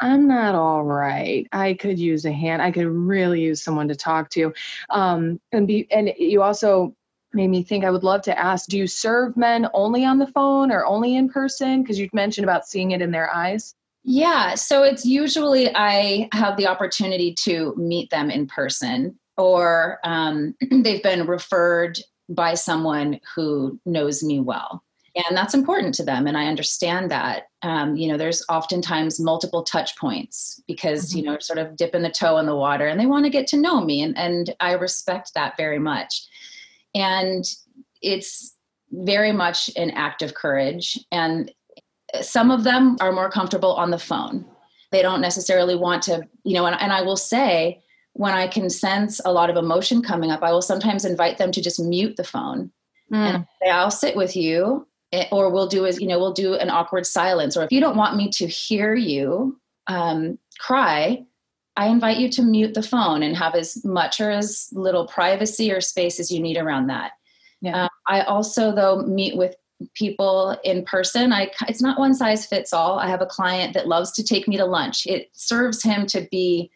I'm 0.00 0.26
not 0.26 0.54
all 0.54 0.82
right. 0.82 1.46
I 1.52 1.74
could 1.74 1.98
use 1.98 2.24
a 2.24 2.32
hand. 2.32 2.62
I 2.62 2.72
could 2.72 2.86
really 2.86 3.42
use 3.42 3.62
someone 3.62 3.86
to 3.88 3.94
talk 3.94 4.30
to. 4.30 4.52
Um, 4.90 5.40
and 5.52 5.68
be 5.68 5.86
and 5.90 6.12
you 6.18 6.42
also 6.42 6.94
made 7.32 7.48
me 7.48 7.62
think 7.62 7.84
I 7.84 7.90
would 7.90 8.02
love 8.02 8.22
to 8.22 8.38
ask, 8.38 8.68
do 8.68 8.78
you 8.78 8.86
serve 8.86 9.36
men 9.36 9.68
only 9.74 10.04
on 10.04 10.18
the 10.18 10.26
phone 10.28 10.72
or 10.72 10.84
only 10.86 11.16
in 11.16 11.28
person? 11.28 11.82
Because 11.82 11.98
you 11.98 12.08
mentioned 12.12 12.44
about 12.44 12.66
seeing 12.66 12.92
it 12.92 13.02
in 13.02 13.10
their 13.10 13.32
eyes. 13.32 13.74
Yeah, 14.04 14.54
so 14.54 14.82
it's 14.82 15.04
usually 15.04 15.74
I 15.74 16.28
have 16.32 16.56
the 16.56 16.66
opportunity 16.66 17.34
to 17.44 17.74
meet 17.76 18.10
them 18.10 18.30
in 18.30 18.46
person 18.46 19.18
or 19.36 19.98
um, 20.04 20.54
they've 20.70 21.02
been 21.02 21.26
referred 21.26 21.98
by 22.28 22.54
someone 22.54 23.20
who 23.34 23.78
knows 23.84 24.22
me 24.22 24.40
well. 24.40 24.82
And 25.14 25.36
that's 25.36 25.54
important 25.54 25.94
to 25.94 26.04
them 26.04 26.26
and 26.26 26.36
i 26.36 26.46
understand 26.46 27.10
that. 27.10 27.44
Um, 27.62 27.96
you 27.96 28.08
know 28.08 28.18
there's 28.18 28.44
oftentimes 28.48 29.20
multiple 29.20 29.62
touch 29.62 29.96
points 29.96 30.60
because 30.66 31.08
mm-hmm. 31.08 31.18
you 31.18 31.24
know 31.24 31.38
sort 31.38 31.58
of 31.58 31.76
dipping 31.76 32.02
the 32.02 32.10
toe 32.10 32.38
in 32.38 32.46
the 32.46 32.56
water 32.56 32.86
and 32.86 33.00
they 33.00 33.06
want 33.06 33.24
to 33.24 33.30
get 33.30 33.46
to 33.48 33.56
know 33.56 33.80
me 33.80 34.02
and, 34.02 34.16
and 34.18 34.54
i 34.60 34.72
respect 34.72 35.32
that 35.34 35.56
very 35.56 35.78
much. 35.78 36.26
And 36.94 37.44
it's 38.02 38.54
very 38.90 39.32
much 39.32 39.70
an 39.76 39.90
act 39.90 40.22
of 40.22 40.34
courage 40.34 40.98
and 41.10 41.50
some 42.20 42.50
of 42.50 42.64
them 42.64 42.96
are 43.00 43.12
more 43.12 43.30
comfortable 43.30 43.74
on 43.74 43.90
the 43.90 43.98
phone. 43.98 44.44
They 44.92 45.02
don't 45.02 45.20
necessarily 45.20 45.74
want 45.74 46.02
to 46.04 46.28
you 46.42 46.54
know 46.54 46.66
and, 46.66 46.80
and 46.80 46.92
i 46.92 47.02
will 47.02 47.16
say 47.16 47.83
when 48.14 48.32
I 48.32 48.48
can 48.48 48.70
sense 48.70 49.20
a 49.24 49.32
lot 49.32 49.50
of 49.50 49.56
emotion 49.56 50.02
coming 50.02 50.30
up, 50.30 50.42
I 50.42 50.52
will 50.52 50.62
sometimes 50.62 51.04
invite 51.04 51.38
them 51.38 51.52
to 51.52 51.60
just 51.60 51.80
mute 51.80 52.16
the 52.16 52.24
phone 52.24 52.70
mm. 53.12 53.16
and 53.16 53.46
say, 53.62 53.70
I'll 53.70 53.90
sit 53.90 54.16
with 54.16 54.34
you. 54.36 54.86
Eh, 55.12 55.26
or 55.30 55.50
we'll 55.50 55.66
do 55.66 55.84
is, 55.84 56.00
you 56.00 56.06
know, 56.06 56.18
we'll 56.18 56.32
do 56.32 56.54
an 56.54 56.70
awkward 56.70 57.06
silence. 57.06 57.56
Or 57.56 57.64
if 57.64 57.72
you 57.72 57.80
don't 57.80 57.96
want 57.96 58.16
me 58.16 58.30
to 58.30 58.46
hear 58.46 58.94
you 58.94 59.60
um, 59.88 60.38
cry, 60.58 61.24
I 61.76 61.88
invite 61.88 62.18
you 62.18 62.28
to 62.30 62.42
mute 62.42 62.74
the 62.74 62.82
phone 62.82 63.22
and 63.22 63.36
have 63.36 63.56
as 63.56 63.84
much 63.84 64.20
or 64.20 64.30
as 64.30 64.68
little 64.72 65.08
privacy 65.08 65.72
or 65.72 65.80
space 65.80 66.20
as 66.20 66.30
you 66.30 66.40
need 66.40 66.56
around 66.56 66.86
that. 66.86 67.12
Yeah. 67.60 67.84
Um, 67.84 67.88
I 68.06 68.20
also, 68.22 68.72
though, 68.72 69.02
meet 69.02 69.36
with 69.36 69.56
people 69.94 70.56
in 70.62 70.84
person. 70.84 71.32
I 71.32 71.50
it's 71.68 71.82
not 71.82 71.98
one 71.98 72.14
size 72.14 72.46
fits 72.46 72.72
all. 72.72 73.00
I 73.00 73.08
have 73.08 73.20
a 73.20 73.26
client 73.26 73.74
that 73.74 73.88
loves 73.88 74.12
to 74.12 74.22
take 74.22 74.46
me 74.46 74.56
to 74.56 74.64
lunch. 74.64 75.04
It 75.06 75.30
serves 75.32 75.82
him 75.82 76.06
to 76.06 76.28
be 76.30 76.70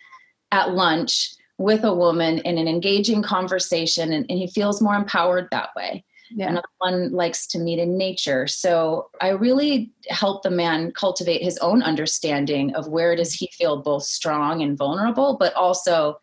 at 0.51 0.75
lunch 0.75 1.35
with 1.59 1.85
a 1.85 1.95
woman 1.95 2.39
in 2.39 2.57
an 2.59 2.69
engaging 2.69 3.23
conversation 3.23 4.13
and, 4.13 4.27
and 4.29 4.39
he 4.39 4.47
feels 4.47 4.81
more 4.81 4.95
empowered 4.95 5.49
that 5.51 5.71
way 5.77 6.05
yeah. 6.31 6.49
another 6.49 6.69
one 6.79 7.11
likes 7.13 7.47
to 7.47 7.59
meet 7.59 7.79
in 7.79 7.97
nature 7.97 8.47
so 8.47 9.11
i 9.21 9.29
really 9.29 9.91
help 10.09 10.43
the 10.43 10.51
man 10.51 10.93
cultivate 10.93 11.43
his 11.43 11.59
own 11.59 11.83
understanding 11.83 12.75
of 12.75 12.89
where 12.89 13.17
does 13.17 13.33
he 13.33 13.49
feel 13.53 13.83
both 13.83 14.05
strong 14.05 14.63
and 14.63 14.79
vulnerable 14.79 15.37
but 15.39 15.55
also 15.55 16.19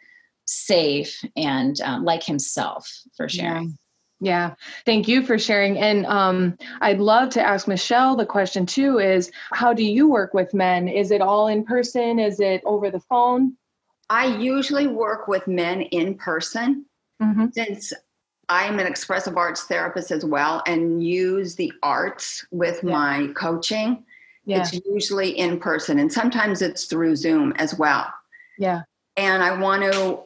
safe 0.45 1.23
and 1.35 1.81
um, 1.81 2.05
like 2.05 2.23
himself 2.23 2.89
for 3.15 3.27
sharing 3.27 3.67
yeah. 3.67 3.73
Yeah, 4.21 4.55
thank 4.85 5.09
you 5.09 5.23
for 5.23 5.37
sharing. 5.37 5.77
And 5.77 6.05
um, 6.05 6.57
I'd 6.79 6.99
love 6.99 7.29
to 7.31 7.43
ask 7.43 7.67
Michelle 7.67 8.15
the 8.15 8.25
question 8.25 8.65
too 8.65 8.97
is 8.97 9.29
how 9.51 9.73
do 9.73 9.83
you 9.83 10.09
work 10.09 10.33
with 10.33 10.53
men? 10.53 10.87
Is 10.87 11.11
it 11.11 11.19
all 11.19 11.47
in 11.47 11.65
person? 11.65 12.17
Is 12.17 12.39
it 12.39 12.61
over 12.65 12.89
the 12.89 13.01
phone? 13.01 13.57
I 14.09 14.25
usually 14.37 14.87
work 14.87 15.27
with 15.27 15.47
men 15.47 15.81
in 15.81 16.15
person 16.15 16.85
mm-hmm. 17.21 17.47
since 17.53 17.93
I'm 18.49 18.79
an 18.79 18.85
expressive 18.85 19.37
arts 19.37 19.63
therapist 19.63 20.11
as 20.11 20.23
well 20.23 20.61
and 20.67 21.03
use 21.03 21.55
the 21.55 21.73
arts 21.81 22.45
with 22.51 22.81
yeah. 22.83 22.91
my 22.91 23.27
coaching. 23.35 24.03
Yeah. 24.45 24.59
It's 24.59 24.79
usually 24.85 25.29
in 25.29 25.59
person 25.59 25.97
and 25.97 26.11
sometimes 26.11 26.61
it's 26.61 26.85
through 26.85 27.15
Zoom 27.15 27.53
as 27.53 27.77
well. 27.77 28.13
Yeah. 28.59 28.83
And 29.17 29.41
I 29.41 29.57
want 29.57 29.91
to 29.91 30.19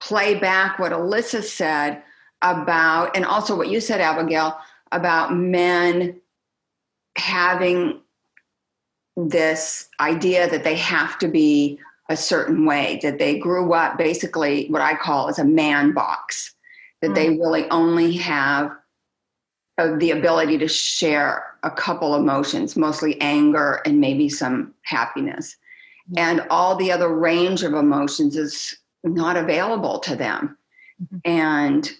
play 0.00 0.36
back 0.36 0.78
what 0.78 0.92
Alyssa 0.92 1.42
said 1.42 2.02
about, 2.40 3.16
and 3.16 3.24
also 3.24 3.56
what 3.56 3.68
you 3.68 3.80
said, 3.80 4.00
Abigail, 4.00 4.58
about 4.90 5.34
men 5.34 6.20
having 7.16 8.00
this 9.16 9.88
idea 10.00 10.48
that 10.48 10.64
they 10.64 10.76
have 10.76 11.18
to 11.18 11.28
be 11.28 11.78
a 12.12 12.16
certain 12.16 12.66
way, 12.66 13.00
that 13.02 13.18
they 13.18 13.38
grew 13.38 13.72
up 13.72 13.98
basically 13.98 14.66
what 14.68 14.82
I 14.82 14.94
call 14.94 15.28
as 15.28 15.38
a 15.38 15.44
man 15.44 15.92
box, 15.92 16.54
that 17.00 17.12
mm. 17.12 17.14
they 17.14 17.30
really 17.30 17.68
only 17.70 18.12
have 18.18 18.70
uh, 19.78 19.96
the 19.96 20.10
ability 20.10 20.58
to 20.58 20.68
share 20.68 21.44
a 21.62 21.70
couple 21.70 22.14
emotions, 22.14 22.76
mostly 22.76 23.20
anger 23.20 23.80
and 23.86 24.00
maybe 24.00 24.28
some 24.28 24.74
happiness. 24.82 25.56
Mm. 26.12 26.18
And 26.18 26.46
all 26.50 26.76
the 26.76 26.92
other 26.92 27.08
range 27.08 27.62
of 27.62 27.72
emotions 27.72 28.36
is 28.36 28.76
not 29.02 29.36
available 29.36 29.98
to 30.00 30.14
them. 30.14 30.56
Mm-hmm. 31.02 31.18
And 31.24 31.90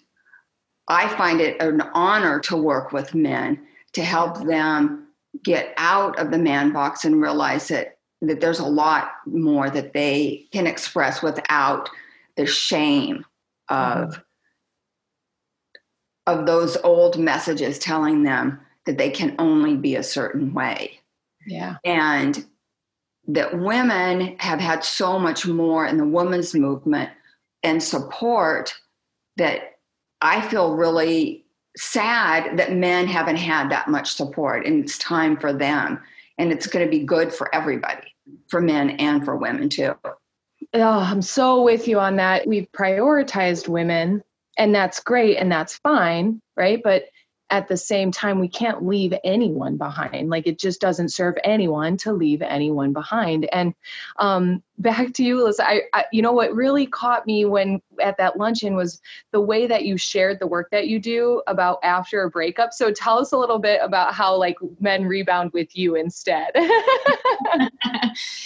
I 0.89 1.09
find 1.17 1.41
it 1.41 1.61
an 1.61 1.81
honor 1.95 2.39
to 2.41 2.57
work 2.57 2.93
with 2.93 3.15
men 3.15 3.67
to 3.95 4.05
help 4.05 4.45
them 4.45 5.09
get 5.43 5.73
out 5.79 6.19
of 6.19 6.31
the 6.31 6.39
man 6.39 6.73
box 6.73 7.05
and 7.05 7.21
realize 7.21 7.69
that 7.69 7.92
that 8.23 8.41
there's 8.41 8.61
a 8.61 8.67
lot 8.67 9.13
more 9.27 9.69
that 9.69 9.93
they 9.93 10.47
can 10.53 10.67
express 10.67 11.23
without 11.23 11.91
the 12.37 12.47
shame 12.47 13.25
of 13.69 14.11
mm-hmm. 14.11 14.21
of 16.27 16.47
those 16.47 16.77
old 16.79 17.19
messages 17.19 17.79
telling 17.79 18.23
them 18.23 18.61
that 18.87 18.97
they 18.97 19.11
can 19.11 19.35
only 19.39 19.77
be 19.77 19.97
a 19.97 20.03
certain 20.03 20.55
way. 20.55 20.99
Yeah. 21.47 21.77
And 21.85 22.45
that 23.29 23.59
women 23.59 24.37
have 24.39 24.61
had 24.61 24.85
so 24.85 25.19
much 25.19 25.47
more 25.47 25.87
in 25.87 25.97
the 25.97 26.07
women's 26.07 26.55
movement 26.55 27.11
and 27.63 27.83
support 27.83 28.75
that 29.37 29.77
I 30.21 30.41
feel 30.41 30.75
really 30.75 31.45
sad 31.77 32.59
that 32.59 32.73
men 32.73 33.07
haven't 33.07 33.37
had 33.37 33.71
that 33.71 33.89
much 33.89 34.13
support 34.13 34.67
and 34.67 34.85
it's 34.85 34.99
time 34.99 35.37
for 35.37 35.53
them 35.53 36.01
and 36.39 36.53
it's 36.53 36.67
going 36.67 36.85
to 36.85 36.91
be 36.91 37.05
good 37.05 37.33
for 37.33 37.53
everybody 37.55 38.12
for 38.53 38.61
men 38.61 38.91
and 38.91 39.25
for 39.25 39.35
women 39.35 39.71
too. 39.71 39.95
Oh 40.75 40.99
i'm 41.01 41.23
so 41.23 41.63
with 41.63 41.89
you 41.89 41.99
on 41.99 42.17
that. 42.17 42.47
We've 42.47 42.71
prioritized 42.71 43.67
women 43.67 44.23
and 44.59 44.75
that's 44.75 45.01
great 45.01 45.39
and 45.39 45.51
that's 45.51 45.79
fine 45.79 46.41
right? 46.57 46.83
But 46.85 47.05
at 47.49 47.69
the 47.69 47.77
same 47.77 48.11
time 48.11 48.39
we 48.39 48.49
can't 48.49 48.87
leave 48.87 49.15
anyone 49.25 49.77
behind. 49.77 50.31
Like 50.31 50.47
it 50.47 50.59
just 50.59 50.81
doesn't 50.81 51.11
serve 51.11 51.35
anyone 51.45 51.97
to 51.99 52.13
leave 52.13 52.41
anyone 52.43 52.93
behind. 52.93 53.49
And 53.53 53.75
um, 54.19 54.63
back 54.79 55.15
to 55.15 55.25
you 55.25 55.39
Alyssa, 55.39 55.61
I, 55.61 55.83
I, 55.95 56.05
you 56.13 56.23
know 56.23 56.33
what 56.33 56.55
really 56.55 56.87
caught 56.87 57.27
me 57.27 57.45
when 57.47 57.81
at 58.01 58.17
that 58.19 58.39
luncheon 58.39 58.75
was 58.75 59.01
the 59.31 59.41
way 59.41 59.67
that 59.67 59.85
you 59.85 59.97
shared 59.97 60.39
the 60.39 60.47
work 60.47 60.71
that 60.71 60.89
you 60.89 60.99
do 60.99 61.43
about 61.47 61.79
after 61.83 62.23
a 62.23 62.31
breakup. 62.31 62.73
So 62.73 62.93
tell 62.93 63.19
us 63.19 63.33
a 63.33 63.39
little 63.39 63.59
bit 63.59 63.81
about 63.83 64.15
how 64.15 64.35
like 64.37 64.57
men 64.81 65.05
rebound 65.05 65.53
with 65.53 65.77
you 65.77 65.95
instead. 65.95 66.53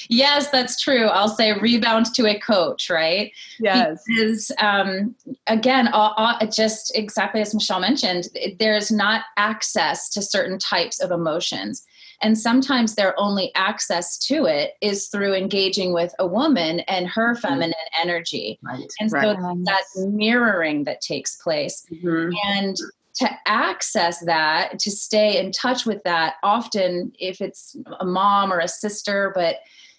Yes 0.08 0.50
that's 0.50 0.80
true. 0.80 1.06
I'll 1.06 1.28
say 1.28 1.52
rebound 1.52 2.14
to 2.14 2.26
a 2.26 2.38
coach 2.38 2.88
right? 2.88 3.32
Yes. 3.58 4.04
Because 4.06 4.52
um, 4.60 5.16
again 5.46 5.88
all, 5.88 6.14
all, 6.16 6.38
just 6.46 6.96
exactly 6.96 7.40
as 7.40 7.52
michelle 7.52 7.80
mentioned 7.80 8.28
there's 8.58 8.90
not 8.90 9.24
access 9.36 10.08
to 10.10 10.22
certain 10.22 10.58
types 10.58 11.00
of 11.00 11.10
emotions 11.10 11.84
and 12.22 12.38
sometimes 12.38 12.94
their 12.94 13.18
only 13.18 13.52
access 13.54 14.18
to 14.26 14.44
it 14.46 14.72
is 14.80 15.08
through 15.08 15.34
engaging 15.34 15.92
with 15.92 16.14
a 16.18 16.26
woman 16.26 16.80
and 16.80 17.06
her 17.08 17.34
mm-hmm. 17.34 17.40
feminine 17.40 17.74
energy. 18.00 18.58
Right. 18.62 18.86
And 19.00 19.10
so 19.10 19.18
right. 19.18 19.64
that 19.64 19.82
mirroring 19.96 20.84
that 20.84 21.00
takes 21.00 21.36
place. 21.36 21.84
Mm-hmm. 21.92 22.32
And 22.46 22.76
to 23.16 23.30
access 23.46 24.20
that, 24.26 24.78
to 24.78 24.90
stay 24.90 25.38
in 25.38 25.50
touch 25.52 25.86
with 25.86 26.02
that, 26.04 26.34
often 26.42 27.12
if 27.18 27.40
it's 27.40 27.76
a 28.00 28.04
mom 28.04 28.52
or 28.52 28.58
a 28.58 28.68
sister, 28.68 29.32
but 29.34 29.56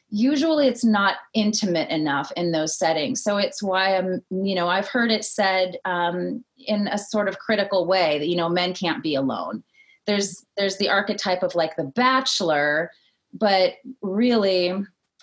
usually 0.09 0.67
it's 0.67 0.85
not 0.85 1.17
intimate 1.33 1.89
enough 1.89 2.31
in 2.37 2.51
those 2.51 2.77
settings 2.77 3.21
so 3.21 3.35
it's 3.35 3.61
why 3.61 3.97
i'm 3.97 4.21
you 4.29 4.55
know 4.55 4.67
i've 4.69 4.87
heard 4.87 5.11
it 5.11 5.25
said 5.25 5.75
um, 5.83 6.43
in 6.65 6.87
a 6.87 6.97
sort 6.97 7.27
of 7.27 7.39
critical 7.39 7.85
way 7.85 8.17
that 8.17 8.27
you 8.27 8.35
know 8.35 8.47
men 8.47 8.73
can't 8.73 9.03
be 9.03 9.15
alone 9.15 9.61
there's 10.07 10.45
there's 10.55 10.77
the 10.77 10.89
archetype 10.89 11.43
of 11.43 11.55
like 11.55 11.75
the 11.75 11.83
bachelor 11.83 12.91
but 13.33 13.73
really 14.01 14.73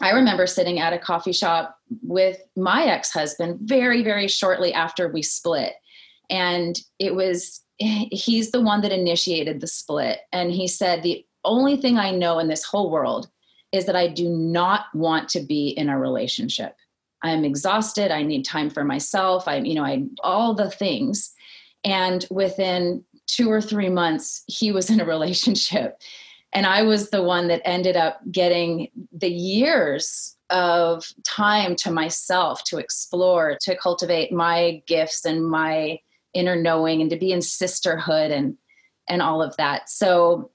i 0.00 0.10
remember 0.10 0.46
sitting 0.46 0.78
at 0.78 0.92
a 0.92 0.98
coffee 0.98 1.32
shop 1.32 1.78
with 2.02 2.38
my 2.56 2.84
ex-husband 2.84 3.58
very 3.62 4.02
very 4.02 4.28
shortly 4.28 4.72
after 4.72 5.08
we 5.08 5.22
split. 5.22 5.74
And 6.30 6.78
it 6.98 7.14
was 7.14 7.60
he's 7.78 8.50
the 8.50 8.60
one 8.60 8.80
that 8.82 8.92
initiated 8.92 9.60
the 9.60 9.66
split. 9.66 10.20
And 10.32 10.52
he 10.52 10.68
said 10.68 11.02
the 11.02 11.24
only 11.44 11.76
thing 11.76 11.98
i 11.98 12.10
know 12.10 12.38
in 12.38 12.48
this 12.48 12.64
whole 12.64 12.90
world 12.90 13.28
is 13.72 13.84
that 13.86 13.96
i 13.96 14.08
do 14.08 14.28
not 14.28 14.86
want 14.94 15.28
to 15.30 15.40
be 15.40 15.68
in 15.68 15.88
a 15.88 15.98
relationship. 15.98 16.76
I'm 17.22 17.44
exhausted. 17.44 18.10
I 18.10 18.22
need 18.22 18.44
time 18.44 18.70
for 18.70 18.84
myself. 18.84 19.48
I 19.48 19.58
you 19.58 19.74
know 19.74 19.84
i 19.84 20.04
all 20.22 20.54
the 20.54 20.70
things. 20.70 21.32
And 21.84 22.26
within 22.30 23.04
two 23.26 23.50
or 23.50 23.60
three 23.60 23.88
months, 23.88 24.44
he 24.46 24.72
was 24.72 24.90
in 24.90 25.00
a 25.00 25.04
relationship. 25.04 26.00
And 26.52 26.66
I 26.66 26.82
was 26.82 27.10
the 27.10 27.22
one 27.22 27.48
that 27.48 27.62
ended 27.64 27.96
up 27.96 28.20
getting 28.30 28.88
the 29.12 29.30
years 29.30 30.37
of 30.50 31.04
time 31.24 31.74
to 31.74 31.90
myself 31.90 32.62
to 32.64 32.78
explore, 32.78 33.58
to 33.62 33.76
cultivate 33.76 34.30
my 34.30 34.82
gifts 34.87 35.24
and 35.24 35.44
my 35.44 35.98
inner 36.32 36.54
knowing 36.54 37.00
and 37.00 37.10
to 37.10 37.16
be 37.16 37.32
in 37.32 37.42
sisterhood 37.42 38.30
and 38.30 38.56
and 39.08 39.20
all 39.20 39.42
of 39.42 39.56
that. 39.56 39.88
So 39.88 40.50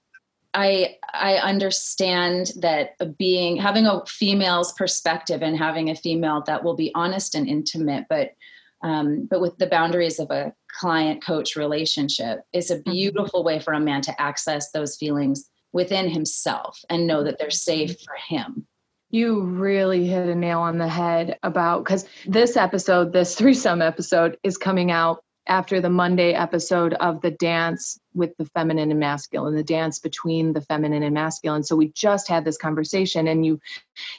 I 0.54 0.98
I 1.14 1.36
understand 1.36 2.52
that 2.60 2.96
being 3.18 3.58
having 3.58 3.86
a 3.86 4.06
female's 4.06 4.74
perspective 4.74 5.42
and 5.42 5.58
having 5.58 5.90
a 5.90 5.96
female 5.96 6.44
that 6.48 6.64
will 6.64 6.76
be 6.76 6.92
honest 6.96 7.36
and 7.36 7.48
intimate, 7.48 8.06
but 8.10 8.36
um, 8.82 9.28
but 9.30 9.42
with 9.42 9.58
the 9.58 9.68
boundaries 9.68 10.20
of 10.20 10.32
a 10.32 10.54
client 10.72 11.24
coach 11.24 11.56
relationship 11.56 12.42
is 12.54 12.72
a 12.72 12.78
mm-hmm. 12.78 12.92
beautiful 12.92 13.44
way 13.44 13.60
for 13.60 13.74
a 13.74 13.80
man 13.80 14.02
to 14.02 14.22
access 14.22 14.72
those 14.72 14.96
feelings 14.96 15.50
within 15.74 16.10
himself 16.10 16.80
and 16.90 17.06
know 17.06 17.24
that 17.24 17.38
they're 17.38 17.52
safe 17.52 17.92
mm-hmm. 17.92 18.04
for 18.04 18.36
him 18.36 18.68
you 19.12 19.42
really 19.42 20.06
hit 20.06 20.28
a 20.28 20.36
nail 20.36 20.60
on 20.60 20.78
the 20.78 20.88
head 20.88 21.38
about 21.44 21.84
because 21.84 22.06
this 22.28 22.56
episode 22.56 23.12
this 23.12 23.36
threesome 23.38 23.82
episode 23.82 24.38
is 24.44 24.58
coming 24.58 24.92
out 24.92 25.24
after 25.48 25.82
the 25.82 25.90
monday 25.90 26.34
episode 26.34 26.94
of 26.96 27.22
the 27.22 27.32
dance 27.32 28.00
with 28.14 28.36
the 28.38 28.46
feminine 28.46 28.92
and 28.92 29.00
masculine 29.00 29.56
the 29.56 29.64
dance 29.64 30.00
between 30.00 30.54
the 30.54 30.62
feminine 30.62 31.04
and 31.04 31.14
masculine 31.14 31.64
so 31.64 31.76
we 31.76 31.92
just 31.94 32.28
had 32.28 32.46
this 32.46 32.58
conversation 32.58 33.28
and 33.28 33.46
you 33.46 33.60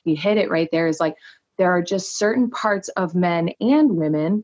you 0.04 0.16
hit 0.16 0.38
it 0.38 0.50
right 0.50 0.68
there 0.72 0.88
is 0.88 0.98
like 0.98 1.14
there 1.56 1.70
are 1.70 1.82
just 1.82 2.18
certain 2.18 2.50
parts 2.50 2.88
of 2.90 3.14
men 3.14 3.50
and 3.60 3.96
women 3.96 4.42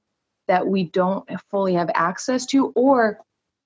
that 0.49 0.67
we 0.67 0.85
don't 0.85 1.29
fully 1.51 1.75
have 1.75 1.91
access 1.95 2.47
to 2.47 2.73
or 2.77 3.21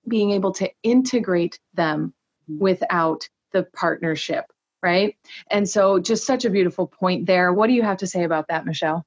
being 0.09 0.31
able 0.31 0.53
to 0.53 0.71
integrate 0.83 1.59
them 1.75 2.15
mm-hmm. 2.51 2.63
without 2.63 3.29
the 3.53 3.65
partnership 3.75 4.45
right? 4.83 5.17
And 5.51 5.69
so 5.69 5.99
just 5.99 6.27
such 6.27 6.45
a 6.45 6.51
beautiful 6.51 6.87
point 6.87 7.27
there. 7.27 7.53
What 7.53 7.67
do 7.67 7.73
you 7.73 7.83
have 7.83 7.99
to 7.99 8.07
say 8.07 8.25
about 8.25 8.49
that 8.49 8.65
michelle? 8.65 9.05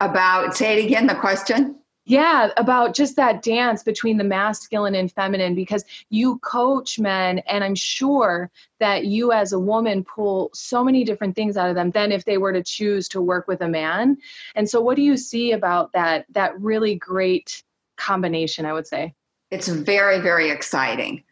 About 0.00 0.56
say 0.56 0.78
it 0.78 0.84
again 0.84 1.06
the 1.06 1.14
question 1.14 1.78
Yeah, 2.08 2.48
about 2.56 2.94
just 2.94 3.16
that 3.16 3.42
dance 3.42 3.82
between 3.82 4.16
the 4.16 4.24
masculine 4.24 4.94
and 4.94 5.12
feminine 5.12 5.54
because 5.54 5.84
you 6.08 6.38
coach 6.38 6.98
men, 6.98 7.40
and 7.40 7.62
I'm 7.62 7.74
sure 7.74 8.50
that 8.80 9.04
you 9.04 9.30
as 9.30 9.52
a 9.52 9.58
woman 9.58 10.04
pull 10.04 10.48
so 10.54 10.82
many 10.82 11.04
different 11.04 11.36
things 11.36 11.58
out 11.58 11.68
of 11.68 11.74
them 11.74 11.90
than 11.90 12.10
if 12.10 12.24
they 12.24 12.38
were 12.38 12.54
to 12.54 12.62
choose 12.62 13.08
to 13.08 13.20
work 13.20 13.46
with 13.46 13.60
a 13.60 13.68
man. 13.68 14.16
And 14.54 14.70
so, 14.70 14.80
what 14.80 14.96
do 14.96 15.02
you 15.02 15.18
see 15.18 15.52
about 15.52 15.92
that 15.92 16.24
that 16.30 16.58
really 16.58 16.94
great 16.94 17.62
combination? 17.98 18.64
I 18.64 18.72
would 18.72 18.86
say 18.86 19.14
it's 19.50 19.68
very, 19.68 20.18
very 20.18 20.48
exciting 20.48 21.22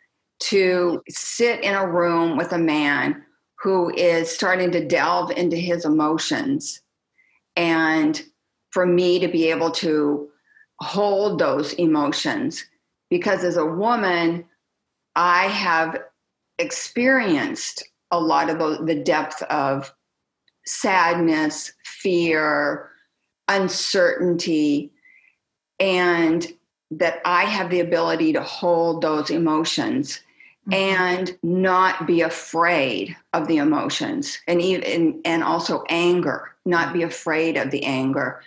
to 0.41 1.03
sit 1.09 1.65
in 1.65 1.75
a 1.75 1.89
room 1.89 2.37
with 2.37 2.53
a 2.53 2.59
man 2.59 3.25
who 3.55 3.89
is 3.95 4.31
starting 4.31 4.71
to 4.73 4.87
delve 4.87 5.31
into 5.31 5.57
his 5.57 5.87
emotions 5.87 6.83
and 7.57 8.23
for 8.73 8.85
me 8.85 9.19
to 9.19 9.29
be 9.29 9.49
able 9.49 9.71
to 9.71 10.29
hold 10.81 11.39
those 11.39 11.73
emotions 11.75 12.65
because 13.11 13.45
as 13.45 13.57
a 13.57 13.65
woman 13.65 14.45
i 15.15 15.45
have 15.45 15.99
experienced 16.59 17.83
a 18.11 18.21
lot 18.21 18.49
of 18.49 18.87
the, 18.87 18.95
depth 18.95 19.43
of 19.45 19.93
sadness 20.65 21.73
fear 21.85 22.91
uncertainty 23.49 24.93
and 25.81 26.53
that 26.91 27.21
i 27.25 27.45
have 27.45 27.71
the 27.71 27.81
ability 27.81 28.33
to 28.33 28.43
hold 28.43 29.01
those 29.01 29.31
emotions 29.31 30.21
mm-hmm. 30.69 30.75
and 30.75 31.39
not 31.43 32.07
be 32.07 32.21
afraid 32.21 33.17
of 33.33 33.49
the 33.49 33.57
emotions 33.57 34.39
and 34.47 34.61
even 34.61 35.21
and 35.25 35.43
also 35.43 35.85
anger 35.89 36.53
not 36.65 36.93
be 36.93 37.03
afraid 37.03 37.57
of 37.57 37.71
the 37.71 37.85
anger 37.85 38.43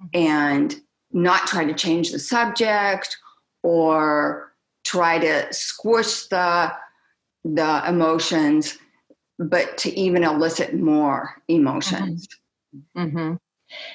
mm-hmm. 0.00 0.26
and 0.26 0.80
not 1.14 1.46
try 1.46 1.64
to 1.64 1.72
change 1.72 2.10
the 2.10 2.18
subject 2.18 3.16
or 3.62 4.52
try 4.84 5.18
to 5.18 5.52
squish 5.52 6.26
the 6.26 6.72
the 7.44 7.82
emotions 7.88 8.76
but 9.38 9.76
to 9.78 9.98
even 9.98 10.24
elicit 10.24 10.74
more 10.74 11.42
emotions 11.48 12.28
mm-hmm. 12.96 13.18
Mm-hmm. 13.18 13.34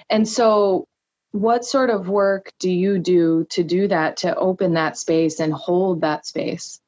and 0.09 0.27
so 0.27 0.87
what 1.31 1.65
sort 1.65 1.89
of 1.89 2.09
work 2.09 2.51
do 2.59 2.71
you 2.71 2.97
do 2.97 3.45
to 3.51 3.63
do 3.63 3.87
that 3.87 4.17
to 4.17 4.35
open 4.35 4.73
that 4.73 4.97
space 4.97 5.39
and 5.39 5.53
hold 5.53 6.01
that 6.01 6.25
space 6.25 6.79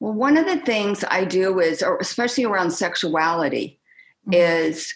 well 0.00 0.12
one 0.12 0.36
of 0.36 0.46
the 0.46 0.58
things 0.58 1.04
i 1.08 1.24
do 1.24 1.60
is 1.60 1.82
especially 2.00 2.44
around 2.44 2.72
sexuality 2.72 3.80
mm-hmm. 4.26 4.34
is 4.34 4.94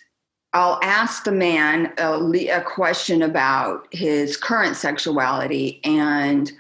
I'll 0.57 0.81
ask 0.83 1.25
the 1.25 1.33
man 1.33 1.93
a, 1.99 2.15
a, 2.49 2.63
question 2.63 3.21
about 3.21 3.87
his 3.91 4.39
current 4.39 4.75
sexuality 4.75 5.83
and 5.85 6.51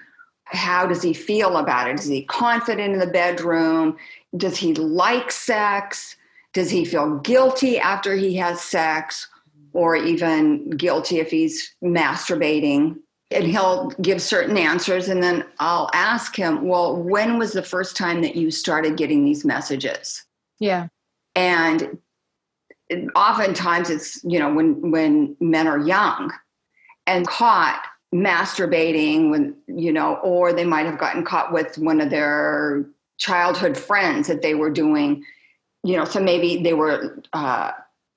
how 0.44 0.86
does 0.86 1.02
he 1.02 1.14
feel 1.14 1.56
about 1.56 1.88
it? 1.88 1.98
Is 1.98 2.04
he 2.04 2.22
confident 2.24 2.92
in 2.92 2.98
the 2.98 3.06
bedroom? 3.06 3.96
Does 4.36 4.58
he 4.58 4.74
like 4.74 5.32
sex? 5.32 6.14
Does 6.52 6.68
he 6.68 6.84
feel 6.84 7.20
guilty 7.20 7.78
after 7.78 8.14
he 8.14 8.36
has 8.36 8.60
sex? 8.60 9.28
Or 9.72 9.96
even 9.96 10.68
guilty 10.72 11.18
if 11.18 11.30
he's 11.30 11.74
masturbating? 11.82 12.96
And 13.30 13.46
he'll 13.46 13.88
give 14.02 14.20
certain 14.20 14.58
answers. 14.58 15.08
And 15.08 15.22
then 15.22 15.42
I'll 15.58 15.88
ask 15.94 16.36
him, 16.36 16.68
Well, 16.68 17.02
when 17.02 17.38
was 17.38 17.54
the 17.54 17.62
first 17.62 17.96
time 17.96 18.20
that 18.20 18.36
you 18.36 18.50
started 18.50 18.98
getting 18.98 19.24
these 19.24 19.42
messages? 19.42 20.22
Yeah. 20.60 20.88
And 21.34 21.98
oftentimes 23.14 23.90
it's 23.90 24.22
you 24.24 24.38
know 24.38 24.52
when 24.52 24.90
when 24.90 25.36
men 25.40 25.66
are 25.66 25.78
young 25.78 26.32
and 27.06 27.26
caught 27.26 27.82
masturbating 28.14 29.30
when 29.30 29.54
you 29.66 29.92
know 29.92 30.16
or 30.16 30.52
they 30.52 30.64
might 30.64 30.86
have 30.86 30.98
gotten 30.98 31.24
caught 31.24 31.52
with 31.52 31.76
one 31.78 32.00
of 32.00 32.10
their 32.10 32.86
childhood 33.18 33.76
friends 33.76 34.28
that 34.28 34.42
they 34.42 34.54
were 34.54 34.70
doing 34.70 35.24
you 35.82 35.96
know 35.96 36.04
so 36.04 36.20
maybe 36.20 36.62
they 36.62 36.74
were 36.74 37.20
uh, 37.32 37.72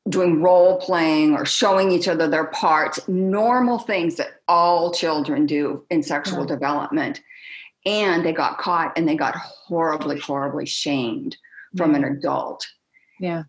doing 0.07 0.41
role 0.41 0.79
playing 0.79 1.35
or 1.35 1.45
showing 1.45 1.91
each 1.91 2.07
other 2.07 2.27
their 2.27 2.47
parts 2.47 2.99
normal 3.07 3.79
things 3.79 4.15
that 4.15 4.41
all 4.47 4.91
children 4.91 5.45
do 5.45 5.83
in 5.89 6.01
sexual 6.01 6.41
yeah. 6.41 6.47
development. 6.47 7.21
And 7.85 8.25
they 8.25 8.33
got 8.33 8.57
caught 8.57 8.97
and 8.97 9.07
they 9.07 9.15
got 9.15 9.35
horribly 9.35 10.19
horribly 10.19 10.65
shamed 10.65 11.37
from 11.77 11.95
an 11.95 12.03
adult. 12.03 12.67
Yeah 13.19 13.43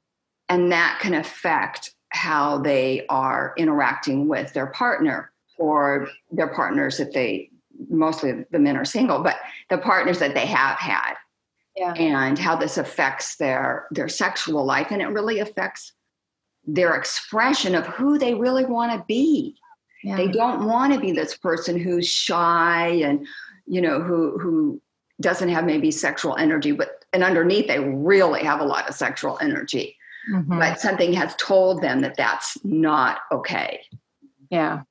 and 0.51 0.71
that 0.73 0.99
can 1.01 1.15
affect 1.15 1.95
how 2.11 2.59
they 2.59 3.07
are 3.09 3.55
interacting 3.57 4.29
with 4.29 4.53
their 4.53 4.67
partner 4.67 5.31
or 5.59 6.09
their 6.33 6.49
partners 6.49 6.99
that 6.99 7.15
they 7.15 7.49
mostly 7.89 8.45
the 8.51 8.59
men 8.59 8.77
are 8.77 8.85
single 8.85 9.23
but 9.23 9.37
the 9.71 9.79
partners 9.79 10.19
that 10.19 10.35
they 10.35 10.45
have 10.45 10.77
had 10.77 11.15
yeah. 11.77 11.95
and 11.95 12.39
how 12.39 12.55
this 12.55 12.77
affects 12.77 13.37
their 13.37 13.87
their 13.91 14.09
sexual 14.09 14.65
life 14.65 14.89
and 14.91 15.01
it 15.01 15.07
really 15.07 15.39
affects 15.39 15.93
their 16.67 16.95
expression 16.95 17.75
of 17.75 17.87
who 17.87 18.19
they 18.19 18.35
really 18.35 18.67
want 18.67 18.93
to 18.93 19.03
be 19.07 19.55
yeah. 20.03 20.17
they 20.17 20.29
don't 20.29 20.67
want 20.67 20.93
to 20.93 21.01
be 21.01 21.13
this 21.13 21.37
person 21.37 21.79
who's 21.79 22.09
shy 22.09 22.89
and 22.89 23.27
you 23.67 23.81
know 23.81 24.03
who 24.03 24.39
who 24.39 24.81
doesn't 25.21 25.49
have 25.49 25.65
maybe 25.65 25.91
sexual 25.91 26.37
energy 26.37 26.73
but 26.73 27.05
and 27.13 27.23
underneath 27.25 27.67
they 27.67 27.79
really 27.79 28.43
have 28.43 28.61
a 28.61 28.65
lot 28.65 28.89
of 28.89 28.95
sexual 28.95 29.39
energy 29.41 29.97
mm-hmm. 30.33 30.59
but 30.59 30.81
something 30.81 31.13
has 31.13 31.35
told 31.37 31.83
them 31.83 32.01
that 32.01 32.17
that's 32.17 32.57
not 32.65 33.21
okay. 33.33 33.83
Yeah. 34.51 34.83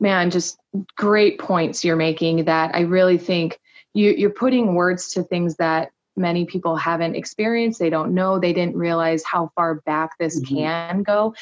Man, 0.00 0.30
just 0.30 0.58
great 0.96 1.38
points 1.38 1.84
you're 1.84 1.96
making 1.96 2.44
that 2.46 2.74
I 2.74 2.80
really 2.80 3.18
think 3.18 3.58
you, 3.94 4.12
you're 4.12 4.30
putting 4.30 4.74
words 4.74 5.12
to 5.12 5.22
things 5.22 5.56
that 5.56 5.90
many 6.16 6.44
people 6.44 6.76
haven't 6.76 7.14
experienced 7.14 7.78
they 7.78 7.88
don't 7.88 8.12
know 8.12 8.38
they 8.38 8.52
didn't 8.52 8.76
realize 8.76 9.24
how 9.24 9.50
far 9.54 9.76
back 9.86 10.10
this 10.18 10.40
mm-hmm. 10.40 10.56
can 10.56 11.02
go 11.02 11.34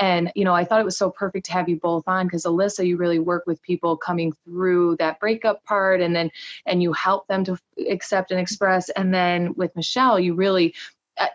and 0.00 0.32
you 0.34 0.44
know 0.44 0.54
i 0.54 0.64
thought 0.64 0.80
it 0.80 0.84
was 0.84 0.98
so 0.98 1.10
perfect 1.10 1.46
to 1.46 1.52
have 1.52 1.68
you 1.68 1.76
both 1.76 2.02
on 2.08 2.26
because 2.26 2.44
alyssa 2.44 2.84
you 2.84 2.96
really 2.96 3.20
work 3.20 3.44
with 3.46 3.62
people 3.62 3.96
coming 3.96 4.32
through 4.44 4.96
that 4.96 5.20
breakup 5.20 5.62
part 5.64 6.00
and 6.00 6.14
then 6.16 6.30
and 6.66 6.82
you 6.82 6.92
help 6.92 7.26
them 7.28 7.44
to 7.44 7.56
accept 7.88 8.30
and 8.30 8.40
express 8.40 8.88
and 8.90 9.14
then 9.14 9.54
with 9.54 9.74
michelle 9.76 10.18
you 10.18 10.34
really 10.34 10.74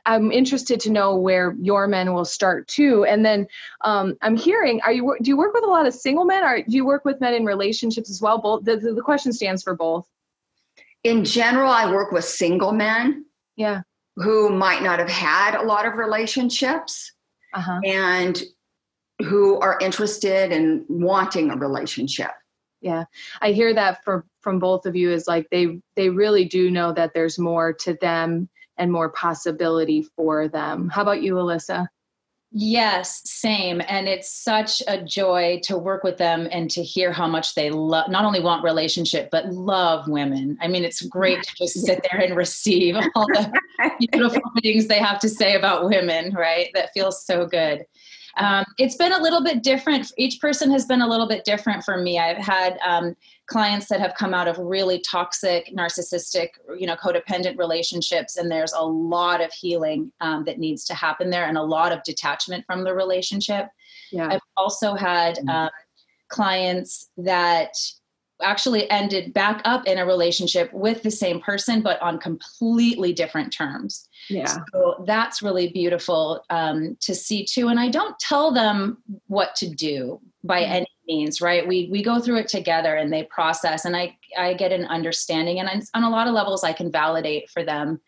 I'm 0.06 0.32
interested 0.32 0.80
to 0.82 0.92
know 0.92 1.16
where 1.16 1.56
your 1.60 1.88
men 1.88 2.14
will 2.14 2.26
start 2.26 2.68
too. 2.68 3.06
And 3.06 3.26
then 3.26 3.48
um, 3.84 4.16
I'm 4.22 4.36
hearing, 4.36 4.82
are 4.82 4.92
you 4.92 5.16
do 5.22 5.30
you 5.30 5.38
work 5.38 5.54
with 5.54 5.64
a 5.64 5.68
lot 5.68 5.88
of 5.88 5.94
single 5.94 6.26
men, 6.26 6.44
or 6.44 6.62
do 6.62 6.76
you 6.76 6.86
work 6.86 7.06
with 7.06 7.20
men 7.22 7.34
in 7.34 7.46
relationships 7.46 8.10
as 8.10 8.22
well? 8.22 8.38
Both. 8.38 8.66
The, 8.66 8.78
the 8.78 9.02
question 9.02 9.34
stands 9.34 9.64
for 9.64 9.76
both. 9.76 10.08
In 11.04 11.26
general, 11.26 11.72
I 11.72 11.92
work 11.92 12.12
with 12.12 12.26
single 12.26 12.72
men. 12.72 13.26
Yeah. 13.56 13.82
Who 14.18 14.50
might 14.50 14.84
not 14.84 15.00
have 15.00 15.10
had 15.10 15.56
a 15.56 15.64
lot 15.64 15.86
of 15.86 15.96
relationships, 15.96 17.14
uh-huh. 17.54 17.80
and 17.86 18.42
who 19.24 19.60
are 19.60 19.78
interested 19.80 20.52
in 20.52 20.86
wanting 20.90 21.50
a 21.50 21.56
relationship. 21.56 22.32
Yeah, 22.82 23.06
I 23.42 23.52
hear 23.52 23.74
that 23.74 24.04
for 24.04 24.26
from 24.42 24.60
both 24.60 24.86
of 24.86 24.96
you 24.96 25.12
is 25.12 25.28
like 25.28 25.48
they 25.52 25.80
they 25.96 26.10
really 26.10 26.46
do 26.46 26.72
know 26.72 26.92
that 26.94 27.14
there's 27.14 27.38
more 27.38 27.74
to 27.74 27.94
them 28.02 28.50
and 28.78 28.92
more 28.92 29.10
possibility 29.10 30.04
for 30.16 30.48
them. 30.48 30.90
How 30.90 31.02
about 31.02 31.22
you, 31.22 31.36
Alyssa? 31.36 31.88
Yes, 32.54 33.22
same. 33.24 33.82
And 33.88 34.10
it's 34.10 34.30
such 34.30 34.84
a 34.86 35.02
joy 35.02 35.62
to 35.64 35.78
work 35.78 36.04
with 36.04 36.18
them 36.18 36.50
and 36.52 36.70
to 36.72 36.84
hear 36.84 37.14
how 37.14 37.26
much 37.26 37.56
they 37.56 37.70
love, 37.70 38.10
not 38.10 38.26
only 38.26 38.42
want 38.42 38.64
relationship, 38.64 39.30
but 39.32 39.46
love 39.54 40.10
women. 40.10 40.58
I 40.62 40.68
mean, 40.68 40.84
it's 40.84 41.02
great 41.02 41.44
to 41.44 41.56
just 41.56 41.80
sit 41.86 42.06
there 42.12 42.20
and 42.20 42.36
receive 42.36 42.98
all 43.16 43.26
the 43.28 43.54
beautiful 44.00 44.42
things 44.62 44.88
they 44.88 45.00
have 45.00 45.18
to 45.20 45.30
say 45.30 45.56
about 45.56 45.86
women, 45.86 46.34
right? 46.34 46.70
That 46.74 46.90
feels 46.94 47.26
so 47.26 47.46
good. 47.46 47.86
Um, 48.38 48.66
it's 48.78 48.96
been 48.96 49.14
a 49.14 49.22
little 49.22 49.44
bit 49.44 49.64
different. 49.64 50.12
Each 50.18 50.40
person 50.40 50.72
has 50.72 50.86
been 50.86 51.02
a 51.02 51.08
little 51.08 51.28
bit 51.28 51.44
different 51.44 51.84
for 51.84 51.98
me. 51.98 52.20
I've 52.20 52.38
had 52.38 52.78
um, 52.86 53.16
clients 53.48 53.88
that 53.88 54.00
have 54.00 54.16
come 54.16 54.34
out 54.34 54.48
of 54.48 54.58
really 54.58 55.04
toxic, 55.10 55.72
narcissistic, 55.76 56.50
you 56.78 56.88
know, 56.88 56.96
codependent 56.96 57.58
relationships, 57.58 58.38
and 58.38 58.50
there's 58.50 58.74
a 58.74 58.82
lot 58.82 59.42
of 59.42 59.52
healing 59.52 60.12
um, 60.22 60.44
that 60.46 60.60
needs 60.60 60.84
to 60.86 60.94
happen 60.94 61.30
there, 61.30 61.46
and 61.46 61.58
a 61.58 61.64
lot 61.64 61.92
of 61.92 62.02
detachment 62.04 62.66
from 62.66 62.84
the 62.84 62.94
relationship. 62.94 63.68
Yeah. 64.12 64.30
I've 64.30 64.42
also 64.58 64.96
had 64.96 65.36
mm-hmm. 65.36 65.50
um, 65.50 65.70
clients 66.30 67.10
that 67.18 67.74
actually 68.44 68.90
ended 68.90 69.34
back 69.34 69.62
up 69.66 69.86
in 69.88 69.98
a 69.98 70.06
relationship 70.06 70.72
with 70.74 71.04
the 71.04 71.12
same 71.12 71.40
person 71.40 71.82
but 71.82 72.02
on 72.02 72.18
completely 72.18 73.14
different 73.14 73.52
terms 73.52 74.08
yeah 74.30 74.58
so 74.74 75.04
that's 75.08 75.42
really 75.42 75.70
beautiful 75.70 76.44
um, 76.50 76.98
to 77.00 77.16
see 77.16 77.46
too 77.46 77.68
and 77.68 77.80
i 77.80 77.90
don't 77.90 78.18
tell 78.20 78.52
them 78.52 78.98
what 79.28 79.56
to 79.56 79.70
do 79.70 80.20
by 80.44 80.62
mm-hmm. 80.62 80.74
any 80.74 80.88
means 81.08 81.42
right 81.42 81.68
we 81.68 81.88
we 81.92 82.04
go 82.04 82.20
through 82.20 82.38
it 82.38 82.48
together 82.48 82.96
and 82.96 83.12
they 83.12 83.24
process 83.24 83.86
and 83.86 83.96
i 83.96 84.16
i 84.38 84.54
get 84.54 84.72
an 84.72 84.86
understanding 84.86 85.60
and 85.60 85.70
I, 85.70 85.82
on 85.94 86.04
a 86.04 86.10
lot 86.10 86.28
of 86.28 86.34
levels 86.34 86.64
i 86.64 86.74
can 86.74 86.92
validate 86.92 87.50
for 87.50 87.64
them 87.64 88.00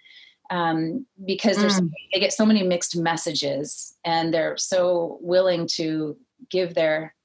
um, 0.49 1.05
because 1.25 1.57
there's 1.57 1.79
mm. 1.79 1.89
they 2.13 2.19
get 2.19 2.33
so 2.33 2.45
many 2.45 2.63
mixed 2.63 2.95
messages 2.95 3.95
and 4.05 4.33
they're 4.33 4.57
so 4.57 5.17
willing 5.21 5.67
to 5.75 6.15
give 6.49 6.75
their 6.75 7.15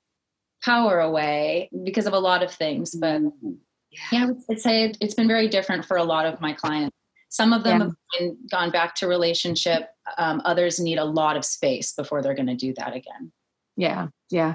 power 0.65 1.01
away 1.01 1.71
because 1.85 2.07
of 2.07 2.13
a 2.13 2.19
lot 2.19 2.43
of 2.43 2.53
things. 2.53 2.95
But 2.95 3.23
mm-hmm. 3.23 3.53
yeah, 4.13 4.27
I 4.27 4.31
would 4.49 4.61
say 4.61 4.93
it's 5.01 5.15
been 5.15 5.29
very 5.29 5.49
different 5.49 5.85
for 5.85 5.97
a 5.97 6.05
lot 6.05 6.27
of 6.27 6.41
my 6.41 6.53
clients. 6.53 6.95
Some 7.31 7.53
of 7.53 7.63
them 7.63 7.79
yeah. 7.79 7.85
have 7.85 7.95
been, 8.19 8.37
gone 8.51 8.71
back 8.71 8.95
to 8.97 9.07
relationship. 9.07 9.91
Um, 10.17 10.41
others 10.45 10.81
need 10.81 10.99
a 10.99 11.05
lot 11.05 11.37
of 11.37 11.45
space 11.45 11.93
before 11.93 12.23
they're 12.23 12.35
going 12.35 12.47
to 12.47 12.57
do 12.57 12.73
that 12.79 12.95
again. 12.95 13.33
Yeah, 13.77 14.09
yeah. 14.31 14.55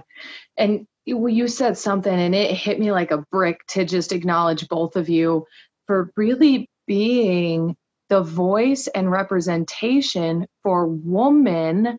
And 0.58 0.88
well, 1.08 1.30
you 1.30 1.48
said 1.48 1.78
something 1.78 2.14
and 2.14 2.34
it 2.34 2.52
hit 2.52 2.80
me 2.80 2.92
like 2.92 3.12
a 3.12 3.24
brick 3.32 3.66
to 3.70 3.86
just 3.86 4.12
acknowledge 4.12 4.68
both 4.68 4.96
of 4.96 5.08
you 5.08 5.46
for 5.86 6.12
really 6.16 6.70
being 6.88 7.76
the 8.10 8.22
voice 8.22 8.88
and 8.88 9.10
representation 9.12 10.48
for 10.62 10.88
women, 10.88 11.98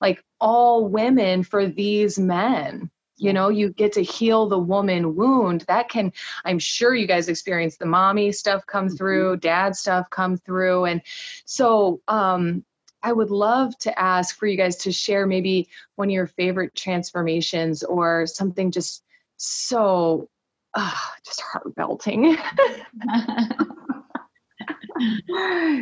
like 0.00 0.22
all 0.40 0.86
women, 0.86 1.42
for 1.42 1.66
these 1.66 2.18
men 2.18 2.90
you 3.20 3.32
know 3.32 3.48
you 3.48 3.70
get 3.70 3.92
to 3.92 4.02
heal 4.02 4.48
the 4.48 4.58
woman 4.58 5.14
wound 5.14 5.64
that 5.68 5.88
can 5.88 6.12
i'm 6.44 6.58
sure 6.58 6.94
you 6.94 7.06
guys 7.06 7.28
experience 7.28 7.76
the 7.76 7.86
mommy 7.86 8.32
stuff 8.32 8.66
come 8.66 8.86
mm-hmm. 8.86 8.96
through 8.96 9.36
dad 9.36 9.76
stuff 9.76 10.08
come 10.10 10.36
through 10.36 10.86
and 10.86 11.02
so 11.44 12.00
um 12.08 12.64
i 13.02 13.12
would 13.12 13.30
love 13.30 13.76
to 13.78 13.96
ask 13.98 14.36
for 14.36 14.46
you 14.46 14.56
guys 14.56 14.76
to 14.76 14.90
share 14.90 15.26
maybe 15.26 15.68
one 15.96 16.08
of 16.08 16.12
your 16.12 16.26
favorite 16.26 16.74
transformations 16.74 17.82
or 17.82 18.26
something 18.26 18.70
just 18.70 19.04
so 19.36 20.28
uh, 20.74 20.94
just 21.26 21.40
heart 21.40 21.74
belting. 21.74 22.36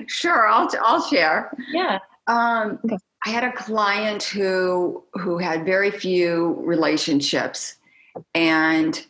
sure 0.06 0.46
i'll 0.46 0.70
i'll 0.82 1.02
share 1.02 1.52
yeah 1.72 1.98
um 2.26 2.78
okay. 2.84 2.96
I 3.28 3.30
had 3.30 3.44
a 3.44 3.52
client 3.52 4.22
who 4.22 5.04
who 5.12 5.36
had 5.36 5.66
very 5.66 5.90
few 5.90 6.54
relationships, 6.64 7.74
and 8.34 9.04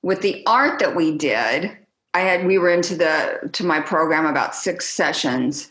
with 0.00 0.22
the 0.22 0.42
art 0.46 0.78
that 0.78 0.96
we 0.96 1.18
did, 1.18 1.76
I 2.14 2.20
had 2.20 2.46
we 2.46 2.56
were 2.56 2.70
into 2.70 2.96
the 2.96 3.50
to 3.52 3.66
my 3.66 3.78
program 3.78 4.24
about 4.24 4.54
six 4.54 4.88
sessions, 4.88 5.70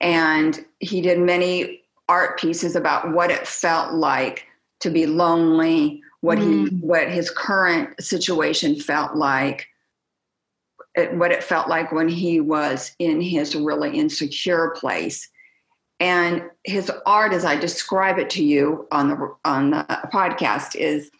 and 0.00 0.64
he 0.80 1.00
did 1.00 1.20
many 1.20 1.84
art 2.08 2.40
pieces 2.40 2.74
about 2.74 3.12
what 3.12 3.30
it 3.30 3.46
felt 3.46 3.94
like 3.94 4.44
to 4.80 4.90
be 4.90 5.06
lonely, 5.06 6.02
what 6.22 6.38
mm. 6.38 6.68
he 6.68 6.74
what 6.78 7.08
his 7.08 7.30
current 7.30 8.02
situation 8.02 8.74
felt 8.74 9.14
like, 9.14 9.68
what 11.12 11.30
it 11.30 11.44
felt 11.44 11.68
like 11.68 11.92
when 11.92 12.08
he 12.08 12.40
was 12.40 12.96
in 12.98 13.20
his 13.20 13.54
really 13.54 13.96
insecure 13.96 14.70
place 14.70 15.28
and 16.00 16.42
his 16.64 16.90
art 17.06 17.32
as 17.32 17.44
i 17.44 17.56
describe 17.56 18.18
it 18.18 18.30
to 18.30 18.44
you 18.44 18.86
on 18.92 19.08
the 19.08 19.34
on 19.44 19.70
the 19.70 19.86
podcast 20.12 20.76
is 20.76 21.10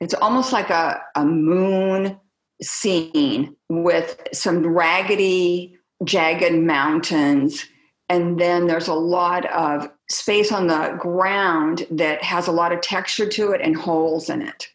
it's 0.00 0.14
almost 0.14 0.52
like 0.52 0.70
a, 0.70 1.00
a 1.14 1.24
moon 1.24 2.18
scene 2.62 3.56
with 3.68 4.20
some 4.32 4.66
raggedy 4.66 5.76
jagged 6.04 6.54
mountains. 6.54 7.64
And 8.08 8.38
then 8.38 8.66
there's 8.66 8.88
a 8.88 8.94
lot 8.94 9.46
of 9.46 9.88
space 10.10 10.52
on 10.52 10.66
the 10.66 10.96
ground 10.98 11.86
that 11.90 12.22
has 12.22 12.46
a 12.46 12.52
lot 12.52 12.72
of 12.72 12.80
texture 12.80 13.28
to 13.28 13.52
it 13.52 13.60
and 13.60 13.76
holes 13.76 14.28
in 14.28 14.42
it. 14.42 14.68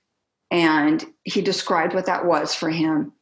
And 0.51 1.05
he 1.23 1.41
described 1.41 1.93
what 1.93 2.07
that 2.07 2.25
was 2.25 2.55
for 2.55 2.69
him. 2.69 3.13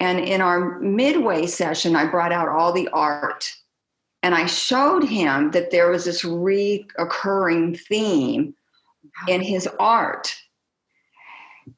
And 0.00 0.18
in 0.18 0.40
our 0.40 0.80
midway 0.80 1.46
session 1.46 1.94
i 1.94 2.04
brought 2.04 2.32
out 2.32 2.48
all 2.48 2.72
the 2.72 2.88
art 2.88 3.54
and 4.24 4.34
I 4.34 4.46
showed 4.46 5.04
him 5.04 5.50
that 5.50 5.70
there 5.70 5.90
was 5.90 6.06
this 6.06 6.24
reoccurring 6.24 7.78
theme 7.78 8.54
in 9.28 9.42
his 9.42 9.68
art. 9.78 10.34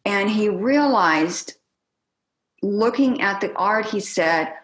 And 0.05 0.31
he 0.31 0.49
realized, 0.49 1.55
looking 2.63 3.21
at 3.21 3.41
the 3.41 3.53
art, 3.55 3.87
he 3.87 3.99
said, 3.99 4.55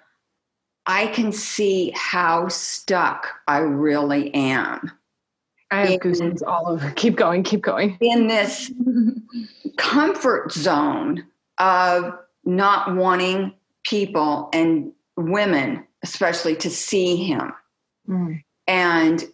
I 0.86 1.08
can 1.08 1.32
see 1.32 1.92
how 1.96 2.46
stuck 2.46 3.26
I 3.48 3.58
really 3.58 4.32
am. 4.32 4.92
I 5.72 5.80
have 5.80 5.90
in, 5.90 5.98
goosebumps 5.98 6.46
all 6.46 6.68
over. 6.68 6.88
Keep 6.94 7.16
going, 7.16 7.42
keep 7.42 7.62
going. 7.62 7.98
In 8.00 8.28
this 8.28 8.70
comfort 9.76 10.52
zone 10.52 11.26
of 11.58 12.16
not 12.44 12.94
wanting 12.94 13.54
people 13.82 14.50
and 14.52 14.92
women, 15.16 15.84
especially, 16.04 16.54
to 16.56 16.70
see 16.70 17.16
him. 17.16 17.52
Mm. 18.12 18.42
And 18.66 19.24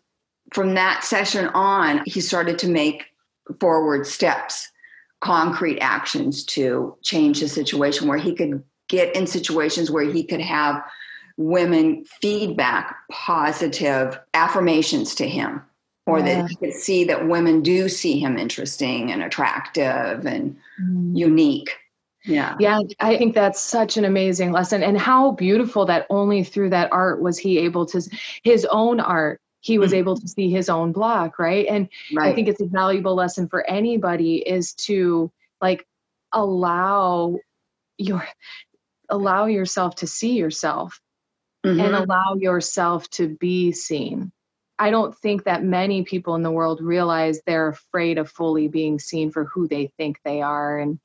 from 0.53 0.75
that 0.75 1.05
session 1.05 1.49
on, 1.49 2.03
he 2.07 2.21
started 2.21 2.59
to 2.61 2.69
make 2.69 3.07
forward 3.61 4.07
steps, 4.07 4.69
concrete 5.21 5.81
actions 5.81 6.45
to 6.45 6.97
change 7.03 7.41
the 7.41 7.49
situation 7.49 8.09
where 8.09 8.19
he 8.19 8.35
could 8.35 8.63
get 8.89 9.15
in 9.15 9.27
situations 9.27 9.91
where 9.91 10.05
he 10.05 10.25
could 10.25 10.41
have 10.41 10.83
women 11.37 12.05
feedback 12.21 12.97
positive 13.13 14.19
affirmations 14.35 15.15
to 15.15 15.29
him 15.29 15.63
or 16.07 16.19
yeah. 16.19 16.25
that 16.25 16.49
he 16.49 16.57
could 16.57 16.73
see 16.73 17.05
that 17.05 17.29
women 17.29 17.63
do 17.63 17.89
see 17.89 18.19
him 18.19 18.39
interesting 18.39 19.13
and 19.13 19.23
attractive 19.23 20.27
and 20.27 20.57
mm. 20.83 21.17
unique 21.17 21.77
yeah. 22.25 22.57
Yeah. 22.59 22.81
I 23.01 23.17
think 23.17 23.35
that's 23.35 23.61
such 23.61 23.97
an 23.97 24.05
amazing 24.05 24.53
lesson. 24.53 24.83
And 24.83 24.99
how 24.99 25.33
beautiful 25.33 25.87
that 25.87 26.07
only 26.11 26.45
through 26.45 26.71
that 26.71 26.93
art 26.93 27.23
was 27.23 27.39
he 27.39 27.59
able 27.59 27.87
to, 27.87 28.03
his 28.43 28.67
own 28.71 29.01
art, 29.01 29.41
he 29.61 29.79
was 29.79 29.91
mm-hmm. 29.91 29.99
able 29.99 30.17
to 30.17 30.29
see 30.29 30.51
his 30.51 30.69
own 30.69 30.93
block. 30.93 31.39
Right. 31.39 31.67
And 31.69 31.89
right. 32.15 32.33
I 32.33 32.35
think 32.35 32.49
it's 32.49 32.61
a 32.61 32.67
valuable 32.67 33.15
lesson 33.15 33.49
for 33.49 33.69
anybody 33.69 34.37
is 34.37 34.75
to 34.75 35.33
like 35.61 35.87
allow 36.33 37.37
your, 37.97 38.27
allow 39.09 39.47
yourself 39.47 39.97
to 39.97 40.07
see 40.07 40.35
yourself 40.35 41.01
mm-hmm. 41.65 41.81
and 41.81 41.95
allow 41.95 42.35
yourself 42.35 43.09
to 43.11 43.29
be 43.29 43.73
seen. 43.73 44.33
I 44.79 44.91
don't 44.91 45.17
think 45.17 45.45
that 45.45 45.65
many 45.65 46.05
people 46.05 46.37
in 46.37 46.43
the 46.43 46.53
world 46.53 46.81
realize 46.81 47.41
they're 47.47 47.69
afraid 47.69 48.19
of 48.19 48.31
fully 48.31 48.69
being 48.69 49.01
seen 49.01 49.31
for 49.33 49.45
who 49.45 49.67
they 49.67 49.91
think 49.97 50.21
they 50.25 50.41
are. 50.41 50.79
And 50.79 51.01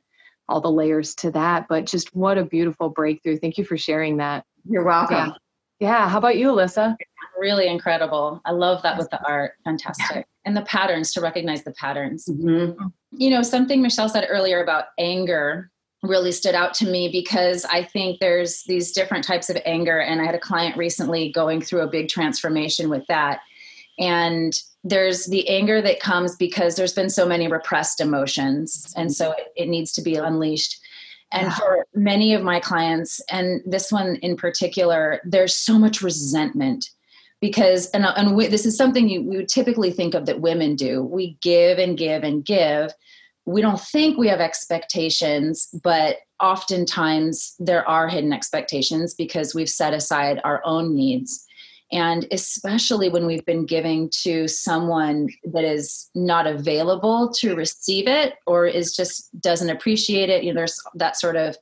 all 0.53 0.61
the 0.61 0.71
layers 0.71 1.15
to 1.15 1.31
that. 1.31 1.67
But 1.67 1.85
just 1.85 2.15
what 2.15 2.37
a 2.37 2.45
beautiful 2.45 2.87
breakthrough. 2.89 3.37
Thank 3.37 3.57
you 3.57 3.65
for 3.65 3.75
sharing 3.75 4.17
that. 4.17 4.45
You're 4.69 4.83
welcome. 4.83 5.33
Yeah. 5.79 6.03
yeah. 6.03 6.09
How 6.09 6.19
about 6.19 6.37
you, 6.37 6.49
Alyssa? 6.49 6.95
Really 7.39 7.67
incredible. 7.67 8.39
I 8.45 8.51
love 8.51 8.83
that 8.83 8.95
with 8.95 9.09
the 9.09 9.19
art. 9.25 9.53
Fantastic. 9.65 10.15
Yeah. 10.15 10.23
And 10.45 10.55
the 10.55 10.61
patterns 10.61 11.11
to 11.13 11.21
recognize 11.21 11.63
the 11.63 11.71
patterns. 11.71 12.29
Mm-hmm. 12.29 12.85
You 13.11 13.29
know, 13.31 13.41
something 13.41 13.81
Michelle 13.81 14.09
said 14.09 14.27
earlier 14.29 14.61
about 14.61 14.85
anger 14.99 15.71
really 16.03 16.31
stood 16.31 16.53
out 16.53 16.75
to 16.75 16.85
me 16.85 17.09
because 17.11 17.65
I 17.65 17.81
think 17.81 18.19
there's 18.19 18.63
these 18.67 18.91
different 18.91 19.23
types 19.23 19.49
of 19.49 19.57
anger. 19.65 19.99
And 19.99 20.21
I 20.21 20.25
had 20.25 20.35
a 20.35 20.39
client 20.39 20.77
recently 20.77 21.31
going 21.31 21.61
through 21.61 21.81
a 21.81 21.87
big 21.87 22.09
transformation 22.09 22.89
with 22.89 23.07
that. 23.07 23.39
And 23.97 24.53
there's 24.83 25.25
the 25.27 25.47
anger 25.47 25.81
that 25.81 25.99
comes 25.99 26.35
because 26.35 26.75
there's 26.75 26.93
been 26.93 27.09
so 27.09 27.25
many 27.25 27.47
repressed 27.47 28.01
emotions 28.01 28.93
and 28.97 29.13
so 29.13 29.31
it, 29.31 29.47
it 29.55 29.69
needs 29.69 29.91
to 29.93 30.01
be 30.01 30.15
unleashed. 30.15 30.79
And 31.31 31.47
yeah. 31.47 31.55
for 31.55 31.87
many 31.95 32.33
of 32.33 32.43
my 32.43 32.59
clients 32.59 33.21
and 33.31 33.61
this 33.65 33.91
one 33.91 34.17
in 34.17 34.35
particular 34.35 35.21
there's 35.23 35.55
so 35.55 35.79
much 35.79 36.01
resentment 36.01 36.89
because 37.39 37.89
and, 37.91 38.05
and 38.05 38.35
we, 38.35 38.47
this 38.47 38.65
is 38.65 38.77
something 38.77 39.09
you, 39.09 39.21
we 39.21 39.37
would 39.37 39.49
typically 39.49 39.91
think 39.91 40.13
of 40.13 40.25
that 40.25 40.41
women 40.41 40.75
do. 40.75 41.03
We 41.03 41.37
give 41.41 41.77
and 41.77 41.97
give 41.97 42.23
and 42.23 42.43
give. 42.43 42.91
We 43.45 43.61
don't 43.61 43.79
think 43.79 44.17
we 44.17 44.27
have 44.27 44.41
expectations 44.41 45.69
but 45.81 46.17
oftentimes 46.41 47.55
there 47.57 47.87
are 47.87 48.09
hidden 48.09 48.33
expectations 48.33 49.13
because 49.13 49.55
we've 49.55 49.69
set 49.69 49.93
aside 49.93 50.41
our 50.43 50.61
own 50.65 50.93
needs 50.93 51.47
and 51.91 52.25
especially 52.31 53.09
when 53.09 53.25
we've 53.25 53.45
been 53.45 53.65
giving 53.65 54.09
to 54.23 54.47
someone 54.47 55.27
that 55.43 55.63
is 55.63 56.09
not 56.15 56.47
available 56.47 57.31
to 57.33 57.55
receive 57.55 58.07
it 58.07 58.35
or 58.47 58.65
is 58.65 58.95
just 58.95 59.29
doesn't 59.41 59.69
appreciate 59.69 60.29
it 60.29 60.43
you 60.43 60.51
know 60.51 60.59
there's 60.59 60.81
that 60.95 61.17
sort 61.17 61.35
of 61.35 61.55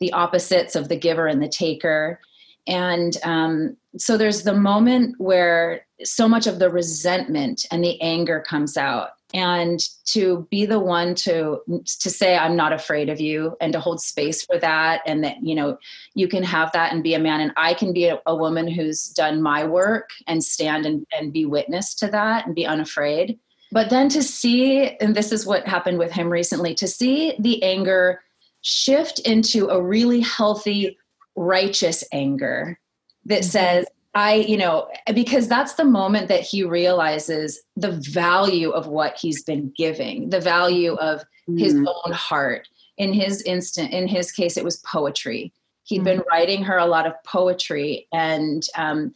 the 0.00 0.12
opposites 0.12 0.76
of 0.76 0.88
the 0.88 0.96
giver 0.96 1.26
and 1.26 1.42
the 1.42 1.48
taker. 1.48 2.20
And 2.66 3.16
um, 3.24 3.76
so 3.96 4.16
there's 4.16 4.42
the 4.42 4.54
moment 4.54 5.16
where 5.18 5.86
so 6.04 6.28
much 6.28 6.46
of 6.46 6.58
the 6.58 6.70
resentment 6.70 7.66
and 7.70 7.82
the 7.82 8.00
anger 8.00 8.44
comes 8.46 8.76
out 8.76 9.10
and 9.34 9.80
to 10.06 10.46
be 10.50 10.64
the 10.64 10.78
one 10.78 11.14
to 11.14 11.58
to 11.84 12.10
say 12.10 12.36
i'm 12.36 12.56
not 12.56 12.72
afraid 12.72 13.08
of 13.08 13.20
you 13.20 13.56
and 13.60 13.72
to 13.72 13.80
hold 13.80 14.00
space 14.00 14.44
for 14.44 14.58
that 14.58 15.02
and 15.06 15.22
that 15.22 15.36
you 15.42 15.54
know 15.54 15.76
you 16.14 16.26
can 16.26 16.42
have 16.42 16.72
that 16.72 16.92
and 16.92 17.02
be 17.02 17.14
a 17.14 17.18
man 17.18 17.40
and 17.40 17.52
i 17.56 17.74
can 17.74 17.92
be 17.92 18.06
a, 18.06 18.18
a 18.26 18.34
woman 18.34 18.66
who's 18.66 19.08
done 19.08 19.42
my 19.42 19.64
work 19.64 20.10
and 20.26 20.42
stand 20.42 20.86
and, 20.86 21.06
and 21.16 21.32
be 21.32 21.44
witness 21.44 21.94
to 21.94 22.06
that 22.06 22.46
and 22.46 22.54
be 22.54 22.66
unafraid 22.66 23.38
but 23.70 23.90
then 23.90 24.08
to 24.08 24.22
see 24.22 24.96
and 24.96 25.14
this 25.14 25.30
is 25.30 25.44
what 25.44 25.66
happened 25.66 25.98
with 25.98 26.12
him 26.12 26.30
recently 26.30 26.74
to 26.74 26.86
see 26.86 27.34
the 27.38 27.62
anger 27.62 28.22
shift 28.62 29.18
into 29.20 29.68
a 29.68 29.80
really 29.80 30.20
healthy 30.20 30.96
righteous 31.36 32.02
anger 32.12 32.78
that 33.26 33.40
mm-hmm. 33.40 33.50
says 33.50 33.86
I, 34.18 34.34
you 34.34 34.56
know, 34.56 34.88
because 35.14 35.46
that's 35.46 35.74
the 35.74 35.84
moment 35.84 36.26
that 36.26 36.40
he 36.40 36.64
realizes 36.64 37.60
the 37.76 37.92
value 37.92 38.70
of 38.70 38.88
what 38.88 39.16
he's 39.16 39.44
been 39.44 39.72
giving, 39.76 40.30
the 40.30 40.40
value 40.40 40.94
of 40.94 41.22
mm. 41.48 41.56
his 41.56 41.74
own 41.74 42.12
heart. 42.12 42.66
In 42.96 43.12
his 43.12 43.42
instant, 43.42 43.92
in 43.92 44.08
his 44.08 44.32
case, 44.32 44.56
it 44.56 44.64
was 44.64 44.78
poetry. 44.78 45.52
he 45.84 45.98
had 45.98 46.02
mm. 46.02 46.06
been 46.06 46.22
writing 46.28 46.64
her 46.64 46.78
a 46.78 46.86
lot 46.86 47.06
of 47.06 47.12
poetry, 47.24 48.08
and 48.12 48.64
um, 48.76 49.14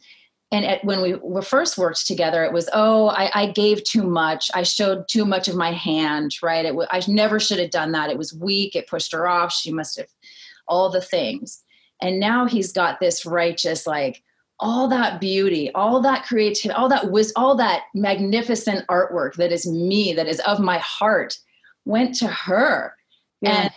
and 0.53 0.63
at, 0.63 0.85
when 0.85 1.01
we 1.01 1.15
were 1.15 1.41
first 1.41 1.77
worked 1.77 2.07
together, 2.07 2.45
it 2.45 2.53
was 2.53 2.69
oh, 2.71 3.09
I, 3.09 3.29
I, 3.33 3.51
gave 3.51 3.83
too 3.83 4.03
much. 4.03 4.49
I 4.53 4.63
showed 4.63 5.09
too 5.09 5.25
much 5.25 5.49
of 5.49 5.57
my 5.57 5.73
hand. 5.73 6.31
Right? 6.41 6.65
It, 6.65 6.73
I 6.91 7.01
never 7.09 7.41
should 7.41 7.59
have 7.59 7.71
done 7.71 7.91
that. 7.91 8.09
It 8.09 8.17
was 8.17 8.33
weak. 8.33 8.73
It 8.73 8.87
pushed 8.87 9.11
her 9.11 9.27
off. 9.27 9.51
She 9.51 9.73
must 9.73 9.97
have 9.97 10.07
all 10.65 10.89
the 10.89 11.01
things. 11.01 11.61
And 12.01 12.21
now 12.21 12.45
he's 12.45 12.71
got 12.71 13.01
this 13.01 13.25
righteous 13.25 13.85
like 13.85 14.23
all 14.63 14.87
that 14.87 15.19
beauty, 15.19 15.69
all 15.75 16.01
that 16.01 16.23
creativity, 16.23 16.71
all 16.71 16.87
that 16.87 17.11
was 17.11 17.33
all 17.35 17.53
that 17.57 17.83
magnificent 17.93 18.87
artwork 18.87 19.35
that 19.35 19.51
is 19.51 19.67
me, 19.67 20.13
that 20.13 20.25
is 20.25 20.39
of 20.41 20.59
my 20.59 20.77
heart, 20.77 21.37
went 21.83 22.15
to 22.15 22.27
her. 22.27 22.95
Yeah. 23.41 23.63
And 23.63 23.71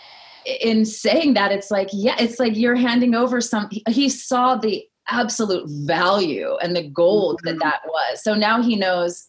in 0.62 0.84
saying 0.84 1.34
that, 1.34 1.50
it's 1.50 1.72
like, 1.72 1.88
yeah, 1.92 2.14
it's 2.20 2.38
like 2.38 2.56
you're 2.56 2.76
handing 2.76 3.16
over 3.16 3.40
some. 3.40 3.68
He 3.88 4.08
saw 4.08 4.54
the 4.54 4.84
absolute 5.08 5.68
value 5.68 6.56
and 6.62 6.76
the 6.76 6.88
gold 6.88 7.40
mm-hmm. 7.44 7.58
that 7.58 7.64
that 7.64 7.80
was. 7.86 8.22
So 8.22 8.34
now 8.34 8.62
he 8.62 8.76
knows 8.76 9.28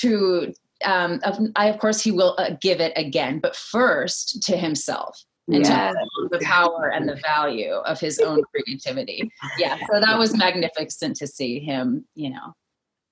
to. 0.00 0.54
Um, 0.82 1.20
I 1.56 1.66
of 1.66 1.78
course 1.78 2.00
he 2.00 2.10
will 2.10 2.34
uh, 2.38 2.52
give 2.62 2.80
it 2.80 2.94
again, 2.96 3.38
but 3.38 3.54
first 3.54 4.42
to 4.44 4.56
himself 4.56 5.22
and 5.54 5.64
to 5.64 6.28
the 6.30 6.40
power 6.42 6.92
and 6.92 7.08
the 7.08 7.16
value 7.16 7.72
of 7.72 7.98
his 8.00 8.18
own 8.18 8.42
creativity. 8.54 9.30
Yeah, 9.58 9.78
so 9.92 10.00
that 10.00 10.18
was 10.18 10.36
magnificent 10.36 11.16
to 11.16 11.26
see 11.26 11.58
him, 11.58 12.04
you 12.14 12.30
know. 12.30 12.54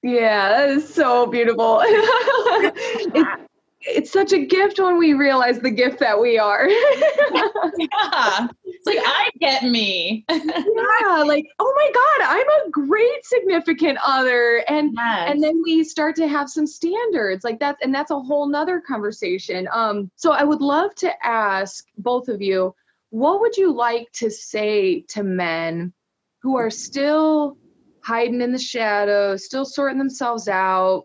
Yeah, 0.02 0.48
that 0.50 0.68
is 0.70 0.92
so 0.92 1.26
beautiful. 1.26 1.80
it, 1.84 3.48
it's 3.80 4.12
such 4.12 4.32
a 4.32 4.44
gift 4.44 4.78
when 4.78 4.98
we 4.98 5.14
realize 5.14 5.60
the 5.60 5.70
gift 5.70 5.98
that 6.00 6.20
we 6.20 6.38
are. 6.38 6.68
yeah. 7.78 8.48
It's 8.78 8.86
like 8.86 8.98
I 9.00 9.30
get 9.40 9.64
me. 9.64 10.24
yeah, 10.30 11.22
like, 11.26 11.46
oh 11.58 11.72
my 11.76 11.90
God, 11.94 12.38
I'm 12.38 12.66
a 12.66 12.70
great 12.70 13.24
significant 13.24 13.98
other. 14.06 14.64
And 14.68 14.92
yes. 14.94 15.30
and 15.30 15.42
then 15.42 15.60
we 15.64 15.84
start 15.84 16.16
to 16.16 16.28
have 16.28 16.48
some 16.48 16.66
standards. 16.66 17.44
Like 17.44 17.58
that's 17.58 17.82
and 17.82 17.94
that's 17.94 18.10
a 18.10 18.18
whole 18.18 18.48
nother 18.48 18.80
conversation. 18.80 19.68
Um, 19.72 20.10
so 20.16 20.32
I 20.32 20.44
would 20.44 20.60
love 20.60 20.94
to 20.96 21.26
ask 21.26 21.84
both 21.98 22.28
of 22.28 22.40
you, 22.40 22.74
what 23.10 23.40
would 23.40 23.56
you 23.56 23.72
like 23.72 24.10
to 24.14 24.30
say 24.30 25.00
to 25.08 25.22
men 25.22 25.92
who 26.40 26.56
are 26.56 26.70
still 26.70 27.56
hiding 28.02 28.40
in 28.40 28.52
the 28.52 28.58
shadows, 28.58 29.44
still 29.44 29.64
sorting 29.64 29.98
themselves 29.98 30.48
out, 30.48 31.04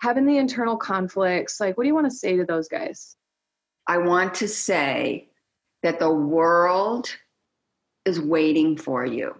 having 0.00 0.26
the 0.26 0.38
internal 0.38 0.76
conflicts 0.76 1.60
like 1.60 1.76
what 1.76 1.84
do 1.84 1.88
you 1.88 1.94
want 1.94 2.10
to 2.10 2.16
say 2.16 2.36
to 2.36 2.44
those 2.44 2.68
guys 2.68 3.16
i 3.86 3.96
want 3.98 4.34
to 4.34 4.48
say 4.48 5.28
that 5.82 5.98
the 5.98 6.12
world 6.12 7.08
is 8.04 8.20
waiting 8.20 8.76
for 8.76 9.04
you. 9.04 9.34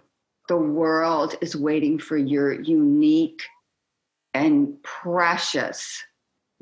The 0.47 0.57
world 0.57 1.35
is 1.41 1.55
waiting 1.55 1.99
for 1.99 2.17
your 2.17 2.59
unique 2.61 3.41
and 4.33 4.81
precious 4.83 6.03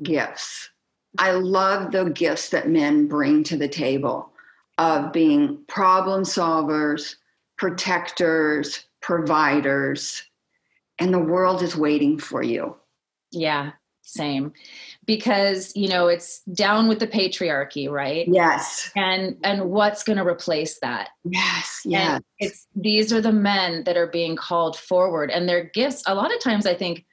gifts. 0.02 0.70
I 1.18 1.32
love 1.32 1.92
the 1.92 2.04
gifts 2.04 2.50
that 2.50 2.68
men 2.68 3.08
bring 3.08 3.42
to 3.44 3.56
the 3.56 3.68
table 3.68 4.32
of 4.78 5.12
being 5.12 5.58
problem 5.66 6.22
solvers 6.22 7.16
protectors 7.58 8.86
providers 9.02 10.22
and 10.98 11.12
the 11.12 11.18
world 11.18 11.62
is 11.62 11.76
waiting 11.76 12.18
for 12.18 12.42
you. 12.42 12.76
Yeah 13.32 13.72
same 14.12 14.52
because 15.06 15.72
you 15.74 15.88
know 15.88 16.08
it's 16.08 16.40
down 16.54 16.88
with 16.88 16.98
the 16.98 17.06
patriarchy 17.06 17.90
right? 17.90 18.26
Yes. 18.28 18.90
And 18.96 19.36
and 19.42 19.70
what's 19.70 20.02
going 20.02 20.18
to 20.18 20.26
replace 20.26 20.78
that? 20.80 21.10
Yes 21.24 21.80
yes. 21.84 22.14
and 22.14 22.24
it's 22.38 22.66
these 22.74 23.12
are 23.12 23.20
the 23.20 23.32
men 23.32 23.84
that 23.84 23.96
are 23.96 24.06
being 24.06 24.36
called 24.36 24.76
forward 24.76 25.30
and 25.30 25.48
their 25.48 25.64
gifts 25.64 26.02
a 26.06 26.14
lot 26.14 26.34
of 26.34 26.40
times 26.40 26.66
i 26.66 26.74
think 26.74 27.04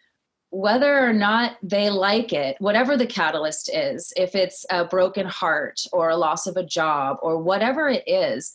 whether 0.49 1.05
or 1.05 1.13
not 1.13 1.57
they 1.61 1.89
like 1.89 2.31
it 2.31 2.55
whatever 2.59 2.95
the 2.95 3.05
catalyst 3.05 3.69
is 3.73 4.13
if 4.15 4.35
it's 4.35 4.65
a 4.69 4.85
broken 4.85 5.25
heart 5.25 5.79
or 5.91 6.09
a 6.09 6.17
loss 6.17 6.47
of 6.47 6.55
a 6.55 6.65
job 6.65 7.17
or 7.21 7.37
whatever 7.41 7.89
it 7.89 8.03
is 8.07 8.53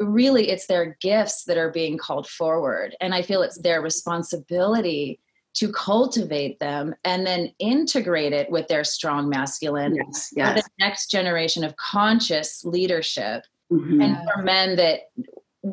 really 0.00 0.50
it's 0.50 0.66
their 0.66 0.96
gifts 1.00 1.44
that 1.44 1.56
are 1.56 1.70
being 1.70 1.96
called 1.96 2.28
forward. 2.28 2.96
And 3.00 3.14
i 3.14 3.22
feel 3.22 3.42
it's 3.42 3.58
their 3.58 3.80
responsibility 3.80 5.20
to 5.54 5.70
cultivate 5.70 6.58
them 6.58 6.94
and 7.04 7.26
then 7.26 7.52
integrate 7.58 8.32
it 8.32 8.50
with 8.50 8.66
their 8.68 8.84
strong 8.84 9.28
masculine 9.28 9.94
yes, 9.94 10.32
yes. 10.34 10.48
for 10.48 10.62
the 10.62 10.68
next 10.84 11.10
generation 11.10 11.64
of 11.64 11.76
conscious 11.76 12.64
leadership 12.64 13.44
mm-hmm. 13.72 14.00
and 14.00 14.16
for 14.24 14.42
men 14.42 14.76
that 14.76 15.10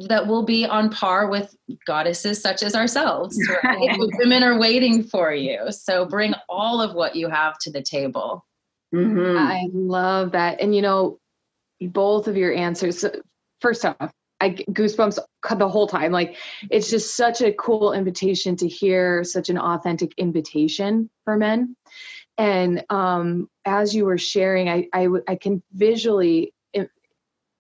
that 0.08 0.26
will 0.26 0.44
be 0.44 0.66
on 0.66 0.90
par 0.90 1.28
with 1.28 1.54
goddesses 1.86 2.42
such 2.42 2.64
as 2.64 2.76
ourselves 2.76 3.38
right? 3.64 3.98
women 4.20 4.44
are 4.44 4.58
waiting 4.58 5.04
for 5.04 5.34
you 5.34 5.72
so 5.72 6.06
bring 6.06 6.34
all 6.48 6.82
of 6.82 6.94
what 6.94 7.16
you 7.16 7.28
have 7.28 7.58
to 7.58 7.72
the 7.72 7.82
table 7.82 8.46
mm-hmm. 8.94 9.38
i 9.38 9.68
love 9.74 10.32
that 10.32 10.62
and 10.62 10.76
you 10.76 10.82
know 10.82 11.20
both 11.82 12.28
of 12.28 12.38
your 12.38 12.54
answers 12.54 13.04
first 13.60 13.84
off 13.84 14.14
I 14.42 14.50
goosebumps 14.50 15.20
the 15.58 15.70
whole 15.70 15.88
time. 15.88 16.12
Like 16.12 16.36
it's 16.70 16.90
just 16.90 17.16
such 17.16 17.42
a 17.42 17.54
cool 17.54 17.94
invitation 17.94 18.56
to 18.58 18.68
hear 18.68 19.24
such 19.24 19.50
an 19.50 19.58
authentic 19.58 20.14
invitation 20.18 21.10
for 21.24 21.38
men. 21.38 21.76
And 22.38 22.84
um, 22.90 23.50
as 23.66 23.94
you 23.94 24.06
were 24.06 24.18
sharing, 24.18 24.68
I, 24.68 24.88
I, 24.94 25.08
I 25.28 25.36
can 25.36 25.62
visually 25.74 26.54
eh, 26.74 26.86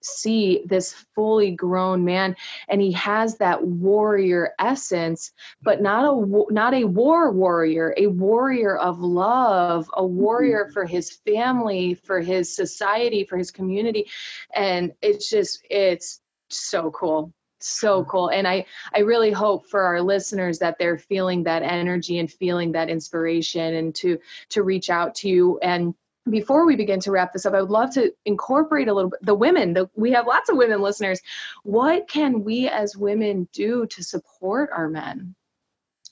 see 0.01 0.63
this 0.65 1.05
fully 1.13 1.51
grown 1.51 2.03
man 2.03 2.35
and 2.67 2.81
he 2.81 2.91
has 2.93 3.37
that 3.37 3.63
warrior 3.63 4.55
essence 4.57 5.31
but 5.61 5.81
not 5.81 6.03
a 6.03 6.43
not 6.51 6.73
a 6.73 6.85
war 6.85 7.31
warrior 7.31 7.93
a 7.97 8.07
warrior 8.07 8.75
of 8.77 8.99
love 8.99 9.87
a 9.93 10.03
warrior 10.03 10.63
mm-hmm. 10.63 10.73
for 10.73 10.85
his 10.85 11.19
family 11.27 11.93
for 11.93 12.19
his 12.19 12.55
society 12.55 13.23
for 13.23 13.37
his 13.37 13.51
community 13.51 14.09
and 14.55 14.91
it's 15.03 15.29
just 15.29 15.63
it's 15.69 16.21
so 16.53 16.91
cool 16.91 17.33
so 17.63 18.03
cool. 18.05 18.29
And 18.29 18.47
i 18.47 18.65
i 18.95 18.99
really 18.99 19.31
hope 19.31 19.67
for 19.67 19.81
our 19.81 20.01
listeners 20.01 20.59
that 20.59 20.77
they're 20.77 20.97
feeling 20.97 21.43
that 21.43 21.63
energy 21.63 22.19
and 22.19 22.31
feeling 22.31 22.71
that 22.73 22.89
inspiration 22.89 23.75
and 23.75 23.95
to 23.95 24.19
to 24.49 24.63
reach 24.63 24.89
out 24.89 25.15
to 25.15 25.29
you. 25.29 25.59
And 25.61 25.93
before 26.29 26.65
we 26.65 26.75
begin 26.75 26.99
to 26.99 27.11
wrap 27.11 27.33
this 27.33 27.47
up 27.47 27.53
i 27.55 27.61
would 27.61 27.71
love 27.71 27.91
to 27.91 28.13
incorporate 28.25 28.87
a 28.87 28.93
little 28.93 29.09
bit 29.09 29.25
the 29.25 29.33
women 29.33 29.73
the, 29.73 29.89
we 29.95 30.11
have 30.11 30.27
lots 30.27 30.49
of 30.49 30.57
women 30.57 30.81
listeners. 30.81 31.21
What 31.63 32.07
can 32.07 32.43
we 32.43 32.67
as 32.67 32.95
women 32.95 33.47
do 33.53 33.87
to 33.87 34.03
support 34.03 34.69
our 34.71 34.87
men? 34.87 35.35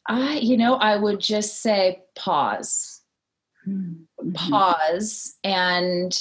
I 0.07 0.37
you 0.37 0.57
know 0.57 0.75
i 0.75 0.95
would 0.95 1.19
just 1.19 1.61
say 1.61 2.01
pause. 2.15 2.95
Mm-hmm. 3.67 4.31
pause 4.31 5.35
and 5.43 6.17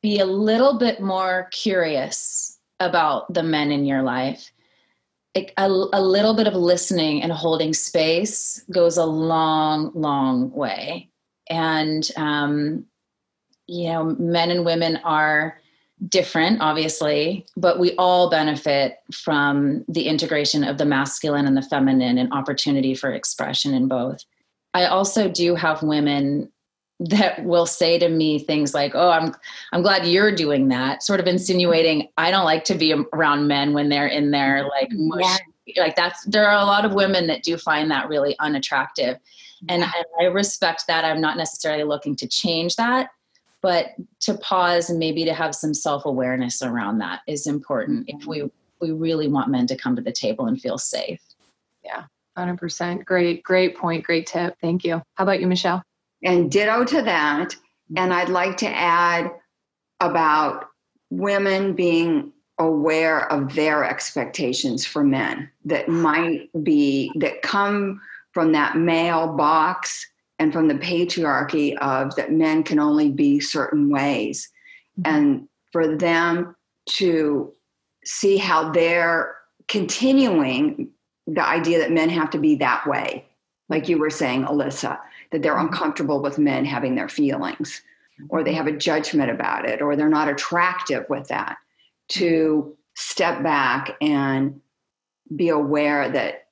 be 0.00 0.20
a 0.20 0.24
little 0.24 0.78
bit 0.78 1.02
more 1.02 1.48
curious 1.50 2.59
about 2.80 3.32
the 3.32 3.42
men 3.42 3.70
in 3.70 3.84
your 3.84 4.02
life 4.02 4.50
a, 5.36 5.46
a, 5.58 6.02
little 6.02 6.34
bit 6.34 6.48
of 6.48 6.54
listening 6.54 7.22
and 7.22 7.30
holding 7.30 7.72
space 7.72 8.64
goes 8.72 8.96
a 8.96 9.04
long 9.04 9.92
long 9.94 10.50
way. 10.50 11.08
And 11.48 12.08
um, 12.16 12.86
you 13.70 13.88
know 13.88 14.04
men 14.18 14.50
and 14.50 14.64
women 14.64 14.96
are 15.04 15.58
different 16.08 16.62
obviously 16.62 17.44
but 17.58 17.78
we 17.78 17.94
all 17.96 18.30
benefit 18.30 18.96
from 19.12 19.84
the 19.86 20.04
integration 20.04 20.64
of 20.64 20.78
the 20.78 20.86
masculine 20.86 21.46
and 21.46 21.56
the 21.56 21.62
feminine 21.62 22.16
and 22.16 22.32
opportunity 22.32 22.94
for 22.94 23.12
expression 23.12 23.74
in 23.74 23.86
both. 23.86 24.24
I 24.72 24.86
also 24.86 25.28
do 25.28 25.54
have 25.54 25.82
women 25.82 26.50
that 27.00 27.42
will 27.44 27.64
say 27.64 27.98
to 27.98 28.08
me 28.10 28.38
things 28.38 28.74
like 28.74 28.94
oh 28.94 29.10
i'm 29.10 29.34
i'm 29.72 29.80
glad 29.80 30.06
you're 30.06 30.30
doing 30.30 30.68
that 30.68 31.02
sort 31.02 31.18
of 31.18 31.26
insinuating 31.26 32.06
i 32.18 32.30
don't 32.30 32.44
like 32.44 32.62
to 32.62 32.74
be 32.74 32.94
around 33.14 33.48
men 33.48 33.72
when 33.72 33.88
they're 33.88 34.06
in 34.06 34.30
there 34.30 34.58
mm-hmm. 34.58 34.68
like 34.68 34.88
mush. 34.92 35.38
Yeah. 35.66 35.82
like 35.82 35.96
that's 35.96 36.22
there 36.26 36.46
are 36.46 36.60
a 36.60 36.64
lot 36.64 36.84
of 36.84 36.92
women 36.92 37.26
that 37.28 37.42
do 37.42 37.56
find 37.56 37.90
that 37.90 38.08
really 38.08 38.38
unattractive. 38.38 39.18
And, 39.68 39.82
and 39.82 39.92
i 40.20 40.24
respect 40.24 40.84
that. 40.88 41.04
I'm 41.04 41.20
not 41.20 41.36
necessarily 41.36 41.84
looking 41.84 42.16
to 42.16 42.28
change 42.28 42.76
that 42.76 43.10
but 43.62 43.90
to 44.20 44.34
pause 44.38 44.88
and 44.88 44.98
maybe 44.98 45.24
to 45.26 45.34
have 45.34 45.54
some 45.54 45.74
self-awareness 45.74 46.62
around 46.62 46.98
that 46.98 47.20
is 47.26 47.46
important 47.46 48.08
if 48.08 48.20
mm-hmm. 48.20 48.30
we 48.30 48.50
we 48.80 48.92
really 48.92 49.28
want 49.28 49.50
men 49.50 49.66
to 49.66 49.76
come 49.76 49.94
to 49.96 50.02
the 50.02 50.12
table 50.12 50.46
and 50.46 50.60
feel 50.60 50.76
safe. 50.76 51.20
Yeah 51.82 52.04
100% 52.36 53.04
great 53.06 53.42
great 53.42 53.76
point 53.76 54.04
great 54.04 54.26
tip. 54.26 54.56
Thank 54.60 54.84
you. 54.84 55.02
How 55.14 55.24
about 55.24 55.40
you 55.40 55.46
michelle 55.46 55.82
and 56.22 56.50
ditto 56.50 56.84
to 56.84 57.02
that. 57.02 57.54
And 57.96 58.12
I'd 58.12 58.28
like 58.28 58.56
to 58.58 58.68
add 58.68 59.30
about 60.00 60.66
women 61.10 61.74
being 61.74 62.32
aware 62.58 63.30
of 63.32 63.54
their 63.54 63.84
expectations 63.84 64.84
for 64.84 65.02
men 65.02 65.50
that 65.64 65.88
might 65.88 66.48
be 66.62 67.10
that 67.16 67.42
come 67.42 68.00
from 68.32 68.52
that 68.52 68.76
male 68.76 69.32
box 69.32 70.06
and 70.38 70.52
from 70.52 70.68
the 70.68 70.74
patriarchy 70.74 71.76
of 71.78 72.14
that 72.16 72.32
men 72.32 72.62
can 72.62 72.78
only 72.78 73.10
be 73.10 73.40
certain 73.40 73.88
ways 73.88 74.48
mm-hmm. 75.00 75.14
and 75.14 75.48
for 75.72 75.96
them 75.96 76.54
to 76.86 77.52
see 78.04 78.36
how 78.36 78.70
they're 78.70 79.36
continuing 79.68 80.90
the 81.26 81.46
idea 81.46 81.78
that 81.78 81.92
men 81.92 82.08
have 82.08 82.30
to 82.30 82.38
be 82.38 82.56
that 82.56 82.86
way 82.86 83.24
like 83.70 83.88
you 83.88 83.98
were 83.98 84.10
saying 84.10 84.44
alyssa 84.44 84.98
that 85.32 85.42
they're 85.42 85.54
mm-hmm. 85.54 85.66
uncomfortable 85.66 86.20
with 86.20 86.38
men 86.38 86.64
having 86.64 86.94
their 86.94 87.08
feelings 87.08 87.82
or 88.28 88.44
they 88.44 88.52
have 88.52 88.66
a 88.66 88.76
judgment 88.76 89.30
about 89.30 89.68
it 89.68 89.80
or 89.80 89.96
they're 89.96 90.08
not 90.08 90.28
attractive 90.28 91.06
with 91.08 91.28
that 91.28 91.56
to 92.08 92.76
step 92.94 93.42
back 93.42 93.96
and 94.00 94.60
be 95.34 95.48
aware 95.48 96.10
that 96.10 96.48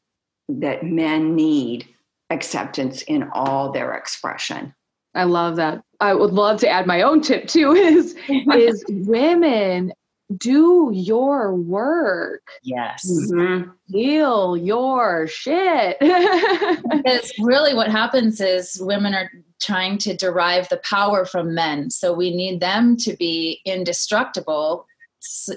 that 0.48 0.82
men 0.82 1.34
need 1.34 1.86
acceptance 2.30 3.02
in 3.02 3.28
all 3.32 3.70
their 3.70 3.92
expression. 3.92 4.74
I 5.14 5.24
love 5.24 5.56
that. 5.56 5.82
I 6.00 6.14
would 6.14 6.32
love 6.32 6.60
to 6.60 6.68
add 6.68 6.86
my 6.86 7.02
own 7.02 7.20
tip 7.20 7.48
too 7.48 7.72
is 7.74 8.14
is 8.28 8.84
women 8.88 9.92
do 10.36 10.90
your 10.92 11.54
work 11.54 12.46
yes 12.62 13.10
mm-hmm. 13.10 13.70
heal 13.86 14.56
your 14.56 15.26
shit 15.26 15.96
because 16.00 17.32
really 17.40 17.72
what 17.74 17.90
happens 17.90 18.38
is 18.40 18.78
women 18.82 19.14
are 19.14 19.30
trying 19.60 19.98
to 19.98 20.16
derive 20.16 20.68
the 20.68 20.78
power 20.78 21.24
from 21.24 21.54
men. 21.54 21.90
So 21.90 22.12
we 22.12 22.34
need 22.34 22.60
them 22.60 22.96
to 22.98 23.16
be 23.16 23.60
indestructible, 23.64 24.86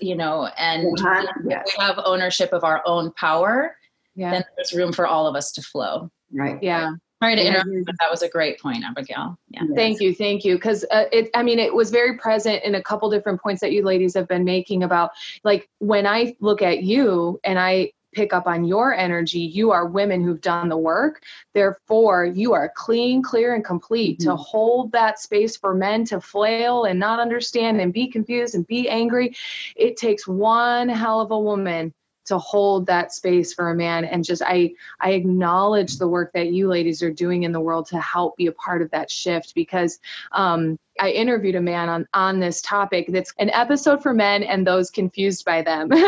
you 0.02 0.16
know, 0.16 0.50
and 0.58 1.00
uh-huh. 1.00 1.28
yes. 1.48 1.66
we 1.66 1.84
have 1.84 2.00
ownership 2.04 2.52
of 2.54 2.64
our 2.64 2.82
own 2.86 3.12
power, 3.14 3.76
yeah. 4.16 4.32
then 4.32 4.44
there's 4.58 4.74
room 4.74 4.92
for 4.92 5.06
all 5.06 5.28
of 5.28 5.36
us 5.36 5.52
to 5.54 5.62
flow. 5.62 6.10
Right. 6.34 6.62
Yeah. 6.62 6.94
Sorry 7.22 7.36
to 7.36 7.46
interrupt, 7.46 7.86
but 7.86 7.96
that 8.00 8.10
was 8.10 8.24
a 8.24 8.30
great 8.30 8.60
point, 8.60 8.84
Abigail. 8.84 9.38
Yeah. 9.50 9.62
Thank 9.76 10.02
you, 10.02 10.14
thank 10.16 10.44
you. 10.44 10.56
Because 10.56 10.84
uh, 10.90 11.06
it, 11.12 11.30
I 11.36 11.44
mean, 11.44 11.60
it 11.60 11.74
was 11.74 11.92
very 11.92 12.18
present 12.18 12.64
in 12.64 12.76
a 12.76 12.82
couple 12.82 13.10
different 13.12 13.42
points 13.42 13.62
that 13.62 13.72
you 13.72 13.84
ladies 13.84 14.16
have 14.16 14.28
been 14.28 14.44
making 14.44 14.84
about, 14.84 15.12
like, 15.44 15.70
when 15.78 16.08
I 16.08 16.36
look 16.40 16.62
at 16.62 16.82
you 16.84 17.40
and 17.44 17.60
I 17.60 17.92
pick 18.14 18.34
up 18.34 18.48
on 18.48 18.66
your 18.66 18.94
energy. 18.94 19.40
You 19.40 19.72
are 19.72 19.86
women 19.86 20.24
who've 20.24 20.42
done 20.42 20.70
the 20.70 20.78
work. 20.78 21.24
Therefore, 21.54 22.26
you 22.26 22.54
are 22.54 22.72
clean, 22.76 23.24
clear, 23.24 23.56
and 23.56 23.64
complete 23.64 24.20
mm-hmm. 24.20 24.32
to 24.32 24.36
hold 24.36 24.92
that 24.92 25.20
space 25.20 25.56
for 25.58 25.74
men 25.74 26.06
to 26.06 26.20
flail 26.20 26.86
and 26.86 27.00
not 27.00 27.20
understand 27.20 27.80
and 27.80 27.94
be 27.94 28.08
confused 28.08 28.56
and 28.56 28.68
be 28.68 28.90
angry. 28.90 29.36
It 29.76 29.98
takes 29.98 30.28
one 30.28 30.90
hell 30.90 31.22
of 31.22 31.32
a 31.32 31.40
woman 31.40 31.94
to 32.26 32.38
hold 32.38 32.86
that 32.88 33.12
space 33.12 33.54
for 33.54 33.70
a 33.70 33.76
man. 33.76 34.06
And 34.06 34.24
just 34.24 34.42
i 34.46 34.72
i 35.00 35.12
acknowledge 35.12 35.98
the 35.98 36.08
work 36.08 36.32
that 36.34 36.52
you 36.52 36.68
ladies 36.68 37.02
are 37.04 37.12
doing 37.12 37.44
in 37.44 37.52
the 37.52 37.60
world 37.60 37.88
to 37.88 38.00
help 38.00 38.38
be 38.38 38.48
a 38.48 38.52
part 38.52 38.82
of 38.82 38.92
that 38.92 39.10
shift 39.10 39.56
because 39.56 40.00
um, 40.32 40.78
i 41.00 41.10
interviewed 41.10 41.56
a 41.56 41.62
man 41.62 41.90
on 41.90 42.08
on 42.14 42.40
this 42.40 42.62
topic 42.62 43.08
that's 43.10 43.34
an 43.40 43.50
episode 43.52 44.02
for 44.02 44.14
men 44.14 44.44
and 44.44 44.66
those 44.66 44.90
confused 44.90 45.46
by 45.46 45.62
them. 45.62 45.90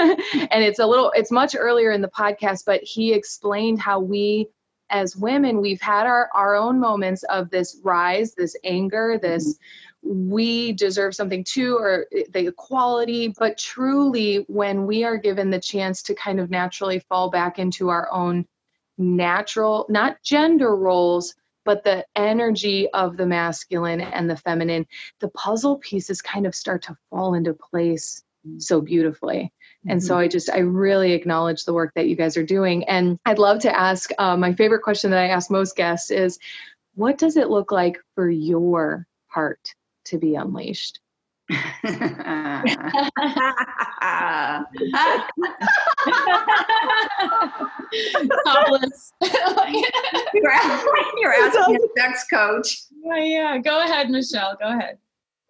And 0.51 0.63
it's 0.63 0.79
a 0.79 0.85
little 0.85 1.11
it's 1.15 1.31
much 1.31 1.55
earlier 1.57 1.91
in 1.91 2.01
the 2.01 2.07
podcast 2.07 2.65
but 2.65 2.81
he 2.83 3.13
explained 3.13 3.79
how 3.79 3.99
we 3.99 4.47
as 4.89 5.15
women 5.15 5.61
we've 5.61 5.81
had 5.81 6.05
our 6.05 6.29
our 6.35 6.55
own 6.55 6.79
moments 6.79 7.23
of 7.23 7.49
this 7.49 7.79
rise 7.83 8.35
this 8.35 8.55
anger 8.63 9.19
this 9.21 9.53
mm-hmm 9.53 9.63
we 10.03 10.73
deserve 10.73 11.15
something 11.15 11.43
too 11.43 11.77
or 11.77 12.07
the 12.11 12.47
equality. 12.47 13.33
But 13.37 13.57
truly 13.57 14.45
when 14.47 14.85
we 14.85 15.03
are 15.03 15.17
given 15.17 15.49
the 15.49 15.59
chance 15.59 16.03
to 16.03 16.15
kind 16.15 16.39
of 16.39 16.49
naturally 16.49 16.99
fall 16.99 17.29
back 17.29 17.59
into 17.59 17.89
our 17.89 18.11
own 18.11 18.45
natural 18.97 19.87
not 19.89 20.21
gender 20.23 20.75
roles 20.75 21.33
but 21.65 21.83
the 21.83 22.05
energy 22.15 22.87
of 22.91 23.17
the 23.17 23.25
masculine 23.25 24.01
and 24.01 24.29
the 24.29 24.37
feminine 24.37 24.85
the 25.19 25.29
puzzle 25.29 25.77
pieces 25.77 26.21
kind 26.21 26.45
of 26.45 26.53
start 26.53 26.83
to 26.83 26.95
fall 27.09 27.33
into 27.33 27.55
place 27.55 28.23
so 28.57 28.81
beautifully. 28.81 29.51
And 29.87 29.99
mm-hmm. 29.99 30.07
so 30.07 30.17
i 30.17 30.27
just 30.27 30.49
i 30.51 30.59
really 30.59 31.13
acknowledge 31.13 31.65
the 31.65 31.73
work 31.73 31.93
that 31.95 32.07
you 32.07 32.15
guys 32.15 32.37
are 32.37 32.45
doing. 32.45 32.83
And 32.85 33.17
i'd 33.25 33.39
love 33.39 33.59
to 33.61 33.75
ask 33.75 34.11
uh, 34.17 34.37
my 34.37 34.53
favorite 34.53 34.83
question 34.83 35.11
that 35.11 35.19
i 35.19 35.29
ask 35.29 35.49
most 35.49 35.75
guests 35.75 36.11
is 36.11 36.39
what 36.95 37.17
does 37.17 37.37
it 37.37 37.49
look 37.49 37.71
like 37.71 37.97
for 38.15 38.29
your 38.29 39.07
heart 39.27 39.73
to 40.05 40.17
be 40.17 40.35
unleashed. 40.35 40.99
Topless. 41.49 41.73
you're, 50.33 50.51
asking, 50.51 51.11
you're 51.17 51.33
asking 51.33 51.75
a 51.75 51.99
sex 51.99 52.25
coach. 52.31 52.83
Yeah, 53.03 53.23
yeah. 53.23 53.57
Go 53.57 53.81
ahead, 53.81 54.09
Michelle. 54.09 54.55
Go 54.59 54.69
ahead. 54.69 54.97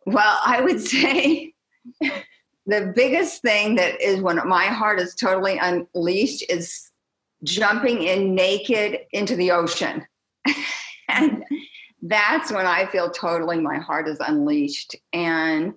Well, 0.05 0.39
I 0.45 0.61
would 0.61 0.81
say 0.81 1.53
the 2.65 2.91
biggest 2.95 3.41
thing 3.41 3.75
that 3.75 4.01
is 4.01 4.21
when 4.21 4.39
my 4.47 4.65
heart 4.65 4.99
is 4.99 5.15
totally 5.15 5.57
unleashed 5.57 6.45
is 6.49 6.91
jumping 7.43 8.03
in 8.03 8.33
naked 8.35 8.99
into 9.11 9.35
the 9.35 9.51
ocean. 9.51 10.05
and 11.09 11.43
that's 12.03 12.51
when 12.51 12.65
I 12.65 12.85
feel 12.85 13.09
totally 13.09 13.59
my 13.59 13.77
heart 13.77 14.07
is 14.07 14.19
unleashed. 14.19 14.95
And 15.13 15.73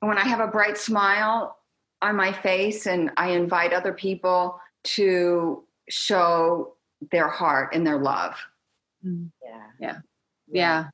when 0.00 0.18
I 0.18 0.24
have 0.24 0.40
a 0.40 0.48
bright 0.48 0.76
smile 0.76 1.56
on 2.02 2.16
my 2.16 2.32
face 2.32 2.86
and 2.86 3.10
I 3.16 3.30
invite 3.30 3.72
other 3.72 3.92
people 3.92 4.60
to 4.84 5.64
show 5.88 6.74
their 7.12 7.28
heart 7.28 7.74
and 7.74 7.86
their 7.86 7.98
love. 7.98 8.34
Mm. 9.06 9.30
Yeah. 9.42 9.66
Yeah. 9.80 9.98
Yeah. 10.50 10.84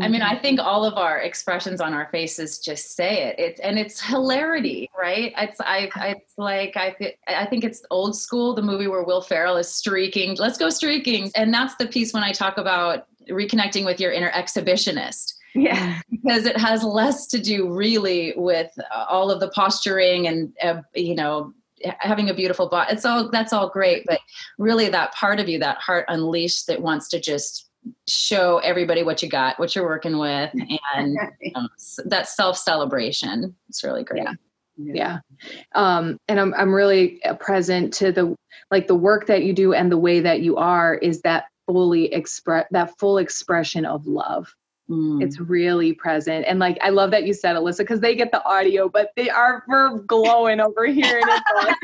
I 0.00 0.08
mean, 0.08 0.22
I 0.22 0.36
think 0.36 0.58
all 0.58 0.84
of 0.84 0.94
our 0.94 1.20
expressions 1.20 1.80
on 1.80 1.94
our 1.94 2.08
faces 2.10 2.58
just 2.58 2.96
say 2.96 3.28
it. 3.28 3.36
It's 3.38 3.60
and 3.60 3.78
it's 3.78 4.00
hilarity, 4.00 4.90
right? 4.98 5.32
It's 5.38 5.60
I, 5.60 5.88
it's 5.96 6.34
like 6.36 6.76
I, 6.76 6.96
I 7.28 7.46
think 7.46 7.62
it's 7.62 7.84
old 7.90 8.16
school. 8.16 8.54
The 8.54 8.62
movie 8.62 8.88
where 8.88 9.04
Will 9.04 9.20
Ferrell 9.20 9.56
is 9.56 9.68
streaking. 9.68 10.34
Let's 10.36 10.58
go 10.58 10.68
streaking, 10.68 11.30
and 11.36 11.54
that's 11.54 11.76
the 11.76 11.86
piece 11.86 12.12
when 12.12 12.24
I 12.24 12.32
talk 12.32 12.58
about 12.58 13.06
reconnecting 13.30 13.84
with 13.84 14.00
your 14.00 14.12
inner 14.12 14.30
exhibitionist. 14.30 15.34
Yeah. 15.54 16.00
Because 16.10 16.46
it 16.46 16.56
has 16.56 16.82
less 16.82 17.26
to 17.28 17.38
do 17.38 17.72
really 17.72 18.34
with 18.36 18.70
all 19.08 19.30
of 19.30 19.40
the 19.40 19.50
posturing 19.50 20.26
and, 20.26 20.52
uh, 20.62 20.82
you 20.94 21.14
know, 21.14 21.52
having 21.98 22.30
a 22.30 22.34
beautiful 22.34 22.68
body. 22.68 22.92
It's 22.92 23.04
all, 23.04 23.30
that's 23.30 23.52
all 23.52 23.68
great. 23.68 24.04
But 24.06 24.18
really, 24.58 24.88
that 24.88 25.14
part 25.14 25.38
of 25.38 25.48
you, 25.48 25.58
that 25.60 25.78
heart 25.78 26.06
unleashed 26.08 26.66
that 26.66 26.82
wants 26.82 27.08
to 27.10 27.20
just 27.20 27.68
show 28.08 28.58
everybody 28.58 29.02
what 29.02 29.22
you 29.22 29.28
got, 29.28 29.58
what 29.58 29.74
you're 29.74 29.84
working 29.84 30.18
with, 30.18 30.50
and 30.96 31.16
know, 31.54 31.68
that 32.06 32.28
self 32.28 32.58
celebration. 32.58 33.54
It's 33.68 33.84
really 33.84 34.04
great. 34.04 34.24
Yeah. 34.24 34.32
Yeah. 34.76 35.18
Um, 35.74 36.18
and 36.26 36.40
I'm, 36.40 36.52
I'm 36.54 36.72
really 36.72 37.20
present 37.38 37.94
to 37.94 38.10
the, 38.10 38.34
like 38.70 38.88
the 38.88 38.94
work 38.94 39.26
that 39.26 39.44
you 39.44 39.52
do 39.52 39.72
and 39.72 39.90
the 39.90 39.98
way 39.98 40.20
that 40.20 40.40
you 40.40 40.56
are 40.56 40.96
is 40.96 41.22
that 41.22 41.44
fully 41.66 42.12
express 42.12 42.66
that 42.70 42.98
full 42.98 43.18
expression 43.18 43.84
of 43.84 44.06
love 44.06 44.52
Mm. 44.90 45.22
It's 45.22 45.40
really 45.40 45.94
present. 45.94 46.44
And 46.46 46.58
like, 46.58 46.76
I 46.82 46.90
love 46.90 47.10
that 47.12 47.26
you 47.26 47.32
said, 47.32 47.56
Alyssa, 47.56 47.78
because 47.78 48.00
they 48.00 48.14
get 48.14 48.30
the 48.32 48.44
audio, 48.44 48.88
but 48.88 49.12
they 49.16 49.30
are, 49.30 49.64
we're 49.66 49.98
glowing 50.00 50.60
over 50.60 50.84
here. 50.84 51.20
And 51.20 51.30
it's 51.30 51.78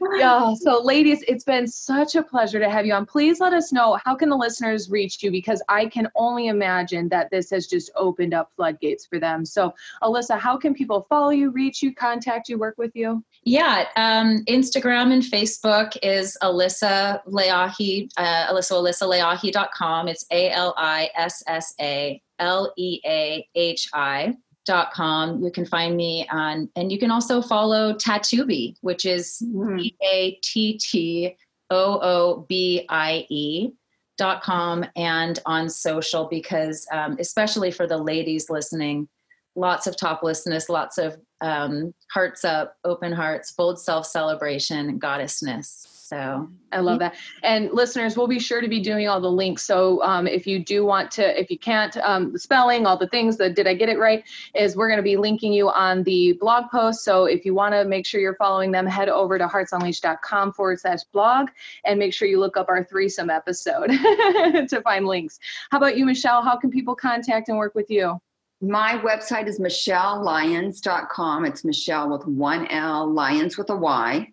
awesome. 0.00 0.18
yeah. 0.18 0.54
So, 0.54 0.80
ladies, 0.82 1.22
it's 1.28 1.44
been 1.44 1.66
such 1.66 2.14
a 2.14 2.22
pleasure 2.22 2.58
to 2.58 2.70
have 2.70 2.86
you 2.86 2.94
on. 2.94 3.04
Please 3.04 3.40
let 3.40 3.52
us 3.52 3.72
know 3.72 3.98
how 4.04 4.14
can 4.14 4.30
the 4.30 4.36
listeners 4.36 4.90
reach 4.90 5.22
you? 5.22 5.30
Because 5.30 5.62
I 5.68 5.86
can 5.86 6.08
only 6.16 6.46
imagine 6.48 7.10
that 7.10 7.30
this 7.30 7.50
has 7.50 7.66
just 7.66 7.90
opened 7.94 8.32
up 8.32 8.50
floodgates 8.56 9.04
for 9.04 9.20
them. 9.20 9.44
So, 9.44 9.74
Alyssa, 10.02 10.38
how 10.38 10.56
can 10.56 10.72
people 10.72 11.06
follow 11.10 11.30
you, 11.30 11.50
reach 11.50 11.82
you, 11.82 11.94
contact 11.94 12.48
you, 12.48 12.56
work 12.56 12.78
with 12.78 12.92
you? 12.94 13.22
Yeah. 13.44 13.84
Um, 13.96 14.44
Instagram 14.48 15.12
and 15.12 15.22
Facebook 15.22 15.96
is 16.02 16.38
Alyssa 16.42 17.22
Leahi, 17.26 18.08
uh, 18.16 18.52
Alyssa, 18.52 18.72
AlyssaLeahi.com. 18.72 20.08
It's 20.08 20.24
A 20.30 20.50
L 20.50 20.74
I 20.78 21.10
S 21.18 21.42
S 21.46 21.74
A 21.80 22.22
L 22.38 22.72
E 22.78 23.00
A 23.04 23.46
H 23.54 23.88
I 23.92 24.34
dot 24.64 24.92
com. 24.92 25.42
You 25.42 25.50
can 25.50 25.66
find 25.66 25.96
me 25.96 26.26
on, 26.30 26.70
and 26.76 26.90
you 26.92 26.98
can 26.98 27.10
also 27.10 27.42
follow 27.42 27.94
Tattoobie, 27.94 28.76
which 28.80 29.04
is 29.04 29.42
mm-hmm. 29.44 29.78
T 29.78 29.96
A 30.02 30.38
T 30.42 30.78
T 30.78 31.36
O 31.70 31.98
O 32.00 32.46
B 32.48 32.86
I 32.88 33.26
E 33.28 33.72
dot 34.18 34.42
com 34.42 34.84
and 34.96 35.38
on 35.46 35.68
social 35.70 36.26
because 36.28 36.86
um, 36.92 37.16
especially 37.20 37.70
for 37.70 37.86
the 37.86 37.96
ladies 37.96 38.50
listening 38.50 39.08
lots 39.54 39.86
of 39.86 39.96
toplessness 39.96 40.68
lots 40.68 40.98
of 40.98 41.16
um, 41.40 41.94
hearts 42.12 42.44
up 42.44 42.76
open 42.84 43.12
hearts 43.12 43.52
bold 43.52 43.80
self 43.80 44.04
celebration 44.04 44.98
goddessness 44.98 45.97
So 46.08 46.48
I 46.72 46.80
love 46.80 47.00
that. 47.00 47.16
And 47.42 47.70
listeners, 47.70 48.16
we'll 48.16 48.28
be 48.28 48.38
sure 48.38 48.62
to 48.62 48.68
be 48.68 48.80
doing 48.80 49.08
all 49.08 49.20
the 49.20 49.30
links. 49.30 49.62
So 49.64 50.02
um, 50.02 50.26
if 50.26 50.46
you 50.46 50.58
do 50.58 50.82
want 50.86 51.10
to, 51.12 51.38
if 51.38 51.50
you 51.50 51.58
can't, 51.58 51.94
um, 51.98 52.32
the 52.32 52.38
spelling, 52.38 52.86
all 52.86 52.96
the 52.96 53.08
things 53.08 53.36
that 53.36 53.54
did 53.54 53.66
I 53.66 53.74
get 53.74 53.90
it 53.90 53.98
right, 53.98 54.24
is 54.54 54.74
we're 54.74 54.88
going 54.88 54.96
to 54.96 55.02
be 55.02 55.18
linking 55.18 55.52
you 55.52 55.68
on 55.68 56.04
the 56.04 56.32
blog 56.40 56.70
post. 56.70 57.04
So 57.04 57.26
if 57.26 57.44
you 57.44 57.52
want 57.52 57.74
to 57.74 57.84
make 57.84 58.06
sure 58.06 58.22
you're 58.22 58.36
following 58.36 58.72
them, 58.72 58.86
head 58.86 59.10
over 59.10 59.36
to 59.36 59.46
heartsunleashed.com 59.46 60.54
forward 60.54 60.80
slash 60.80 61.00
blog 61.12 61.48
and 61.84 61.98
make 61.98 62.14
sure 62.14 62.26
you 62.26 62.40
look 62.40 62.56
up 62.56 62.70
our 62.70 62.84
threesome 62.84 63.28
episode 63.28 63.88
to 63.90 64.80
find 64.82 65.06
links. 65.06 65.38
How 65.70 65.76
about 65.76 65.98
you, 65.98 66.06
Michelle? 66.06 66.40
How 66.40 66.56
can 66.56 66.70
people 66.70 66.94
contact 66.94 67.50
and 67.50 67.58
work 67.58 67.74
with 67.74 67.90
you? 67.90 68.18
My 68.62 68.98
website 69.04 69.46
is 69.46 69.60
michellelyons.com. 69.60 71.44
It's 71.44 71.64
Michelle 71.66 72.08
with 72.08 72.26
one 72.26 72.66
L, 72.68 73.12
Lyons 73.12 73.58
with 73.58 73.68
a 73.68 73.76
Y. 73.76 74.32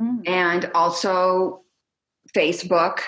Mm. 0.00 0.28
And 0.28 0.70
also 0.74 1.62
Facebook, 2.34 3.00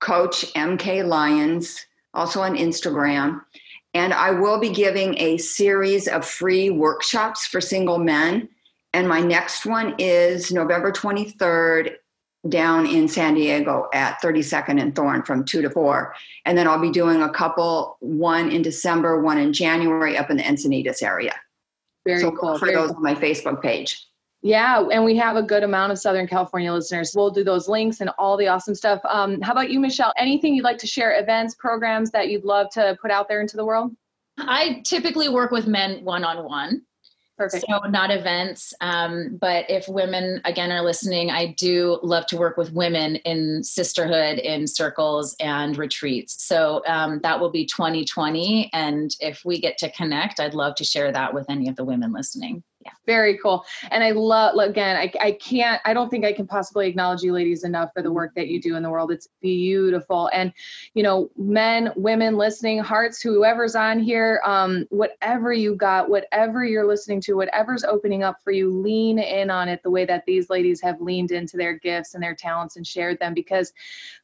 Coach 0.00 0.52
MK 0.54 1.06
Lyons, 1.06 1.86
also 2.12 2.40
on 2.42 2.56
Instagram. 2.56 3.40
And 3.94 4.12
I 4.12 4.32
will 4.32 4.58
be 4.58 4.70
giving 4.70 5.18
a 5.18 5.38
series 5.38 6.08
of 6.08 6.24
free 6.24 6.70
workshops 6.70 7.46
for 7.46 7.60
single 7.60 7.98
men. 7.98 8.48
And 8.92 9.08
my 9.08 9.20
next 9.20 9.66
one 9.66 9.94
is 9.98 10.52
November 10.52 10.92
23rd 10.92 11.94
down 12.48 12.86
in 12.86 13.08
San 13.08 13.34
Diego 13.34 13.88
at 13.94 14.20
32nd 14.20 14.80
and 14.80 14.94
Thorn 14.94 15.22
from 15.22 15.44
2 15.44 15.62
to 15.62 15.70
4. 15.70 16.14
And 16.44 16.58
then 16.58 16.68
I'll 16.68 16.80
be 16.80 16.90
doing 16.90 17.22
a 17.22 17.30
couple, 17.30 17.96
one 18.00 18.50
in 18.50 18.62
December, 18.62 19.20
one 19.22 19.38
in 19.38 19.52
January 19.52 20.18
up 20.18 20.30
in 20.30 20.36
the 20.36 20.42
Encinitas 20.42 21.02
area. 21.02 21.34
Very 22.06 22.20
so 22.20 22.32
cool. 22.32 22.58
For 22.58 22.66
Very 22.66 22.76
those 22.76 22.90
cool. 22.90 22.98
on 22.98 23.02
my 23.02 23.14
Facebook 23.14 23.62
page. 23.62 24.06
Yeah, 24.44 24.86
and 24.92 25.06
we 25.06 25.16
have 25.16 25.36
a 25.36 25.42
good 25.42 25.62
amount 25.62 25.92
of 25.92 25.98
Southern 25.98 26.26
California 26.26 26.70
listeners. 26.70 27.14
We'll 27.16 27.30
do 27.30 27.42
those 27.42 27.66
links 27.66 28.02
and 28.02 28.10
all 28.18 28.36
the 28.36 28.46
awesome 28.46 28.74
stuff. 28.74 29.00
Um, 29.08 29.40
how 29.40 29.52
about 29.52 29.70
you, 29.70 29.80
Michelle? 29.80 30.12
Anything 30.18 30.54
you'd 30.54 30.64
like 30.64 30.76
to 30.78 30.86
share, 30.86 31.18
events, 31.18 31.54
programs 31.54 32.10
that 32.10 32.28
you'd 32.28 32.44
love 32.44 32.68
to 32.72 32.94
put 33.00 33.10
out 33.10 33.26
there 33.26 33.40
into 33.40 33.56
the 33.56 33.64
world? 33.64 33.96
I 34.36 34.82
typically 34.84 35.30
work 35.30 35.50
with 35.50 35.66
men 35.66 36.04
one 36.04 36.24
on 36.24 36.44
one. 36.44 36.82
Perfect. 37.38 37.64
So 37.66 37.78
not 37.88 38.10
events, 38.10 38.74
um, 38.82 39.38
but 39.40 39.64
if 39.70 39.88
women 39.88 40.42
again 40.44 40.70
are 40.70 40.82
listening, 40.82 41.30
I 41.30 41.54
do 41.56 41.98
love 42.02 42.26
to 42.26 42.36
work 42.36 42.58
with 42.58 42.70
women 42.70 43.16
in 43.16 43.64
sisterhood, 43.64 44.38
in 44.38 44.66
circles 44.66 45.34
and 45.40 45.76
retreats. 45.76 46.44
So 46.46 46.82
um, 46.86 47.18
that 47.22 47.40
will 47.40 47.50
be 47.50 47.64
2020, 47.64 48.70
and 48.74 49.10
if 49.20 49.42
we 49.44 49.58
get 49.58 49.78
to 49.78 49.90
connect, 49.90 50.38
I'd 50.38 50.54
love 50.54 50.74
to 50.76 50.84
share 50.84 51.10
that 51.10 51.32
with 51.32 51.48
any 51.48 51.68
of 51.68 51.76
the 51.76 51.84
women 51.84 52.12
listening 52.12 52.62
yeah. 52.84 52.92
Very 53.06 53.38
cool. 53.38 53.64
And 53.90 54.04
i 54.04 54.10
love 54.10 54.56
again 54.58 54.96
I, 54.96 55.12
I 55.20 55.32
can't 55.32 55.80
i 55.84 55.94
don't 55.94 56.10
think 56.10 56.24
i 56.24 56.32
can 56.32 56.46
possibly 56.46 56.86
acknowledge 56.86 57.22
you 57.22 57.32
ladies 57.32 57.64
enough 57.64 57.90
for 57.94 58.02
the 58.02 58.12
work 58.12 58.34
that 58.34 58.48
you 58.48 58.60
do 58.60 58.76
in 58.76 58.82
the 58.82 58.90
world. 58.90 59.10
It's 59.10 59.28
beautiful. 59.40 60.30
And 60.32 60.52
you 60.92 61.02
know 61.02 61.30
men 61.36 61.92
women 61.96 62.36
listening 62.36 62.78
hearts 62.78 63.22
whoever's 63.22 63.74
on 63.74 63.98
here 63.98 64.40
um, 64.44 64.86
whatever 64.90 65.52
you 65.52 65.74
got 65.74 66.08
whatever 66.08 66.64
you're 66.64 66.86
listening 66.86 67.20
to 67.22 67.34
whatever's 67.34 67.84
opening 67.84 68.22
up 68.22 68.36
for 68.42 68.52
you 68.52 68.70
lean 68.70 69.18
in 69.18 69.50
on 69.50 69.68
it 69.68 69.82
the 69.82 69.90
way 69.90 70.04
that 70.04 70.24
these 70.26 70.50
ladies 70.50 70.80
have 70.80 71.00
leaned 71.00 71.30
into 71.30 71.56
their 71.56 71.78
gifts 71.78 72.14
and 72.14 72.22
their 72.22 72.34
talents 72.34 72.76
and 72.76 72.86
shared 72.86 73.18
them. 73.18 73.34
Because 73.34 73.72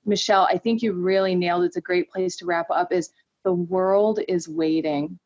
michelle 0.04 0.44
i 0.50 0.58
think 0.58 0.82
you 0.82 0.92
really 0.92 1.34
nailed 1.34 1.62
it. 1.62 1.66
it's 1.66 1.76
a 1.76 1.80
great 1.80 2.10
place 2.10 2.36
to 2.36 2.44
wrap 2.44 2.66
up 2.70 2.92
is 2.92 3.10
the 3.42 3.52
world 3.52 4.20
is 4.28 4.48
waiting 4.48 5.18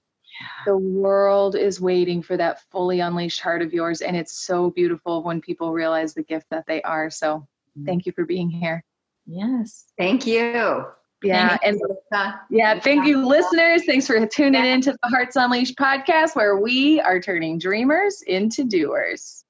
the 0.67 0.77
world 0.77 1.57
is 1.57 1.81
waiting 1.81 2.23
for 2.23 2.37
that 2.37 2.63
fully 2.71 3.01
unleashed 3.01 3.41
heart 3.41 3.63
of 3.63 3.73
yours. 3.73 4.01
And 4.01 4.17
it's 4.17 4.33
so 4.33 4.71
beautiful 4.71 5.23
when 5.23 5.41
people 5.41 5.73
realize 5.73 6.15
the 6.15 6.23
gift 6.23 6.47
that 6.51 6.67
they 6.67 6.83
are. 6.83 7.11
So 7.11 7.39
mm-hmm. 7.39 7.87
thank 7.87 8.07
you 8.07 8.13
for 8.13 8.25
being 8.25 8.51
here. 8.51 8.85
Yes. 9.27 9.85
Thank 9.99 10.27
you. 10.27 10.87
Yeah. 11.23 11.57
and 11.65 11.81
yeah, 12.51 12.79
thank 12.79 13.07
you, 13.07 13.27
listeners. 13.27 13.85
Thanks 13.87 14.07
for 14.07 14.27
tuning 14.27 14.65
in 14.65 14.83
to 14.83 14.93
the 14.93 15.09
Hearts 15.09 15.37
Unleashed 15.37 15.77
podcast, 15.77 16.37
where 16.37 16.59
we 16.59 17.01
are 17.01 17.19
turning 17.19 17.59
dreamers 17.59 18.23
into 18.27 18.65
doers. 18.65 19.44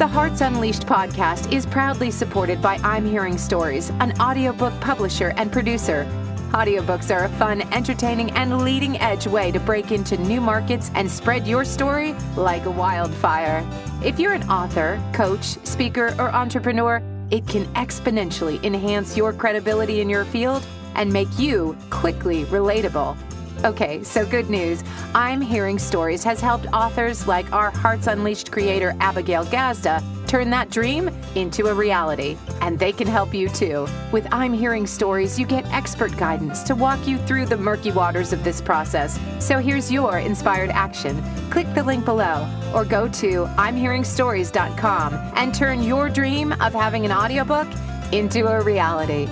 The 0.00 0.08
Hearts 0.08 0.40
Unleashed 0.40 0.86
podcast 0.86 1.52
is 1.52 1.66
proudly 1.66 2.10
supported 2.10 2.62
by 2.62 2.76
I'm 2.76 3.04
Hearing 3.04 3.36
Stories, 3.36 3.90
an 4.00 4.18
audiobook 4.18 4.72
publisher 4.80 5.34
and 5.36 5.52
producer. 5.52 6.06
Audiobooks 6.52 7.14
are 7.14 7.24
a 7.24 7.28
fun, 7.28 7.60
entertaining, 7.70 8.30
and 8.30 8.62
leading 8.62 8.98
edge 8.98 9.26
way 9.26 9.52
to 9.52 9.60
break 9.60 9.92
into 9.92 10.16
new 10.16 10.40
markets 10.40 10.90
and 10.94 11.10
spread 11.10 11.46
your 11.46 11.66
story 11.66 12.14
like 12.34 12.64
a 12.64 12.70
wildfire. 12.70 13.62
If 14.02 14.18
you're 14.18 14.32
an 14.32 14.48
author, 14.48 14.98
coach, 15.12 15.58
speaker, 15.66 16.14
or 16.18 16.34
entrepreneur, 16.34 17.02
it 17.30 17.46
can 17.46 17.66
exponentially 17.74 18.64
enhance 18.64 19.18
your 19.18 19.34
credibility 19.34 20.00
in 20.00 20.08
your 20.08 20.24
field 20.24 20.66
and 20.94 21.12
make 21.12 21.28
you 21.38 21.76
quickly 21.90 22.46
relatable. 22.46 23.18
Okay, 23.62 24.02
so 24.02 24.24
good 24.24 24.48
news. 24.48 24.82
I'm 25.14 25.42
Hearing 25.42 25.78
Stories 25.78 26.24
has 26.24 26.40
helped 26.40 26.66
authors 26.72 27.26
like 27.26 27.52
our 27.52 27.70
Hearts 27.70 28.06
Unleashed 28.06 28.50
creator 28.50 28.96
Abigail 29.00 29.44
Gazda 29.44 30.02
turn 30.26 30.48
that 30.48 30.70
dream 30.70 31.10
into 31.34 31.66
a 31.66 31.74
reality. 31.74 32.38
And 32.62 32.78
they 32.78 32.90
can 32.90 33.06
help 33.06 33.34
you 33.34 33.50
too. 33.50 33.86
With 34.12 34.26
I'm 34.32 34.54
Hearing 34.54 34.86
Stories, 34.86 35.38
you 35.38 35.44
get 35.44 35.66
expert 35.74 36.16
guidance 36.16 36.62
to 36.64 36.74
walk 36.74 37.06
you 37.06 37.18
through 37.18 37.46
the 37.46 37.56
murky 37.58 37.92
waters 37.92 38.32
of 38.32 38.44
this 38.44 38.62
process. 38.62 39.20
So 39.40 39.58
here's 39.58 39.92
your 39.92 40.20
inspired 40.20 40.70
action. 40.70 41.22
Click 41.50 41.66
the 41.74 41.82
link 41.82 42.06
below 42.06 42.48
or 42.74 42.86
go 42.86 43.08
to 43.08 43.44
I'mHearingStories.com 43.44 45.14
and 45.34 45.54
turn 45.54 45.82
your 45.82 46.08
dream 46.08 46.52
of 46.52 46.72
having 46.72 47.04
an 47.04 47.12
audiobook 47.12 47.68
into 48.10 48.46
a 48.46 48.62
reality. 48.62 49.28